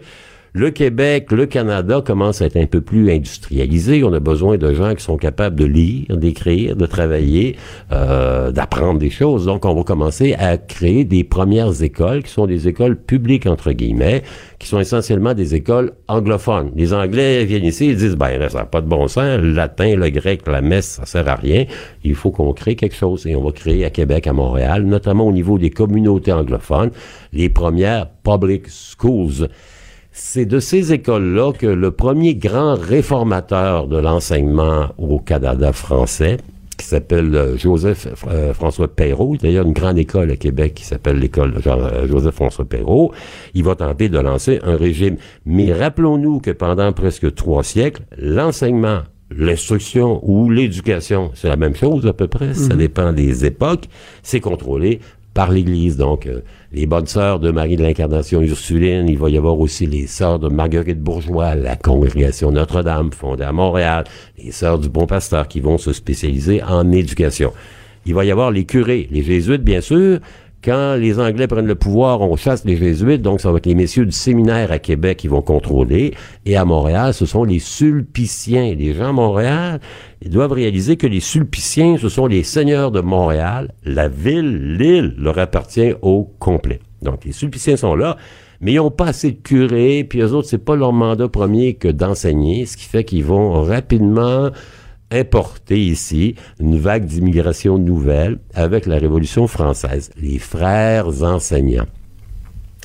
Le 0.56 0.70
Québec, 0.70 1.32
le 1.32 1.44
Canada 1.44 2.02
commencent 2.02 2.40
à 2.40 2.46
être 2.46 2.56
un 2.56 2.64
peu 2.64 2.80
plus 2.80 3.12
industrialisés. 3.12 4.02
On 4.04 4.12
a 4.14 4.20
besoin 4.20 4.56
de 4.56 4.72
gens 4.72 4.94
qui 4.94 5.04
sont 5.04 5.18
capables 5.18 5.54
de 5.54 5.66
lire, 5.66 6.16
d'écrire, 6.16 6.76
de 6.76 6.86
travailler, 6.86 7.56
euh, 7.92 8.50
d'apprendre 8.52 8.98
des 8.98 9.10
choses. 9.10 9.44
Donc, 9.44 9.66
on 9.66 9.74
va 9.74 9.82
commencer 9.82 10.32
à 10.32 10.56
créer 10.56 11.04
des 11.04 11.24
premières 11.24 11.82
écoles 11.82 12.22
qui 12.22 12.30
sont 12.30 12.46
des 12.46 12.68
écoles 12.68 12.96
publiques, 12.96 13.44
entre 13.44 13.72
guillemets, 13.72 14.22
qui 14.58 14.66
sont 14.66 14.80
essentiellement 14.80 15.34
des 15.34 15.54
écoles 15.54 15.92
anglophones. 16.08 16.70
Les 16.74 16.94
Anglais 16.94 17.44
viennent 17.44 17.66
ici, 17.66 17.88
ils 17.88 17.96
disent, 17.96 18.16
ben, 18.16 18.48
ça 18.48 18.60
n'a 18.60 18.64
pas 18.64 18.80
de 18.80 18.88
bon 18.88 19.08
sens, 19.08 19.38
le 19.38 19.52
latin, 19.52 19.94
le 19.94 20.08
grec, 20.08 20.40
la 20.46 20.62
messe, 20.62 20.86
ça 20.86 21.04
sert 21.04 21.28
à 21.28 21.34
rien. 21.34 21.66
Il 22.02 22.14
faut 22.14 22.30
qu'on 22.30 22.54
crée 22.54 22.76
quelque 22.76 22.96
chose. 22.96 23.26
Et 23.26 23.36
on 23.36 23.44
va 23.44 23.52
créer 23.52 23.84
à 23.84 23.90
Québec, 23.90 24.26
à 24.26 24.32
Montréal, 24.32 24.84
notamment 24.84 25.26
au 25.28 25.32
niveau 25.32 25.58
des 25.58 25.68
communautés 25.68 26.32
anglophones, 26.32 26.92
les 27.34 27.50
premières 27.50 28.08
public 28.24 28.68
schools. 28.70 29.48
C'est 30.18 30.46
de 30.46 30.60
ces 30.60 30.94
écoles-là 30.94 31.52
que 31.52 31.66
le 31.66 31.90
premier 31.90 32.34
grand 32.34 32.74
réformateur 32.74 33.86
de 33.86 33.98
l'enseignement 33.98 34.86
au 34.96 35.18
Canada 35.18 35.74
français, 35.74 36.38
qui 36.78 36.86
s'appelle 36.86 37.36
euh, 37.36 37.58
Joseph 37.58 38.08
euh, 38.26 38.54
François 38.54 38.88
Perrault, 38.88 39.36
d'ailleurs 39.36 39.66
une 39.66 39.74
grande 39.74 39.98
école 39.98 40.30
à 40.30 40.36
Québec 40.36 40.72
qui 40.72 40.84
s'appelle 40.84 41.18
l'école 41.18 41.52
euh, 41.66 42.08
Joseph 42.08 42.34
François 42.34 42.64
Perrault, 42.64 43.12
il 43.52 43.62
va 43.62 43.74
tenter 43.74 44.08
de 44.08 44.18
lancer 44.18 44.58
un 44.62 44.76
régime. 44.76 45.16
Mais 45.44 45.70
rappelons-nous 45.74 46.40
que 46.40 46.50
pendant 46.50 46.90
presque 46.94 47.34
trois 47.34 47.62
siècles, 47.62 48.00
l'enseignement, 48.16 49.00
l'instruction 49.30 50.20
ou 50.22 50.48
l'éducation, 50.48 51.30
c'est 51.34 51.48
la 51.48 51.56
même 51.56 51.74
chose 51.74 52.06
à 52.06 52.14
peu 52.14 52.26
près, 52.26 52.54
ça 52.54 52.74
dépend 52.74 53.12
des 53.12 53.44
époques, 53.44 53.84
c'est 54.22 54.40
contrôlé 54.40 55.00
par 55.36 55.52
l'Église. 55.52 55.98
Donc, 55.98 56.26
euh, 56.26 56.40
les 56.76 56.84
bonnes 56.84 57.06
sœurs 57.06 57.40
de 57.40 57.50
Marie 57.50 57.76
de 57.76 57.82
l'Incarnation 57.82 58.42
Ursuline, 58.42 59.08
il 59.08 59.16
va 59.16 59.30
y 59.30 59.38
avoir 59.38 59.58
aussi 59.58 59.86
les 59.86 60.06
sœurs 60.06 60.38
de 60.38 60.48
Marguerite 60.50 61.00
Bourgeois, 61.00 61.54
la 61.54 61.74
congrégation 61.74 62.52
Notre-Dame, 62.52 63.12
fondée 63.12 63.44
à 63.44 63.52
Montréal, 63.52 64.04
les 64.36 64.52
sœurs 64.52 64.78
du 64.78 64.90
Bon 64.90 65.06
Pasteur 65.06 65.48
qui 65.48 65.60
vont 65.60 65.78
se 65.78 65.94
spécialiser 65.94 66.62
en 66.62 66.92
éducation. 66.92 67.54
Il 68.04 68.12
va 68.12 68.26
y 68.26 68.30
avoir 68.30 68.50
les 68.50 68.66
curés, 68.66 69.08
les 69.10 69.22
jésuites, 69.22 69.64
bien 69.64 69.80
sûr. 69.80 70.18
Quand 70.66 70.96
les 70.96 71.20
Anglais 71.20 71.46
prennent 71.46 71.68
le 71.68 71.76
pouvoir, 71.76 72.22
on 72.22 72.34
chasse 72.34 72.64
les 72.64 72.76
jésuites, 72.76 73.22
donc 73.22 73.40
ça 73.40 73.52
va 73.52 73.58
être 73.58 73.66
les 73.66 73.76
messieurs 73.76 74.04
du 74.04 74.10
séminaire 74.10 74.72
à 74.72 74.80
Québec 74.80 75.18
qui 75.18 75.28
vont 75.28 75.40
contrôler. 75.40 76.12
Et 76.44 76.56
à 76.56 76.64
Montréal, 76.64 77.14
ce 77.14 77.24
sont 77.24 77.44
les 77.44 77.60
sulpiciens. 77.60 78.74
Les 78.74 78.92
gens 78.92 79.10
à 79.10 79.12
Montréal, 79.12 79.78
ils 80.22 80.30
doivent 80.30 80.50
réaliser 80.50 80.96
que 80.96 81.06
les 81.06 81.20
sulpiciens, 81.20 81.98
ce 81.98 82.08
sont 82.08 82.26
les 82.26 82.42
seigneurs 82.42 82.90
de 82.90 83.00
Montréal. 83.00 83.74
La 83.84 84.08
ville, 84.08 84.76
l'île, 84.76 85.14
leur 85.18 85.38
appartient 85.38 85.94
au 86.02 86.24
complet. 86.40 86.80
Donc 87.00 87.24
les 87.24 87.30
sulpiciens 87.30 87.76
sont 87.76 87.94
là, 87.94 88.16
mais 88.60 88.72
ils 88.72 88.78
n'ont 88.78 88.90
pas 88.90 89.06
assez 89.06 89.30
de 89.30 89.40
curés, 89.40 90.02
puis 90.02 90.18
eux 90.18 90.32
autres, 90.32 90.48
c'est 90.48 90.58
pas 90.64 90.74
leur 90.74 90.92
mandat 90.92 91.28
premier 91.28 91.74
que 91.74 91.86
d'enseigner, 91.86 92.66
ce 92.66 92.76
qui 92.76 92.86
fait 92.86 93.04
qu'ils 93.04 93.24
vont 93.24 93.62
rapidement 93.62 94.50
importer 95.10 95.78
ici 95.78 96.34
une 96.60 96.78
vague 96.78 97.04
d'immigration 97.06 97.78
nouvelle 97.78 98.38
avec 98.54 98.86
la 98.86 98.98
Révolution 98.98 99.46
française, 99.46 100.10
les 100.20 100.38
frères 100.38 101.22
enseignants. 101.22 101.86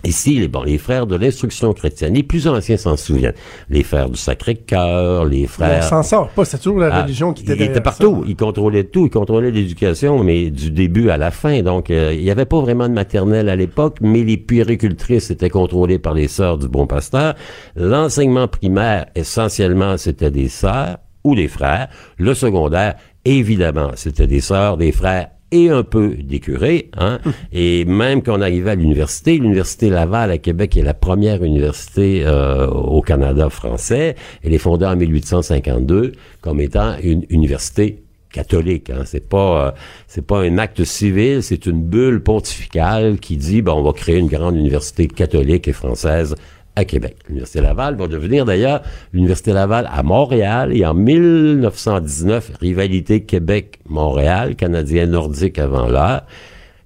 Ici, 0.03 0.39
les, 0.39 0.47
bon, 0.47 0.63
les 0.63 0.79
frères 0.79 1.05
de 1.05 1.15
l'instruction 1.15 1.73
chrétienne, 1.73 2.15
les 2.15 2.23
plus 2.23 2.47
anciens 2.47 2.75
s'en 2.77 2.97
souviennent. 2.97 3.35
Les 3.69 3.83
frères 3.83 4.09
du 4.09 4.17
Sacré-Cœur, 4.17 5.25
les 5.25 5.43
On 5.43 5.47
frères... 5.47 5.83
s'en 5.83 6.01
sort 6.01 6.29
pas. 6.29 6.43
C'est 6.43 6.57
toujours 6.57 6.79
la 6.79 6.87
Ah, 6.91 7.03
religion 7.03 7.33
qui 7.33 7.43
était 7.43 7.51
il 7.53 7.57
derrière 7.59 7.71
était 7.77 7.77
ça. 7.77 7.97
partout. 7.99 8.23
Il 8.27 8.35
contrôlait 8.35 8.85
tout. 8.85 9.05
Il 9.05 9.11
contrôlait 9.11 9.51
l'éducation, 9.51 10.23
mais 10.23 10.49
du 10.49 10.71
début 10.71 11.11
à 11.11 11.17
la 11.17 11.29
fin. 11.29 11.61
Donc, 11.61 11.91
euh, 11.91 12.15
il 12.15 12.23
n'y 12.23 12.31
avait 12.31 12.45
pas 12.45 12.59
vraiment 12.59 12.89
de 12.89 12.93
maternelle 12.95 13.47
à 13.47 13.55
l'époque, 13.55 13.97
mais 14.01 14.23
les 14.23 14.37
puéricultrices 14.37 15.29
étaient 15.29 15.51
contrôlées 15.51 15.99
par 15.99 16.15
les 16.15 16.27
sœurs 16.27 16.57
du 16.57 16.67
Bon 16.67 16.87
Pasteur. 16.87 17.35
L'enseignement 17.75 18.47
primaire, 18.47 19.05
essentiellement, 19.13 19.97
c'était 19.97 20.31
des 20.31 20.49
sœurs 20.49 20.97
ou 21.23 21.35
des 21.35 21.47
frères. 21.47 21.89
Le 22.17 22.33
secondaire, 22.33 22.95
évidemment, 23.25 23.91
c'était 23.95 24.27
des 24.27 24.41
sœurs, 24.41 24.77
des 24.77 24.91
frères 24.91 25.29
et 25.51 25.69
un 25.69 25.83
peu 25.83 26.15
des 26.15 26.39
curés. 26.39 26.89
Hein? 26.97 27.19
Et 27.51 27.85
même 27.85 28.23
quand 28.23 28.37
on 28.37 28.41
arrivait 28.41 28.71
à 28.71 28.75
l'université, 28.75 29.37
l'Université 29.37 29.89
Laval 29.89 30.31
à 30.31 30.37
Québec 30.37 30.77
est 30.77 30.83
la 30.83 30.93
première 30.93 31.43
université 31.43 32.23
euh, 32.25 32.67
au 32.67 33.01
Canada 33.01 33.49
français. 33.49 34.15
Elle 34.43 34.53
est 34.53 34.59
fondée 34.59 34.85
en 34.85 34.95
1852 34.95 36.13
comme 36.39 36.61
étant 36.61 36.95
une 37.03 37.25
université 37.29 38.01
catholique. 38.31 38.89
Hein. 38.89 39.03
C'est 39.05 39.27
pas 39.27 39.67
euh, 39.67 39.71
c'est 40.07 40.25
pas 40.25 40.39
un 40.39 40.57
acte 40.57 40.85
civil, 40.85 41.43
c'est 41.43 41.65
une 41.65 41.83
bulle 41.83 42.23
pontificale 42.23 43.19
qui 43.19 43.35
dit 43.35 43.61
ben 43.61 43.73
on 43.73 43.83
va 43.83 43.91
créer 43.91 44.17
une 44.17 44.29
grande 44.29 44.55
université 44.55 45.07
catholique 45.07 45.67
et 45.67 45.73
française 45.73 46.35
à 46.75 46.85
Québec. 46.85 47.17
L'Université 47.27 47.61
Laval 47.61 47.95
va 47.95 48.07
devenir 48.07 48.45
d'ailleurs 48.45 48.81
l'Université 49.13 49.51
Laval 49.53 49.89
à 49.91 50.03
Montréal 50.03 50.75
et 50.75 50.85
en 50.85 50.93
1919, 50.93 52.51
rivalité 52.59 53.21
Québec-Montréal, 53.23 54.55
Canadien 54.55 55.05
nordique 55.07 55.59
avant 55.59 55.87
l'heure. 55.87 56.21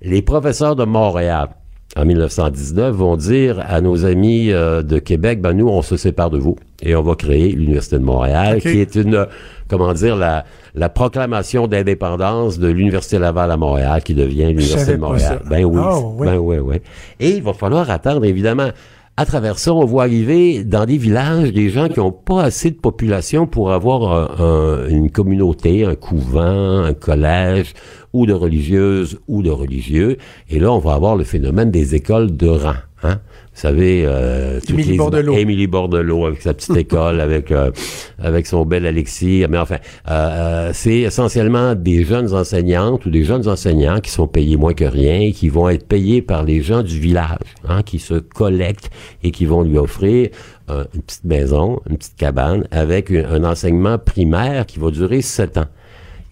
Les 0.02 0.22
professeurs 0.22 0.76
de 0.76 0.86
Montréal, 0.86 1.50
en 1.98 2.06
1919, 2.06 2.94
vont 2.96 3.16
dire 3.16 3.64
à 3.68 3.80
nos 3.82 4.06
amis 4.06 4.52
euh, 4.52 4.82
de 4.82 5.00
Québec, 5.00 5.42
ben 5.42 5.54
nous, 5.54 5.68
on 5.68 5.82
se 5.82 5.98
sépare 5.98 6.30
de 6.30 6.38
vous 6.38 6.56
et 6.82 6.96
on 6.96 7.02
va 7.02 7.16
créer 7.16 7.52
l'Université 7.54 7.98
de 7.98 8.04
Montréal, 8.04 8.60
qui 8.62 8.80
est 8.82 8.96
une, 8.96 9.26
comment 9.70 9.94
dire, 9.94 10.16
la, 10.18 10.44
la 10.76 10.90
proclamation 10.90 11.68
d'indépendance 11.68 12.60
de 12.60 12.68
l'Université 12.68 13.18
Laval 13.18 13.50
à 13.50 13.58
Montréal, 13.58 14.04
qui 14.04 14.14
devient 14.14 14.48
l'Université 14.48 14.94
de 14.94 14.98
Montréal. 14.98 15.42
Ben 15.50 15.64
oui, 15.64 15.82
Ah, 15.82 16.00
oui. 16.00 16.28
ben 16.28 16.38
oui, 16.38 16.58
oui. 16.58 16.76
Et 17.20 17.30
il 17.30 17.44
va 17.44 17.54
falloir 17.54 17.90
attendre, 17.90 18.26
évidemment. 18.26 18.70
À 19.18 19.26
travers 19.26 19.59
ça, 19.59 19.74
on 19.74 19.86
voit 19.86 20.03
arriver 20.03 20.66
dans 20.66 20.86
des 20.86 20.97
villages 20.97 21.53
des 21.53 21.70
gens 21.70 21.88
qui 21.88 21.99
n'ont 21.99 22.11
pas 22.11 22.43
assez 22.43 22.70
de 22.70 22.76
population 22.76 23.47
pour 23.47 23.72
avoir 23.72 24.41
un- 24.41 24.89
une 24.89 25.09
communauté, 25.09 25.86
un 25.86 25.95
couvent, 25.95 26.84
un 26.84 26.93
collège, 26.93 27.74
ou 28.11 28.26
de 28.26 28.34
religieuses 28.34 29.20
ou 29.30 29.41
de 29.41 29.49
religieux. 29.49 30.18
Et 30.49 30.59
là, 30.59 30.72
on 30.74 30.80
va 30.80 30.95
avoir 30.95 31.16
le 31.16 31.24
phénomène 31.24 31.72
des 31.72 31.95
écoles 31.95 32.36
de 32.36 32.47
rang. 32.47 32.74
Hein? 33.03 33.20
Vous 33.56 33.62
savez, 33.62 34.03
euh, 34.06 34.60
Émilie 34.70 34.91
les- 34.91 34.97
Bordelot. 34.97 35.38
Émilie 35.38 35.68
Bordelot 35.68 36.26
avec 36.26 36.41
sa 36.41 36.53
petite 36.53 36.76
école, 36.86 37.22
avec 37.22 37.51
euh, 37.53 37.72
avec 38.20 38.47
son 38.47 38.66
bel 38.66 38.86
Alexis. 38.86 39.45
Mais 39.49 39.58
enfin, 39.58 39.78
euh, 40.10 40.12
euh, 40.12 40.72
c'est 40.74 40.99
essentiellement 40.99 41.74
des 41.74 42.03
jeunes 42.03 42.34
enseignantes 42.34 43.06
ou 43.06 43.10
des 43.10 43.24
jeunes 43.24 43.47
enseignants 43.47 44.01
qui 44.01 44.12
sont 44.12 44.28
payés 44.28 44.58
moins 44.58 44.74
que 44.74 44.84
rien, 44.84 45.32
qui 45.32 45.47
vont 45.47 45.70
être 45.70 45.88
payés 45.88 46.22
par 46.22 46.43
les 46.43 46.62
gens 46.62 46.84
du 46.84 46.99
village, 46.99 47.38
hein, 47.68 47.82
qui 47.82 47.99
se 47.99 48.16
collectent 48.16 48.89
et 49.24 49.32
qui 49.32 49.45
vont 49.45 49.64
lui 49.64 49.78
offrir 49.78 50.30
une 50.68 51.01
petite 51.03 51.24
maison, 51.24 51.80
une 51.89 51.97
petite 51.97 52.16
cabane 52.18 52.66
avec 52.72 53.10
un, 53.12 53.24
un 53.36 53.43
enseignement 53.45 53.97
primaire 53.97 54.66
qui 54.66 54.80
va 54.80 54.91
durer 54.91 55.22
sept 55.22 55.58
ans. 55.58 55.66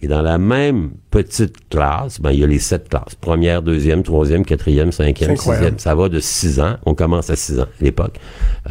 Et 0.02 0.06
dans 0.08 0.20
la 0.22 0.36
même 0.36 0.90
petite 1.10 1.68
classe, 1.70 2.20
ben, 2.20 2.30
il 2.32 2.40
y 2.40 2.44
a 2.44 2.46
les 2.46 2.58
sept 2.58 2.88
classes. 2.90 3.14
Première, 3.18 3.62
deuxième, 3.62 4.02
troisième, 4.02 4.44
quatrième, 4.44 4.92
cinquième, 4.92 5.36
sixième. 5.36 5.78
Ça 5.78 5.94
va 5.94 6.08
de 6.10 6.20
6 6.20 6.60
ans. 6.60 6.76
On 6.84 6.94
commence 6.94 7.30
à 7.30 7.36
6 7.36 7.60
ans 7.60 7.64
à 7.80 7.84
l'époque. 7.84 8.18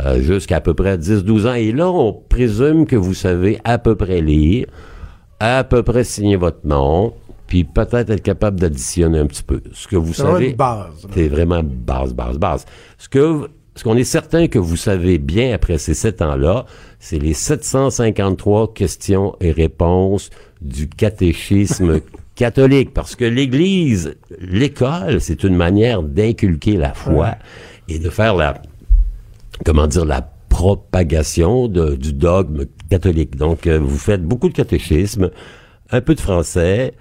euh, 0.05 0.21
jusqu'à 0.21 0.57
à 0.57 0.61
peu 0.61 0.73
près 0.73 0.97
10-12 0.97 1.47
ans. 1.47 1.53
Et 1.53 1.71
là, 1.71 1.89
on 1.89 2.13
présume 2.13 2.85
que 2.85 2.95
vous 2.95 3.13
savez 3.13 3.59
à 3.63 3.77
peu 3.79 3.95
près 3.95 4.21
lire, 4.21 4.67
à 5.39 5.63
peu 5.63 5.81
près 5.83 6.03
signer 6.03 6.35
votre 6.35 6.65
nom, 6.65 7.13
puis 7.47 7.63
peut-être 7.63 8.09
être 8.11 8.21
capable 8.21 8.59
d'additionner 8.59 9.19
un 9.19 9.25
petit 9.27 9.43
peu. 9.43 9.61
Ce 9.73 9.87
que 9.87 9.95
vous 9.95 10.13
savez... 10.13 10.55
C'est 11.13 11.27
vraiment 11.27 11.61
base, 11.63 12.13
base, 12.13 12.37
base. 12.37 12.65
Ce 12.97 13.09
que 13.09 13.47
ce 13.75 13.83
qu'on 13.83 13.97
est 13.97 14.03
certain 14.03 14.47
que 14.47 14.59
vous 14.59 14.77
savez 14.77 15.17
bien 15.17 15.53
après 15.53 15.77
ces 15.77 15.93
sept 15.93 16.21
ans-là, 16.21 16.65
c'est 16.99 17.17
les 17.19 17.33
753 17.33 18.73
questions 18.73 19.35
et 19.41 19.51
réponses 19.51 20.29
du 20.61 20.87
catéchisme 20.87 21.99
catholique. 22.35 22.93
Parce 22.93 23.15
que 23.15 23.25
l'Église, 23.25 24.15
l'école, 24.39 25.19
c'est 25.21 25.43
une 25.43 25.55
manière 25.55 26.03
d'inculquer 26.03 26.77
la 26.77 26.93
foi 26.93 27.35
et 27.89 27.99
de 27.99 28.09
faire 28.09 28.35
la, 28.35 28.61
comment 29.65 29.87
dire, 29.87 30.05
la 30.05 30.21
propagation 30.49 31.67
de- 31.67 31.95
du 31.95 32.13
dogme 32.13 32.65
catholique. 32.89 33.35
Donc, 33.35 33.65
euh, 33.67 33.79
vous 33.79 33.97
faites 33.97 34.23
beaucoup 34.23 34.49
de 34.49 34.53
catéchisme, 34.53 35.31
un 35.91 36.01
peu 36.01 36.13
de 36.15 36.21
français, 36.21 36.93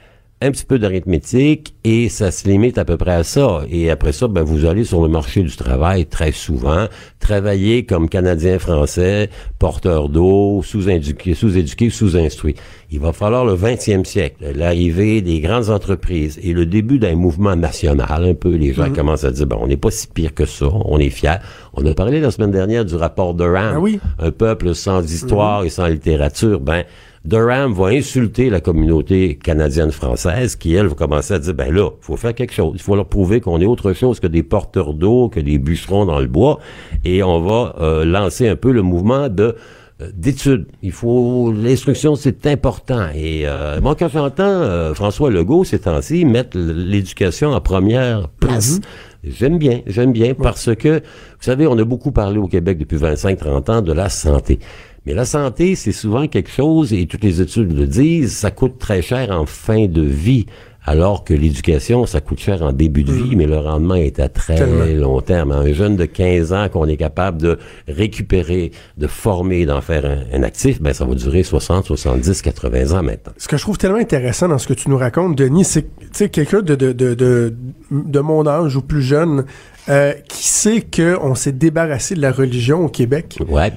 un 0.43 0.51
petit 0.51 0.64
peu 0.64 0.78
d'arithmétique, 0.78 1.74
et 1.84 2.09
ça 2.09 2.30
se 2.30 2.49
limite 2.49 2.76
à 2.78 2.84
peu 2.84 2.97
près 2.97 3.14
à 3.14 3.24
ça. 3.24 3.62
Et 3.70 3.90
après 3.90 4.12
ça, 4.12 4.28
ben, 4.28 4.43
vous 4.43 4.66
allez 4.66 4.84
sur 4.84 5.03
le 5.03 5.09
marché 5.09 5.43
du 5.43 5.55
travail 5.57 6.07
très 6.07 6.32
souvent, 6.32 6.86
travailler 7.20 7.84
comme 7.84 8.09
Canadien 8.09 8.59
français, 8.59 9.30
porteur 9.59 10.09
d'eau, 10.09 10.62
sous-éduqué, 10.64 11.34
sous-éduqué, 11.34 11.90
sous-instruit. 11.90 12.57
Il 12.90 13.01
va 13.01 13.12
falloir 13.12 13.45
le 13.45 13.55
20e 13.55 14.05
siècle, 14.05 14.53
l'arrivée 14.55 15.22
des 15.22 15.40
grandes 15.40 15.70
entreprises 15.70 16.38
et 16.43 16.53
le 16.53 16.66
début 16.66 16.99
d'un 16.99 17.14
mouvement 17.14 17.57
national, 17.57 18.24
un 18.24 18.34
peu. 18.34 18.51
Les 18.51 18.74
gens 18.74 18.90
commencent 18.90 19.24
à 19.24 19.30
dire, 19.30 19.47
bon, 19.47 19.59
on 19.61 19.66
n'est 19.66 19.76
pas 19.76 19.90
si 19.90 20.09
pire 20.09 20.34
que 20.34 20.45
ça, 20.45 20.66
on 20.72 20.99
est 20.99 21.11
fiers. 21.11 21.38
On 21.74 21.86
a 21.86 21.95
parlé 21.95 22.20
la 22.20 22.30
semaine 22.30 22.51
dernière 22.51 22.84
du 22.84 22.97
rapport 22.97 23.34
de 23.34 23.45
Ram. 23.45 23.74
Ah 23.76 23.80
oui. 23.80 24.01
Un 24.18 24.30
peuple 24.30 24.74
sans 24.74 25.03
histoire 25.03 25.64
et 25.64 25.70
sans 25.70 25.86
littérature, 25.86 26.61
ben, 26.61 26.84
Durham 27.25 27.73
va 27.73 27.87
insulter 27.89 28.51
la 28.51 28.61
communauté 28.61 29.37
canadienne-française 29.37 30.57
qui, 30.57 30.75
elle, 30.75 30.89
va 30.89 30.95
commencer 30.95 31.35
à 31.35 31.39
dire, 31.39 31.55
ben 31.55 31.73
là, 31.73 31.91
il 32.01 32.05
faut 32.05 32.16
faire 32.16 32.35
quelque 32.35 32.53
chose. 32.53 32.73
Il 32.75 32.83
faut 32.83 32.97
leur 32.97 33.07
prouver 33.07 33.41
qu'on 33.41 33.61
est 33.61 33.66
autre 33.66 33.93
chose 33.93 34.18
que 34.18 34.27
des 34.27 34.43
porteurs 34.43 34.93
d'eau, 34.93 35.29
que 35.29 35.39
des 35.39 35.59
bûcherons 35.59 36.05
dans 36.05 36.18
le 36.18 36.27
bois. 36.27 36.59
Et 37.05 37.23
on 37.23 37.41
va 37.41 37.77
euh, 37.81 38.05
lancer 38.05 38.49
un 38.49 38.57
peu 38.57 38.73
le 38.73 38.83
mouvement 38.83 39.29
de 39.29 39.55
euh, 40.03 40.11
d'études. 40.14 40.66
Il 40.83 40.93
faut 40.93 41.53
l'instruction, 41.53 42.16
c'est 42.16 42.47
important. 42.47 43.09
Et 43.14 43.43
euh, 43.47 43.81
moi, 43.81 43.95
quand 43.95 44.09
j'entends 44.09 44.43
euh, 44.45 44.95
François 44.95 45.31
Legault 45.31 45.64
ces 45.64 45.81
temps-ci 45.81 46.25
mettre 46.25 46.57
l'éducation 46.57 47.53
en 47.53 47.61
première 47.61 48.29
place, 48.29 48.81
j'aime 49.25 49.59
bien, 49.59 49.81
j'aime 49.87 50.12
bien 50.12 50.35
parce 50.35 50.75
que 50.75 51.01
vous 51.01 51.43
savez, 51.43 51.66
on 51.66 51.79
a 51.79 51.85
beaucoup 51.85 52.12
parlé 52.12 52.39
au 52.39 52.47
Québec 52.47 52.79
depuis 52.79 52.97
25-30 52.97 53.70
ans 53.70 53.83
de 53.83 53.93
la 53.93 54.09
santé. 54.09 54.59
Mais 55.05 55.14
la 55.14 55.24
santé, 55.24 55.74
c'est 55.74 55.92
souvent 55.92 56.28
quelque 56.28 56.50
chose, 56.50 56.92
et 56.92 57.07
toutes 57.07 57.24
les 57.24 57.40
études 57.40 57.72
le 57.72 57.86
disent, 57.88 58.36
ça 58.36 58.53
coûte 58.53 58.78
très 58.78 59.03
cher 59.03 59.30
en 59.32 59.46
fin 59.46 59.86
de 59.86 60.03
vie. 60.03 60.46
Alors 60.85 61.22
que 61.22 61.33
l'éducation, 61.33 62.07
ça 62.07 62.20
coûte 62.20 62.41
cher 62.41 62.61
en 62.62 62.72
début 62.72 63.05
de 63.05 63.12
vie, 63.12 63.37
mais 63.37 63.47
le 63.47 63.57
rendement 63.59 63.95
est 63.95 64.18
à 64.18 64.28
très 64.28 64.57
Tellement. 64.57 64.85
long 64.85 65.20
terme. 65.20 65.53
Un 65.53 65.72
jeune 65.72 65.95
de 65.97 66.07
15 66.07 66.53
ans 66.53 66.68
qu'on 66.68 66.87
est 66.89 66.97
capable 66.97 67.41
de 67.41 67.59
récupérer, 67.87 68.72
de 68.99 69.07
former, 69.07 69.64
d'en 69.64 69.80
faire 69.80 70.05
un, 70.05 70.37
un 70.37 70.43
actif, 70.43 70.83
ben 70.83 70.93
ça 70.93 71.05
va 71.05 71.14
durer 71.14 71.45
60, 71.45 71.85
70, 71.87 72.43
80 72.43 72.99
ans 72.99 73.03
maintenant. 73.05 73.33
Ce 73.37 73.47
que 73.47 73.57
je 73.57 73.62
trouve 73.62 73.78
tellement 73.78 73.99
intéressant 73.99 74.49
dans 74.49 74.59
ce 74.59 74.66
que 74.66 74.74
tu 74.74 74.91
nous 74.91 74.99
racontes, 74.99 75.39
Denis, 75.39 75.64
c'est 75.64 75.85
que 76.12 76.24
quelqu'un 76.24 76.62
de, 76.62 76.74
de, 76.74 76.91
de, 76.93 77.14
de, 77.14 77.55
de 77.93 78.20
mon 78.20 78.45
âge 78.49 78.74
ou 78.74 78.83
plus 78.83 79.03
jeune 79.03 79.45
euh, 79.89 80.12
qui 80.28 80.49
sait 80.49 80.80
qu'on 80.83 81.35
s'est 81.37 81.53
débarrassé 81.53 82.14
de 82.16 82.20
la 82.20 82.33
religion 82.33 82.85
au 82.85 82.89
Québec? 82.89 83.39
Ouais. 83.49 83.72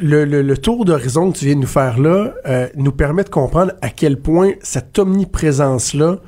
Le, 0.00 0.24
le, 0.24 0.42
le 0.42 0.58
tour 0.58 0.84
d'horizon 0.84 1.30
que 1.30 1.38
tu 1.38 1.44
viens 1.46 1.54
de 1.54 1.60
nous 1.60 1.66
faire 1.66 2.00
là 2.00 2.32
euh, 2.48 2.66
nous 2.76 2.92
permet 2.92 3.22
de 3.24 3.28
comprendre 3.28 3.72
à 3.80 3.90
quel 3.90 4.16
point 4.18 4.52
cette 4.62 4.98
omniprésence-là 4.98 6.18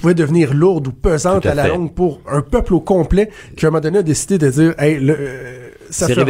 pouvait 0.00 0.14
devenir 0.14 0.54
lourde 0.54 0.88
ou 0.88 0.92
pesante 0.92 1.46
à 1.46 1.50
à, 1.50 1.54
la 1.54 1.62
fait. 1.64 1.68
longue 1.70 1.92
pour 1.94 2.20
un 2.30 2.40
peuple 2.42 2.74
au 2.74 2.80
complet 2.80 3.30
qui, 3.56 3.64
à 3.64 3.68
un 3.68 3.70
moment 3.70 3.80
donné, 3.80 3.98
a 3.98 4.02
décidé 4.02 4.38
de 4.38 4.48
dire 4.50 4.74
hey, 4.78 4.98
le, 4.98 5.16
euh, 5.18 5.68
ça 5.90 6.06
C'est 6.06 6.14
fera- 6.14 6.24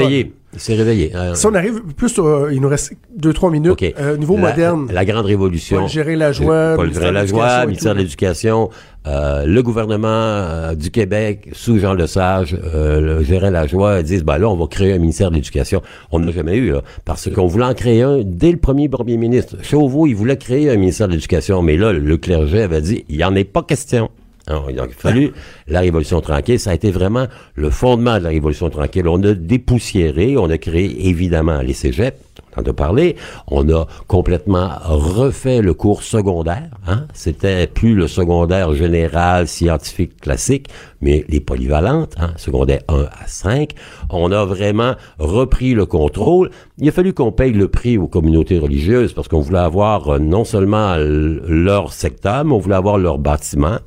réveillé. 0.52 0.56
C'est 0.56 0.74
réveillé. 0.74 1.12
Euh, 1.14 1.34
Si 1.34 1.46
on 1.46 1.54
arrive 1.54 1.82
plus, 1.96 2.18
au- 2.18 2.48
il 2.48 2.60
nous 2.60 2.68
reste 2.68 2.92
deux 3.16 3.32
trois 3.32 3.50
minutes. 3.50 3.72
OK. 3.72 3.94
Euh, 3.98 4.16
niveau 4.16 4.36
la, 4.36 4.50
moderne, 4.50 4.88
La 4.92 5.04
grande 5.04 5.26
révolution. 5.26 5.78
Paul 5.80 5.88
Gérin-Lajoie, 5.88 6.74
Paul 6.76 6.86
ministère 6.86 7.12
de 7.12 7.26
Gérin-Lajoie, 7.26 7.46
l'Éducation 7.46 7.62
et 7.62 7.66
ministère 7.66 7.94
de 7.94 7.98
l'Éducation, 7.98 8.70
euh, 9.06 9.44
le 9.46 9.62
gouvernement 9.62 10.08
euh, 10.08 10.74
du 10.74 10.90
Québec, 10.90 11.48
sous 11.52 11.78
Jean 11.78 11.94
Lesage, 11.94 12.56
euh, 12.74 13.00
le 13.18 13.22
Gérin-Lajoie, 13.24 14.02
disent, 14.02 14.24
ben 14.24 14.38
là, 14.38 14.48
on 14.48 14.56
va 14.56 14.66
créer 14.66 14.92
un 14.94 14.98
ministère 14.98 15.30
de 15.30 15.36
l'Éducation. 15.36 15.82
On 16.10 16.18
n'a 16.18 16.32
jamais 16.32 16.56
eu, 16.56 16.72
là, 16.72 16.82
parce 17.04 17.30
qu'on 17.30 17.46
voulait 17.46 17.64
en 17.66 17.74
créer 17.74 18.02
un 18.02 18.20
dès 18.24 18.50
le 18.50 18.58
premier 18.58 18.88
premier 18.88 19.16
ministre. 19.16 19.56
Chauveau, 19.62 20.06
il 20.06 20.14
voulait 20.14 20.36
créer 20.38 20.70
un 20.70 20.76
ministère 20.76 21.08
de 21.08 21.12
l'Éducation, 21.12 21.62
mais 21.62 21.76
là, 21.76 21.92
le 21.92 22.16
clergé 22.16 22.62
avait 22.62 22.80
dit, 22.80 23.04
il 23.08 23.16
n'y 23.18 23.24
en 23.24 23.34
est 23.34 23.44
pas 23.44 23.62
question. 23.62 24.10
Il 24.70 24.80
a 24.80 24.86
fallu 24.88 25.32
la 25.66 25.80
Révolution 25.80 26.20
tranquille. 26.20 26.58
Ça 26.58 26.70
a 26.70 26.74
été 26.74 26.90
vraiment 26.90 27.26
le 27.54 27.70
fondement 27.70 28.18
de 28.18 28.24
la 28.24 28.30
Révolution 28.30 28.70
tranquille. 28.70 29.06
On 29.08 29.22
a 29.22 29.34
dépoussiéré, 29.34 30.36
on 30.36 30.50
a 30.50 30.58
créé 30.58 31.08
évidemment 31.08 31.60
les 31.60 31.74
cégeps, 31.74 32.16
on 32.56 32.60
en 32.60 32.96
a. 32.96 33.12
On 33.48 33.68
a 33.70 33.86
complètement 34.06 34.70
refait 34.84 35.62
le 35.62 35.74
cours 35.74 36.02
secondaire. 36.02 36.70
Hein? 36.86 37.06
C'était 37.14 37.66
plus 37.66 37.94
le 37.94 38.08
secondaire 38.08 38.74
général, 38.74 39.48
scientifique, 39.48 40.20
classique, 40.20 40.68
mais 41.00 41.24
les 41.28 41.40
polyvalentes, 41.40 42.14
hein? 42.18 42.32
secondaire 42.36 42.80
1 42.88 42.94
à 43.02 43.26
5. 43.26 43.70
On 44.10 44.32
a 44.32 44.44
vraiment 44.44 44.94
repris 45.18 45.74
le 45.74 45.86
contrôle. 45.86 46.50
Il 46.78 46.88
a 46.88 46.92
fallu 46.92 47.12
qu'on 47.12 47.32
paye 47.32 47.52
le 47.52 47.68
prix 47.68 47.98
aux 47.98 48.08
communautés 48.08 48.58
religieuses 48.58 49.12
parce 49.12 49.28
qu'on 49.28 49.40
voulait 49.40 49.58
avoir 49.58 50.08
euh, 50.08 50.18
non 50.18 50.44
seulement 50.44 50.96
leur 50.96 51.92
secteur, 51.92 52.44
mais 52.44 52.52
on 52.52 52.58
voulait 52.58 52.76
avoir 52.76 52.98
leur 52.98 53.18
bâtiment. 53.18 53.78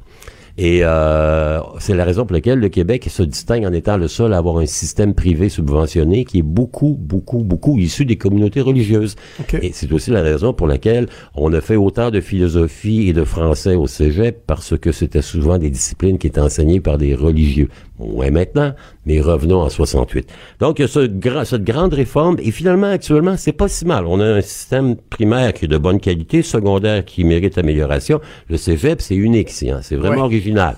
Et 0.57 0.81
euh, 0.83 1.59
c'est 1.79 1.95
la 1.95 2.05
raison 2.05 2.25
pour 2.25 2.33
laquelle 2.33 2.59
le 2.59 2.69
Québec 2.69 3.07
se 3.09 3.23
distingue 3.23 3.65
en 3.65 3.73
étant 3.73 3.97
le 3.97 4.07
seul 4.07 4.33
à 4.33 4.37
avoir 4.37 4.57
un 4.57 4.65
système 4.65 5.13
privé 5.13 5.49
subventionné 5.49 6.25
qui 6.25 6.39
est 6.39 6.43
beaucoup, 6.43 6.97
beaucoup, 6.99 7.43
beaucoup 7.43 7.77
issu 7.77 8.05
des 8.05 8.17
communautés 8.17 8.61
religieuses. 8.61 9.15
OK. 9.39 9.55
Et 9.61 9.71
c'est 9.73 9.91
aussi 9.91 10.11
la 10.11 10.21
raison 10.21 10.53
pour 10.53 10.67
laquelle 10.67 11.07
on 11.35 11.53
a 11.53 11.61
fait 11.61 11.75
autant 11.75 12.11
de 12.11 12.21
philosophie 12.21 13.07
et 13.07 13.13
de 13.13 13.23
français 13.23 13.75
au 13.75 13.87
cégep 13.87 14.43
parce 14.45 14.77
que 14.77 14.91
c'était 14.91 15.21
souvent 15.21 15.57
des 15.57 15.69
disciplines 15.69 16.17
qui 16.17 16.27
étaient 16.27 16.41
enseignées 16.41 16.81
par 16.81 16.97
des 16.97 17.15
religieux. 17.15 17.69
Ouais, 18.01 18.31
maintenant, 18.31 18.73
mais 19.05 19.21
revenons 19.21 19.61
en 19.61 19.69
68. 19.69 20.27
Donc, 20.59 20.79
il 20.79 20.81
y 20.81 20.85
a 20.85 20.87
ce 20.87 21.01
gra- 21.07 21.45
cette 21.45 21.63
grande 21.63 21.93
réforme 21.93 22.37
et 22.39 22.49
finalement, 22.51 22.87
actuellement, 22.87 23.37
c'est 23.37 23.51
pas 23.51 23.67
si 23.67 23.85
mal. 23.85 24.05
On 24.07 24.19
a 24.19 24.25
un 24.25 24.41
système 24.41 24.95
primaire 24.95 25.53
qui 25.53 25.65
est 25.65 25.67
de 25.67 25.77
bonne 25.77 25.99
qualité, 25.99 26.41
secondaire 26.41 27.05
qui 27.05 27.23
mérite 27.23 27.57
amélioration. 27.57 28.19
Le 28.49 28.57
cégep, 28.57 29.01
c'est 29.01 29.15
unique 29.15 29.51
hein. 29.69 29.79
c'est 29.83 29.95
vraiment 29.95 30.15
Ouais. 30.15 30.21
original. 30.21 30.77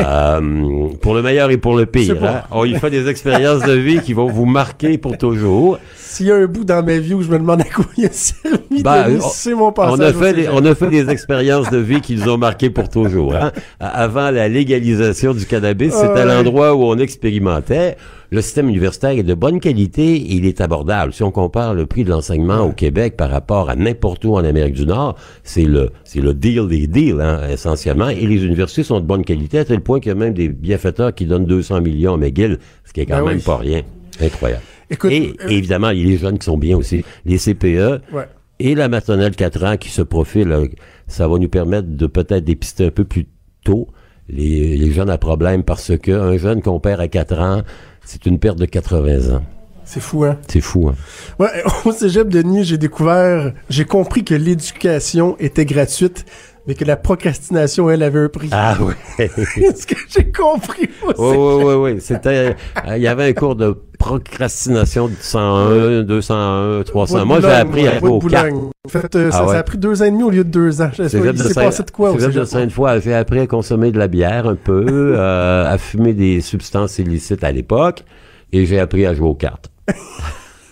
Euh, 0.00 0.88
pour 1.00 1.14
le 1.14 1.22
meilleur 1.22 1.50
et 1.50 1.56
pour 1.56 1.76
le 1.76 1.86
pire. 1.86 2.16
Bon. 2.20 2.26
hein. 2.26 2.42
On 2.50 2.64
y 2.64 2.74
fait 2.74 2.90
des 2.90 3.08
expériences 3.08 3.62
de 3.62 3.72
vie 3.72 4.00
qui 4.00 4.12
vont 4.12 4.26
vous 4.28 4.44
marquer 4.46 4.98
pour 4.98 5.16
toujours. 5.16 5.78
S'il 5.96 6.26
y 6.26 6.30
a 6.30 6.36
un 6.36 6.46
bout 6.46 6.64
dans 6.64 6.84
ma 6.84 6.98
vie 6.98 7.14
où 7.14 7.22
je 7.22 7.28
me 7.30 7.38
demande 7.38 7.60
à 7.62 7.64
quoi 7.64 7.84
il 7.96 8.04
a 8.06 8.12
servi, 8.12 8.82
Ben, 8.82 9.18
c'est 9.20 9.54
mon 9.54 9.72
passage. 9.72 9.98
On 9.98 10.00
a, 10.02 10.12
fait 10.12 10.32
des, 10.34 10.42
cégep. 10.44 10.54
on 10.54 10.64
a 10.66 10.74
fait 10.74 10.88
des 10.88 11.08
expériences 11.08 11.70
de 11.70 11.78
vie 11.78 12.00
qui 12.00 12.16
nous 12.16 12.28
ont 12.28 12.38
marqué 12.38 12.68
pour 12.70 12.88
toujours. 12.88 13.34
hein. 13.34 13.50
Avant 13.80 14.30
la 14.30 14.48
légalisation 14.48 15.32
du 15.32 15.46
cannabis, 15.46 15.92
Ah 15.96 16.00
c'était 16.02 16.12
ouais. 16.14 16.24
l'endroit 16.26 16.74
où 16.74 16.82
on 16.84 16.98
expérimentait. 16.98 17.96
Le 18.32 18.40
système 18.40 18.70
universitaire 18.70 19.10
est 19.10 19.22
de 19.24 19.34
bonne 19.34 19.60
qualité 19.60 20.14
et 20.16 20.32
il 20.36 20.46
est 20.46 20.62
abordable. 20.62 21.12
Si 21.12 21.22
on 21.22 21.30
compare 21.30 21.74
le 21.74 21.84
prix 21.84 22.02
de 22.02 22.08
l'enseignement 22.08 22.60
au 22.60 22.72
Québec 22.72 23.14
par 23.14 23.28
rapport 23.28 23.68
à 23.68 23.76
n'importe 23.76 24.24
où 24.24 24.32
en 24.36 24.42
Amérique 24.42 24.72
du 24.72 24.86
Nord, 24.86 25.16
c'est 25.44 25.66
le 25.66 25.90
c'est 26.04 26.22
le 26.22 26.32
deal 26.32 26.66
des 26.66 26.86
deals, 26.86 27.20
hein, 27.20 27.42
essentiellement. 27.50 28.08
Et 28.08 28.26
les 28.26 28.42
universités 28.46 28.84
sont 28.84 29.00
de 29.00 29.04
bonne 29.04 29.22
qualité 29.22 29.58
à 29.58 29.66
tel 29.66 29.80
point 29.82 30.00
qu'il 30.00 30.08
y 30.08 30.12
a 30.12 30.14
même 30.14 30.32
des 30.32 30.48
bienfaiteurs 30.48 31.14
qui 31.14 31.26
donnent 31.26 31.44
200 31.44 31.82
millions 31.82 32.14
à 32.14 32.16
McGill, 32.16 32.58
ce 32.86 32.94
qui 32.94 33.00
est 33.02 33.06
quand 33.06 33.18
Ben 33.18 33.26
même 33.26 33.36
oui. 33.36 33.42
pas 33.44 33.58
rien. 33.58 33.82
Incroyable. 34.18 34.62
Écoute, 34.88 35.10
et 35.12 35.34
euh, 35.44 35.48
évidemment, 35.50 35.90
il 35.90 35.98
y 35.98 36.02
a 36.02 36.08
les 36.12 36.16
jeunes 36.16 36.38
qui 36.38 36.46
sont 36.46 36.56
bien 36.56 36.78
aussi. 36.78 37.04
Les 37.26 37.36
CPE, 37.36 38.00
Ouais. 38.14 38.24
et 38.60 38.74
la 38.74 38.88
maternelle 38.88 39.36
4 39.36 39.64
ans 39.64 39.76
qui 39.76 39.90
se 39.90 40.00
profile, 40.00 40.52
euh, 40.52 40.66
ça 41.06 41.28
va 41.28 41.36
nous 41.38 41.50
permettre 41.50 41.88
de 41.88 42.06
peut-être 42.06 42.44
dépister 42.44 42.86
un 42.86 42.90
peu 42.92 43.04
plus 43.04 43.26
tôt 43.62 43.88
les, 44.30 44.78
les 44.78 44.90
jeunes 44.90 45.10
à 45.10 45.18
problème 45.18 45.64
parce 45.64 45.98
que 45.98 46.12
un 46.12 46.38
jeune 46.38 46.62
qu'on 46.62 46.80
perd 46.80 46.98
à 47.00 47.08
4 47.08 47.38
ans, 47.40 47.62
c'est 48.04 48.26
une 48.26 48.38
perte 48.38 48.58
de 48.58 48.66
80 48.66 49.34
ans. 49.36 49.42
C'est 49.84 50.00
fou, 50.00 50.24
hein? 50.24 50.38
C'est 50.48 50.60
fou, 50.60 50.88
hein? 50.88 50.94
Ouais, 51.38 51.62
au 51.84 51.92
cégep 51.92 52.28
Denis, 52.28 52.64
j'ai 52.64 52.78
découvert, 52.78 53.52
j'ai 53.68 53.84
compris 53.84 54.24
que 54.24 54.34
l'éducation 54.34 55.36
était 55.38 55.66
gratuite, 55.66 56.24
mais 56.66 56.74
que 56.74 56.84
la 56.84 56.96
procrastination, 56.96 57.90
elle, 57.90 58.02
avait 58.02 58.20
un 58.20 58.28
prix. 58.28 58.48
Ah 58.52 58.76
oui. 58.80 58.94
C'est 59.16 59.76
ce 59.76 59.86
que 59.86 59.96
j'ai 60.08 60.30
compris 60.30 60.88
Oui, 61.06 61.14
aussi. 61.16 61.36
oui, 61.36 61.64
oui, 61.64 61.74
oui. 61.74 62.00
C'était, 62.00 62.54
euh, 62.86 62.96
il 62.96 63.02
y 63.02 63.08
avait 63.08 63.28
un 63.28 63.32
cours 63.32 63.56
de 63.56 63.76
procrastination 64.02 65.06
de 65.06 65.14
101, 65.20 66.02
201, 66.02 66.82
300. 66.84 67.24
Moi, 67.24 67.40
j'ai 67.40 67.46
appris 67.50 67.86
à 67.86 67.98
jouer 68.00 68.08
aux 68.08 68.18
cartes. 68.18 68.50
En 68.84 68.88
fait, 68.88 69.14
euh, 69.14 69.30
ça, 69.30 69.38
Ah 69.38 69.46
ouais. 69.46 69.52
ça 69.52 69.58
a 69.58 69.62
pris 69.62 69.78
deux 69.78 70.02
ans 70.02 70.04
et 70.06 70.10
demi 70.10 70.24
au 70.24 70.30
lieu 70.30 70.42
de 70.42 70.50
deux 70.50 70.82
ans. 70.82 70.90
Il 70.98 71.08
s'est 71.08 71.54
passé 71.54 71.82
de 71.84 71.90
quoi 71.92 72.10
au 72.10 72.18
Cégep 72.18 72.28
de 72.30 72.44
cégep? 72.44 72.46
Sainte-Foy, 72.46 73.00
j'ai 73.00 73.14
appris 73.14 73.38
à 73.38 73.46
consommer 73.46 73.92
de 73.92 73.98
la 73.98 74.08
bière 74.08 74.48
un 74.48 74.56
peu, 74.56 74.84
euh, 75.16 75.72
à 75.72 75.78
fumer 75.78 76.14
des 76.14 76.40
substances 76.40 76.98
illicites 76.98 77.44
à 77.44 77.52
l'époque, 77.52 78.04
et 78.52 78.66
j'ai 78.66 78.80
appris 78.80 79.06
à 79.06 79.14
jouer 79.14 79.28
aux 79.28 79.34
cartes. 79.34 79.70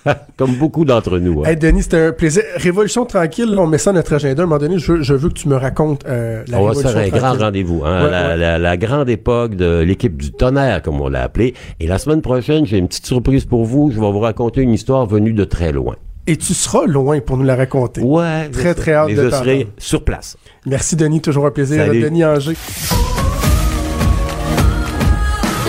Comme 0.37 0.55
beaucoup 0.55 0.85
d'entre 0.85 1.19
nous. 1.19 1.41
hein. 1.43 1.49
Hey 1.49 1.57
Denis, 1.57 1.83
c'était 1.83 2.07
un 2.07 2.13
plaisir. 2.13 2.43
Révolution 2.57 3.05
tranquille, 3.05 3.51
là, 3.55 3.61
on 3.63 3.67
met 3.67 3.79
ça 3.79 3.91
à 3.91 3.93
notre 3.93 4.15
agenda. 4.15 4.43
À 4.43 4.45
un 4.45 4.49
moment 4.49 4.59
donné, 4.59 4.79
je, 4.79 4.93
veux- 4.93 5.03
je 5.03 5.13
veux 5.15 5.29
que 5.29 5.35
tu 5.35 5.49
me 5.49 5.57
racontes 5.57 6.05
euh, 6.07 6.43
la 6.49 6.59
On 6.61 6.67
va 6.67 6.75
se 6.75 6.81
faire 6.87 6.97
un 6.97 7.09
grand 7.09 7.35
rendez-vous. 7.35 7.83
Hein? 7.85 8.05
Ouais, 8.05 8.11
la, 8.11 8.29
ouais. 8.29 8.37
la- 8.37 8.59
la 8.59 8.77
grande 8.77 9.09
époque 9.11 9.55
de 9.57 9.81
l'équipe 9.81 10.17
du 10.17 10.33
tonnerre, 10.33 10.81
comme 10.83 11.01
on 11.01 11.09
l'a 11.09 11.23
appelé. 11.23 11.55
Et 11.81 11.87
la 11.87 11.99
semaine 11.99 12.23
prochaine, 12.23 12.65
j'ai 12.67 12.79
une 12.79 12.89
petite 12.89 13.07
surprise 13.07 13.45
pour 13.45 13.65
vous. 13.65 13.91
Je 13.91 14.01
vais 14.01 14.11
vous 14.11 14.21
raconter 14.21 14.63
une 14.63 14.73
histoire 14.73 15.05
venue 15.07 15.33
de 15.33 15.45
très 15.45 15.73
loin. 15.73 15.97
Et 16.27 16.37
tu 16.37 16.55
seras 16.55 16.87
loin 16.87 17.19
pour 17.21 17.37
nous 17.37 17.45
la 17.45 17.57
raconter. 17.57 18.01
Ouais. 18.03 18.49
Très, 18.51 18.75
très 18.75 18.93
hâte 18.95 19.09
Mais 19.09 19.15
de 19.17 19.25
je 19.25 19.31
serai 19.31 19.67
sur 19.79 20.05
place. 20.05 20.37
Merci 20.67 20.95
Denis, 20.97 21.21
toujours 21.21 21.47
un 21.47 21.51
plaisir. 21.51 21.85
Salut. 21.85 22.01
Denis 22.03 22.25
Anger. 22.25 22.55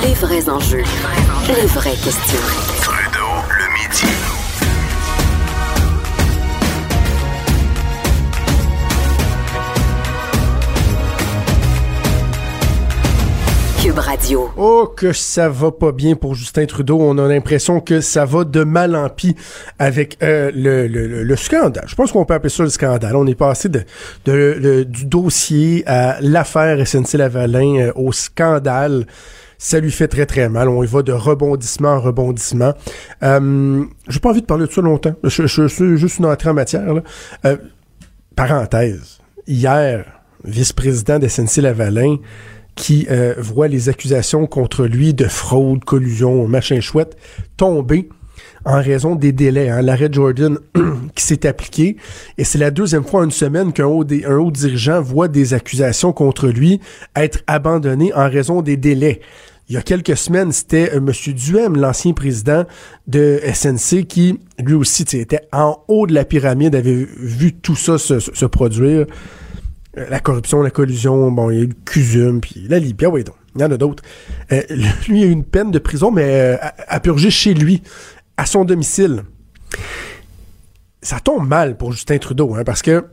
Les 0.03 0.13
vrais 0.13 0.49
enjeux. 0.49 0.83
Les 1.47 1.67
vraies 1.67 1.91
questions. 1.91 2.60
Oh, 14.57 14.91
que 14.95 15.11
ça 15.13 15.49
va 15.49 15.71
pas 15.71 15.91
bien 15.91 16.15
pour 16.15 16.33
Justin 16.35 16.65
Trudeau. 16.65 16.97
On 17.01 17.17
a 17.17 17.27
l'impression 17.27 17.79
que 17.81 17.99
ça 18.01 18.25
va 18.25 18.43
de 18.43 18.63
mal 18.63 18.95
en 18.95 19.09
pis 19.09 19.35
avec 19.79 20.17
euh, 20.23 20.51
le, 20.55 20.87
le, 20.87 21.07
le- 21.07 21.23
le 21.23 21.35
scandale. 21.35 21.83
Je 21.87 21.95
pense 21.95 22.11
qu'on 22.11 22.23
peut 22.25 22.33
appeler 22.33 22.49
ça 22.49 22.63
le 22.63 22.69
scandale. 22.69 23.15
On 23.15 23.27
est 23.27 23.35
passé 23.35 23.69
de, 23.69 23.81
de- 24.25 24.57
de- 24.61 24.83
du 24.83 25.05
dossier 25.05 25.83
à 25.87 26.17
l'affaire 26.21 26.77
SNC-Lavalin 26.85 27.79
euh, 27.79 27.91
au 27.95 28.11
scandale. 28.11 29.05
Ça 29.57 29.79
lui 29.79 29.91
fait 29.91 30.07
très 30.07 30.25
très 30.25 30.49
mal. 30.49 30.69
On 30.69 30.83
y 30.83 30.87
va 30.87 31.01
de 31.03 31.11
rebondissement 31.11 31.89
en 31.89 31.99
rebondissement. 31.99 32.73
Euh, 33.23 33.83
J'ai 34.07 34.19
pas 34.19 34.29
envie 34.29 34.41
de 34.41 34.45
parler 34.47 34.65
de 34.67 34.71
ça 34.71 34.81
longtemps. 34.81 35.13
Je, 35.23 35.45
suis 35.67 35.97
juste 35.97 36.17
une 36.19 36.25
entrée 36.25 36.49
en 36.49 36.53
matière. 36.55 36.81
Euh, 37.45 37.57
parenthèse, 38.35 39.19
hier, 39.47 40.05
vice-président 40.43 41.19
d'SNC-Lavalin, 41.19 42.17
qui 42.75 43.07
euh, 43.09 43.35
voit 43.37 43.67
les 43.67 43.89
accusations 43.89 44.47
contre 44.47 44.85
lui 44.85 45.13
de 45.13 45.25
fraude, 45.25 45.83
collusion, 45.83 46.47
machin 46.47 46.79
chouette, 46.79 47.17
tomber 47.57 48.09
en 48.65 48.81
raison 48.81 49.15
des 49.15 49.31
délais. 49.31 49.69
Hein, 49.69 49.81
L'arrêt 49.81 50.09
Jordan 50.11 50.57
qui 51.15 51.23
s'est 51.23 51.45
appliqué. 51.45 51.97
Et 52.37 52.43
c'est 52.43 52.57
la 52.57 52.71
deuxième 52.71 53.03
fois 53.03 53.21
en 53.21 53.25
une 53.25 53.31
semaine 53.31 53.73
qu'un 53.73 53.85
haut, 53.85 54.03
dirigeant 54.03 55.01
voit 55.01 55.27
des 55.27 55.53
accusations 55.53 56.13
contre 56.13 56.47
lui 56.47 56.79
être 57.15 57.39
abandonnées 57.47 58.13
en 58.13 58.29
raison 58.29 58.61
des 58.61 58.77
délais. 58.77 59.21
Il 59.69 59.75
y 59.75 59.77
a 59.77 59.81
quelques 59.81 60.17
semaines, 60.17 60.51
c'était 60.51 60.91
euh, 60.93 60.97
M. 60.97 61.11
Duhem, 61.33 61.77
l'ancien 61.77 62.13
président 62.13 62.65
de 63.07 63.39
SNC, 63.53 64.05
qui 64.05 64.39
lui 64.59 64.73
aussi 64.73 65.03
était 65.03 65.47
en 65.53 65.77
haut 65.87 66.07
de 66.07 66.13
la 66.13 66.25
pyramide, 66.25 66.75
avait 66.75 67.07
vu 67.17 67.53
tout 67.53 67.75
ça 67.75 67.97
se 67.97 68.45
produire. 68.45 69.05
Euh, 69.97 70.05
la 70.09 70.19
corruption, 70.19 70.61
la 70.61 70.71
collusion, 70.71 71.31
bon, 71.31 71.49
il 71.49 71.57
y 71.57 71.59
a 71.59 71.63
eu 71.63 71.67
le 71.67 71.75
CUSUM, 71.85 72.41
puis 72.41 72.65
la 72.69 72.79
Libye, 72.79 73.05
oui, 73.07 73.23
donc, 73.23 73.35
il 73.55 73.61
y 73.61 73.63
en 73.63 73.71
a 73.71 73.77
d'autres. 73.77 74.03
Euh, 74.51 74.61
lui, 75.07 75.23
a 75.23 75.25
eu 75.25 75.31
une 75.31 75.43
peine 75.43 75.71
de 75.71 75.79
prison, 75.79 76.11
mais 76.11 76.23
euh, 76.23 76.57
à, 76.61 76.73
à 76.87 76.99
purger 76.99 77.29
chez 77.29 77.53
lui, 77.53 77.81
à 78.37 78.45
son 78.45 78.65
domicile. 78.65 79.23
Ça 81.01 81.19
tombe 81.19 81.47
mal 81.47 81.77
pour 81.77 81.91
Justin 81.91 82.19
Trudeau, 82.19 82.55
hein, 82.55 82.63
parce 82.63 82.81
que 82.81 83.05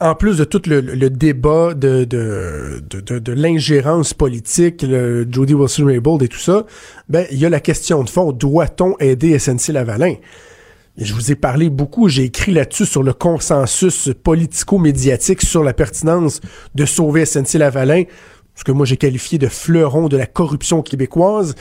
en 0.00 0.14
plus 0.14 0.36
de 0.36 0.44
tout 0.44 0.62
le, 0.66 1.08
débat 1.08 1.72
de 1.74 3.32
l'ingérence 3.32 4.12
politique, 4.12 4.82
le 4.82 5.26
Jody 5.30 5.54
Wilson-Raybould 5.54 6.22
et 6.22 6.28
tout 6.28 6.38
ça, 6.38 6.66
ben, 7.08 7.26
il 7.30 7.38
y 7.38 7.46
a 7.46 7.48
la 7.48 7.60
question 7.60 8.02
de 8.02 8.10
fond, 8.10 8.32
doit-on 8.32 8.96
aider 8.98 9.38
SNC-Lavalin? 9.38 10.16
Je 10.96 11.12
vous 11.12 11.32
ai 11.32 11.34
parlé 11.34 11.70
beaucoup, 11.70 12.08
j'ai 12.08 12.22
écrit 12.22 12.52
là-dessus 12.52 12.86
sur 12.86 13.02
le 13.02 13.12
consensus 13.12 14.10
politico-médiatique 14.22 15.42
sur 15.42 15.64
la 15.64 15.72
pertinence 15.72 16.40
de 16.76 16.84
sauver 16.84 17.24
SNC-Lavalin, 17.24 18.04
ce 18.54 18.62
que 18.62 18.70
moi 18.70 18.86
j'ai 18.86 18.96
qualifié 18.96 19.38
de 19.38 19.48
fleuron 19.48 20.06
de 20.06 20.16
la 20.16 20.26
corruption 20.26 20.82
québécoise, 20.82 21.56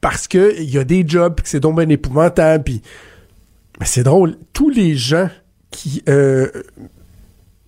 parce 0.00 0.28
que 0.28 0.54
il 0.58 0.70
y 0.70 0.78
a 0.78 0.84
des 0.84 1.04
jobs, 1.06 1.42
que 1.42 1.48
c'est 1.48 1.60
donc 1.60 1.76
bien 1.76 1.88
épouvantable, 1.90 2.64
puis 2.64 2.80
ben, 3.78 3.84
c'est 3.84 4.02
drôle, 4.02 4.36
tous 4.54 4.70
les 4.70 4.96
gens 4.96 5.28
qui 5.70 6.02
euh, 6.08 6.48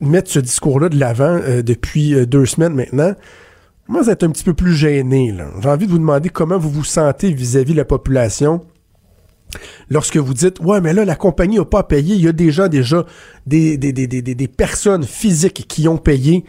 mettre 0.00 0.30
ce 0.30 0.38
discours-là 0.38 0.88
de 0.88 0.98
l'avant 0.98 1.40
euh, 1.42 1.62
depuis 1.62 2.14
euh, 2.14 2.24
deux 2.24 2.46
semaines 2.46 2.74
maintenant, 2.74 3.14
moi, 3.86 4.00
vous 4.00 4.08
êtes 4.08 4.22
un 4.22 4.30
petit 4.30 4.44
peu 4.44 4.54
plus 4.54 4.74
gêné. 4.74 5.34
J'ai 5.60 5.68
envie 5.68 5.86
de 5.86 5.90
vous 5.90 5.98
demander 5.98 6.30
comment 6.30 6.56
vous 6.56 6.70
vous 6.70 6.84
sentez 6.84 7.30
vis-à-vis 7.34 7.72
de 7.72 7.76
la 7.76 7.84
population 7.84 8.62
lorsque 9.90 10.16
vous 10.16 10.34
dites 10.34 10.60
Ouais, 10.60 10.80
mais 10.80 10.92
là, 10.92 11.04
la 11.04 11.16
compagnie 11.16 11.58
n'a 11.58 11.64
pas 11.64 11.82
payé. 11.82 12.14
Il 12.14 12.22
y 12.22 12.28
a 12.28 12.32
déjà 12.32 12.68
des, 13.46 14.48
personnes 14.56 15.04
physiques 15.04 15.66
qui 15.68 15.88
ont 15.88 15.98
payé, 15.98 16.44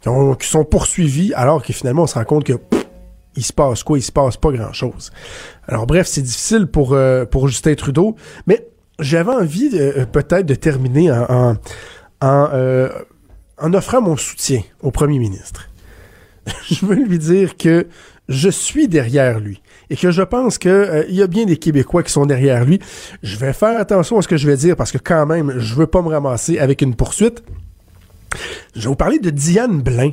qui, 0.00 0.08
ont, 0.08 0.34
qui 0.34 0.48
sont 0.48 0.64
poursuivies, 0.64 1.32
alors 1.34 1.62
que 1.62 1.72
finalement, 1.72 2.02
on 2.02 2.06
se 2.06 2.14
rend 2.14 2.24
compte 2.24 2.44
que 2.44 2.54
il 3.36 3.44
se 3.44 3.52
passe 3.52 3.82
quoi? 3.82 3.98
Il 3.98 4.02
se 4.02 4.12
passe 4.12 4.36
pas 4.36 4.50
grand-chose. 4.50 5.12
Alors 5.68 5.86
bref, 5.86 6.06
c'est 6.06 6.22
difficile 6.22 6.66
pour, 6.66 6.94
euh, 6.94 7.24
Justin 7.46 7.74
Trudeau, 7.74 8.16
mais 8.46 8.66
j'avais 8.98 9.32
envie 9.32 9.70
euh, 9.74 10.06
peut-être 10.06 10.46
de 10.46 10.54
terminer 10.54 11.10
euh, 11.10 12.88
en 13.58 13.74
offrant 13.74 14.00
mon 14.00 14.16
soutien 14.16 14.62
au 14.82 14.90
premier 14.90 15.18
ministre. 15.18 15.68
je 16.70 16.86
veux 16.86 16.94
lui 16.94 17.18
dire 17.18 17.56
que 17.56 17.86
je 18.28 18.48
suis 18.48 18.88
derrière 18.88 19.38
lui 19.38 19.60
et 19.90 19.96
que 19.96 20.10
je 20.10 20.22
pense 20.22 20.58
qu'il 20.58 20.70
euh, 20.70 21.04
y 21.08 21.22
a 21.22 21.26
bien 21.26 21.44
des 21.44 21.56
Québécois 21.56 22.02
qui 22.02 22.12
sont 22.12 22.26
derrière 22.26 22.64
lui. 22.64 22.80
Je 23.22 23.36
vais 23.36 23.52
faire 23.52 23.78
attention 23.78 24.18
à 24.18 24.22
ce 24.22 24.28
que 24.28 24.36
je 24.36 24.46
vais 24.46 24.56
dire 24.56 24.76
parce 24.76 24.92
que 24.92 24.98
quand 24.98 25.26
même, 25.26 25.54
je 25.58 25.74
veux 25.74 25.86
pas 25.86 26.02
me 26.02 26.08
ramasser 26.08 26.58
avec 26.58 26.82
une 26.82 26.94
poursuite. 26.94 27.42
Je 28.74 28.82
vais 28.82 28.88
vous 28.88 28.96
parler 28.96 29.18
de 29.18 29.30
Diane 29.30 29.80
Blain. 29.80 30.10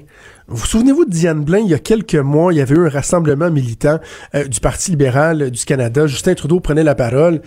Vous, 0.48 0.58
vous 0.58 0.66
souvenez-vous 0.66 1.06
de 1.06 1.10
Diane 1.10 1.44
Blain, 1.44 1.60
il 1.60 1.70
y 1.70 1.74
a 1.74 1.80
quelques 1.80 2.16
mois, 2.16 2.54
il 2.54 2.58
y 2.58 2.62
avait 2.62 2.76
eu 2.76 2.86
un 2.86 2.90
rassemblement 2.90 3.50
militant 3.50 4.00
euh, 4.36 4.46
du 4.46 4.60
Parti 4.60 4.92
libéral 4.92 5.52
du 5.52 5.66
Canada. 5.66 6.08
Justin 6.08 6.36
Trudeau 6.36 6.60
prenait 6.60 6.84
la 6.84 6.96
parole. 6.96 7.42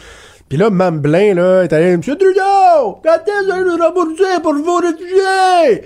Puis 0.48 0.58
là, 0.58 0.70
Mme 0.70 1.00
Blain, 1.00 1.34
là, 1.34 1.62
est 1.62 1.72
allé, 1.72 1.96
Monsieur 1.96 2.16
Trudeau, 2.16 3.00
quand 3.02 3.18
est-ce 3.26 3.48
que 3.48 3.64
nous 3.64 4.40
pour 4.42 4.54
vos 4.54 4.76
réfugiés? 4.76 5.82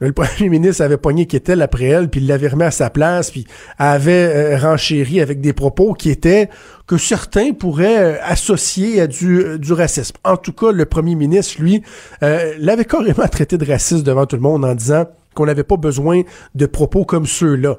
Le 0.00 0.12
premier 0.12 0.48
ministre 0.48 0.82
avait 0.82 0.96
pogné 0.96 1.26
Kettel 1.26 1.60
après 1.60 1.86
elle, 1.86 2.08
puis 2.08 2.20
il 2.20 2.28
l'avait 2.28 2.48
remis 2.48 2.64
à 2.64 2.70
sa 2.70 2.88
place, 2.88 3.32
puis 3.32 3.46
avait 3.78 4.12
euh, 4.54 4.58
renchéri 4.58 5.20
avec 5.20 5.40
des 5.40 5.52
propos 5.52 5.92
qui 5.92 6.10
étaient 6.10 6.48
que 6.86 6.96
certains 6.96 7.52
pourraient 7.52 7.98
euh, 7.98 8.16
associer 8.22 9.00
à 9.00 9.06
du, 9.08 9.40
euh, 9.40 9.58
du 9.58 9.72
racisme. 9.72 10.16
En 10.22 10.36
tout 10.36 10.52
cas, 10.52 10.70
le 10.70 10.84
premier 10.84 11.16
ministre, 11.16 11.60
lui, 11.60 11.82
l'avait 12.20 12.84
carrément 12.84 13.26
traité 13.26 13.58
de 13.58 13.66
raciste 13.66 14.04
devant 14.04 14.26
tout 14.26 14.36
le 14.36 14.42
monde 14.42 14.64
en 14.64 14.74
disant 14.74 15.06
qu'on 15.34 15.46
n'avait 15.46 15.64
pas 15.64 15.76
besoin 15.76 16.22
de 16.54 16.66
propos 16.66 17.04
comme 17.04 17.26
ceux-là 17.26 17.78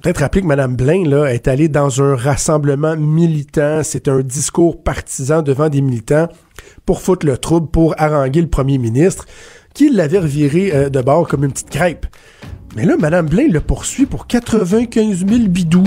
peut-être 0.00 0.18
rappeler 0.20 0.42
que 0.42 0.46
Mme 0.46 0.76
Blain 0.76 1.04
là, 1.04 1.26
est 1.26 1.48
allée 1.48 1.68
dans 1.68 2.02
un 2.02 2.16
rassemblement 2.16 2.96
militant. 2.96 3.82
C'est 3.82 4.08
un 4.08 4.20
discours 4.20 4.82
partisan 4.82 5.42
devant 5.42 5.68
des 5.68 5.80
militants 5.80 6.28
pour 6.86 7.00
foutre 7.00 7.26
le 7.26 7.36
trouble, 7.38 7.68
pour 7.68 7.94
haranguer 7.98 8.40
le 8.40 8.48
premier 8.48 8.78
ministre, 8.78 9.26
qui 9.74 9.90
l'avait 9.90 10.18
reviré 10.18 10.72
euh, 10.72 10.88
de 10.88 11.00
bord 11.00 11.28
comme 11.28 11.44
une 11.44 11.52
petite 11.52 11.70
crêpe. 11.70 12.06
Mais 12.76 12.84
là, 12.84 12.96
Mme 12.98 13.26
Blain 13.26 13.48
le 13.48 13.60
poursuit 13.60 14.06
pour 14.06 14.26
95 14.26 15.26
000 15.26 15.48
bidous. 15.48 15.84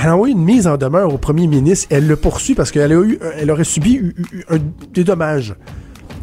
Elle 0.00 0.08
a 0.08 0.14
envoyé 0.14 0.34
une 0.34 0.44
mise 0.44 0.66
en 0.66 0.76
demeure 0.76 1.12
au 1.12 1.18
premier 1.18 1.46
ministre. 1.46 1.88
Elle 1.90 2.06
le 2.06 2.16
poursuit 2.16 2.54
parce 2.54 2.70
qu'elle 2.70 2.92
a 2.92 2.94
eu, 2.94 3.18
elle 3.36 3.50
aurait 3.50 3.64
subi 3.64 4.14
des 4.94 5.04
dommages, 5.04 5.54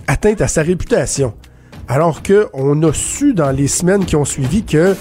atteinte 0.07 0.41
à 0.41 0.47
sa 0.47 0.61
réputation. 0.61 1.33
Alors 1.87 2.23
que 2.23 2.47
on 2.53 2.81
a 2.83 2.93
su 2.93 3.33
dans 3.33 3.51
les 3.51 3.67
semaines 3.67 4.05
qui 4.05 4.15
ont 4.15 4.25
suivi 4.25 4.63
que 4.63 4.95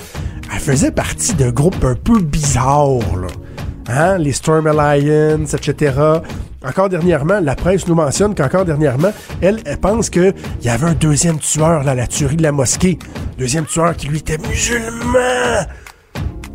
elle 0.52 0.60
faisait 0.60 0.90
partie 0.90 1.34
d'un 1.34 1.50
groupe 1.50 1.82
un 1.84 1.94
peu 1.94 2.20
bizarre. 2.20 2.98
Hein? 3.88 4.18
Les 4.18 4.32
Storm 4.32 4.66
Alliance, 4.66 5.54
etc. 5.54 5.92
Encore 6.64 6.88
dernièrement, 6.88 7.40
la 7.40 7.54
presse 7.54 7.86
nous 7.86 7.94
mentionne 7.94 8.34
qu'encore 8.34 8.64
dernièrement, 8.64 9.12
elle, 9.42 9.60
elle 9.66 9.78
pense 9.78 10.08
qu'il 10.08 10.34
y 10.62 10.68
avait 10.68 10.86
un 10.86 10.94
deuxième 10.94 11.38
tueur, 11.38 11.84
là, 11.84 11.94
la 11.94 12.06
tuerie 12.06 12.36
de 12.36 12.42
la 12.42 12.52
mosquée. 12.52 12.98
Deuxième 13.38 13.66
tueur 13.66 13.94
qui, 13.96 14.08
lui, 14.08 14.18
était 14.18 14.38
musulman 14.38 15.66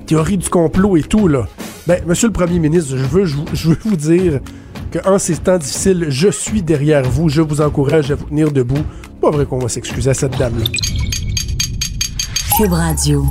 théorie 0.09 0.37
du 0.37 0.49
complot 0.49 0.97
et 0.97 1.03
tout, 1.03 1.27
là. 1.27 1.45
Ben, 1.85 2.01
monsieur 2.07 2.27
le 2.29 2.33
premier 2.33 2.57
ministre, 2.57 2.97
je 2.97 3.05
veux, 3.05 3.77
vous 3.85 3.95
dire 3.95 4.39
qu'en 4.91 5.19
ces 5.19 5.37
temps 5.37 5.59
difficiles, 5.59 6.07
je 6.09 6.29
suis 6.29 6.63
derrière 6.63 7.03
vous, 7.03 7.29
je 7.29 7.41
vous 7.41 7.61
encourage 7.61 8.09
à 8.09 8.15
vous 8.15 8.25
tenir 8.25 8.51
debout. 8.51 8.83
Pas 9.21 9.29
vrai 9.29 9.45
qu'on 9.45 9.59
va 9.59 9.69
s'excuser 9.69 10.09
à 10.09 10.15
cette 10.15 10.35
dame-là. 10.35 10.65
Cube 12.57 12.73
Radio. 12.73 13.23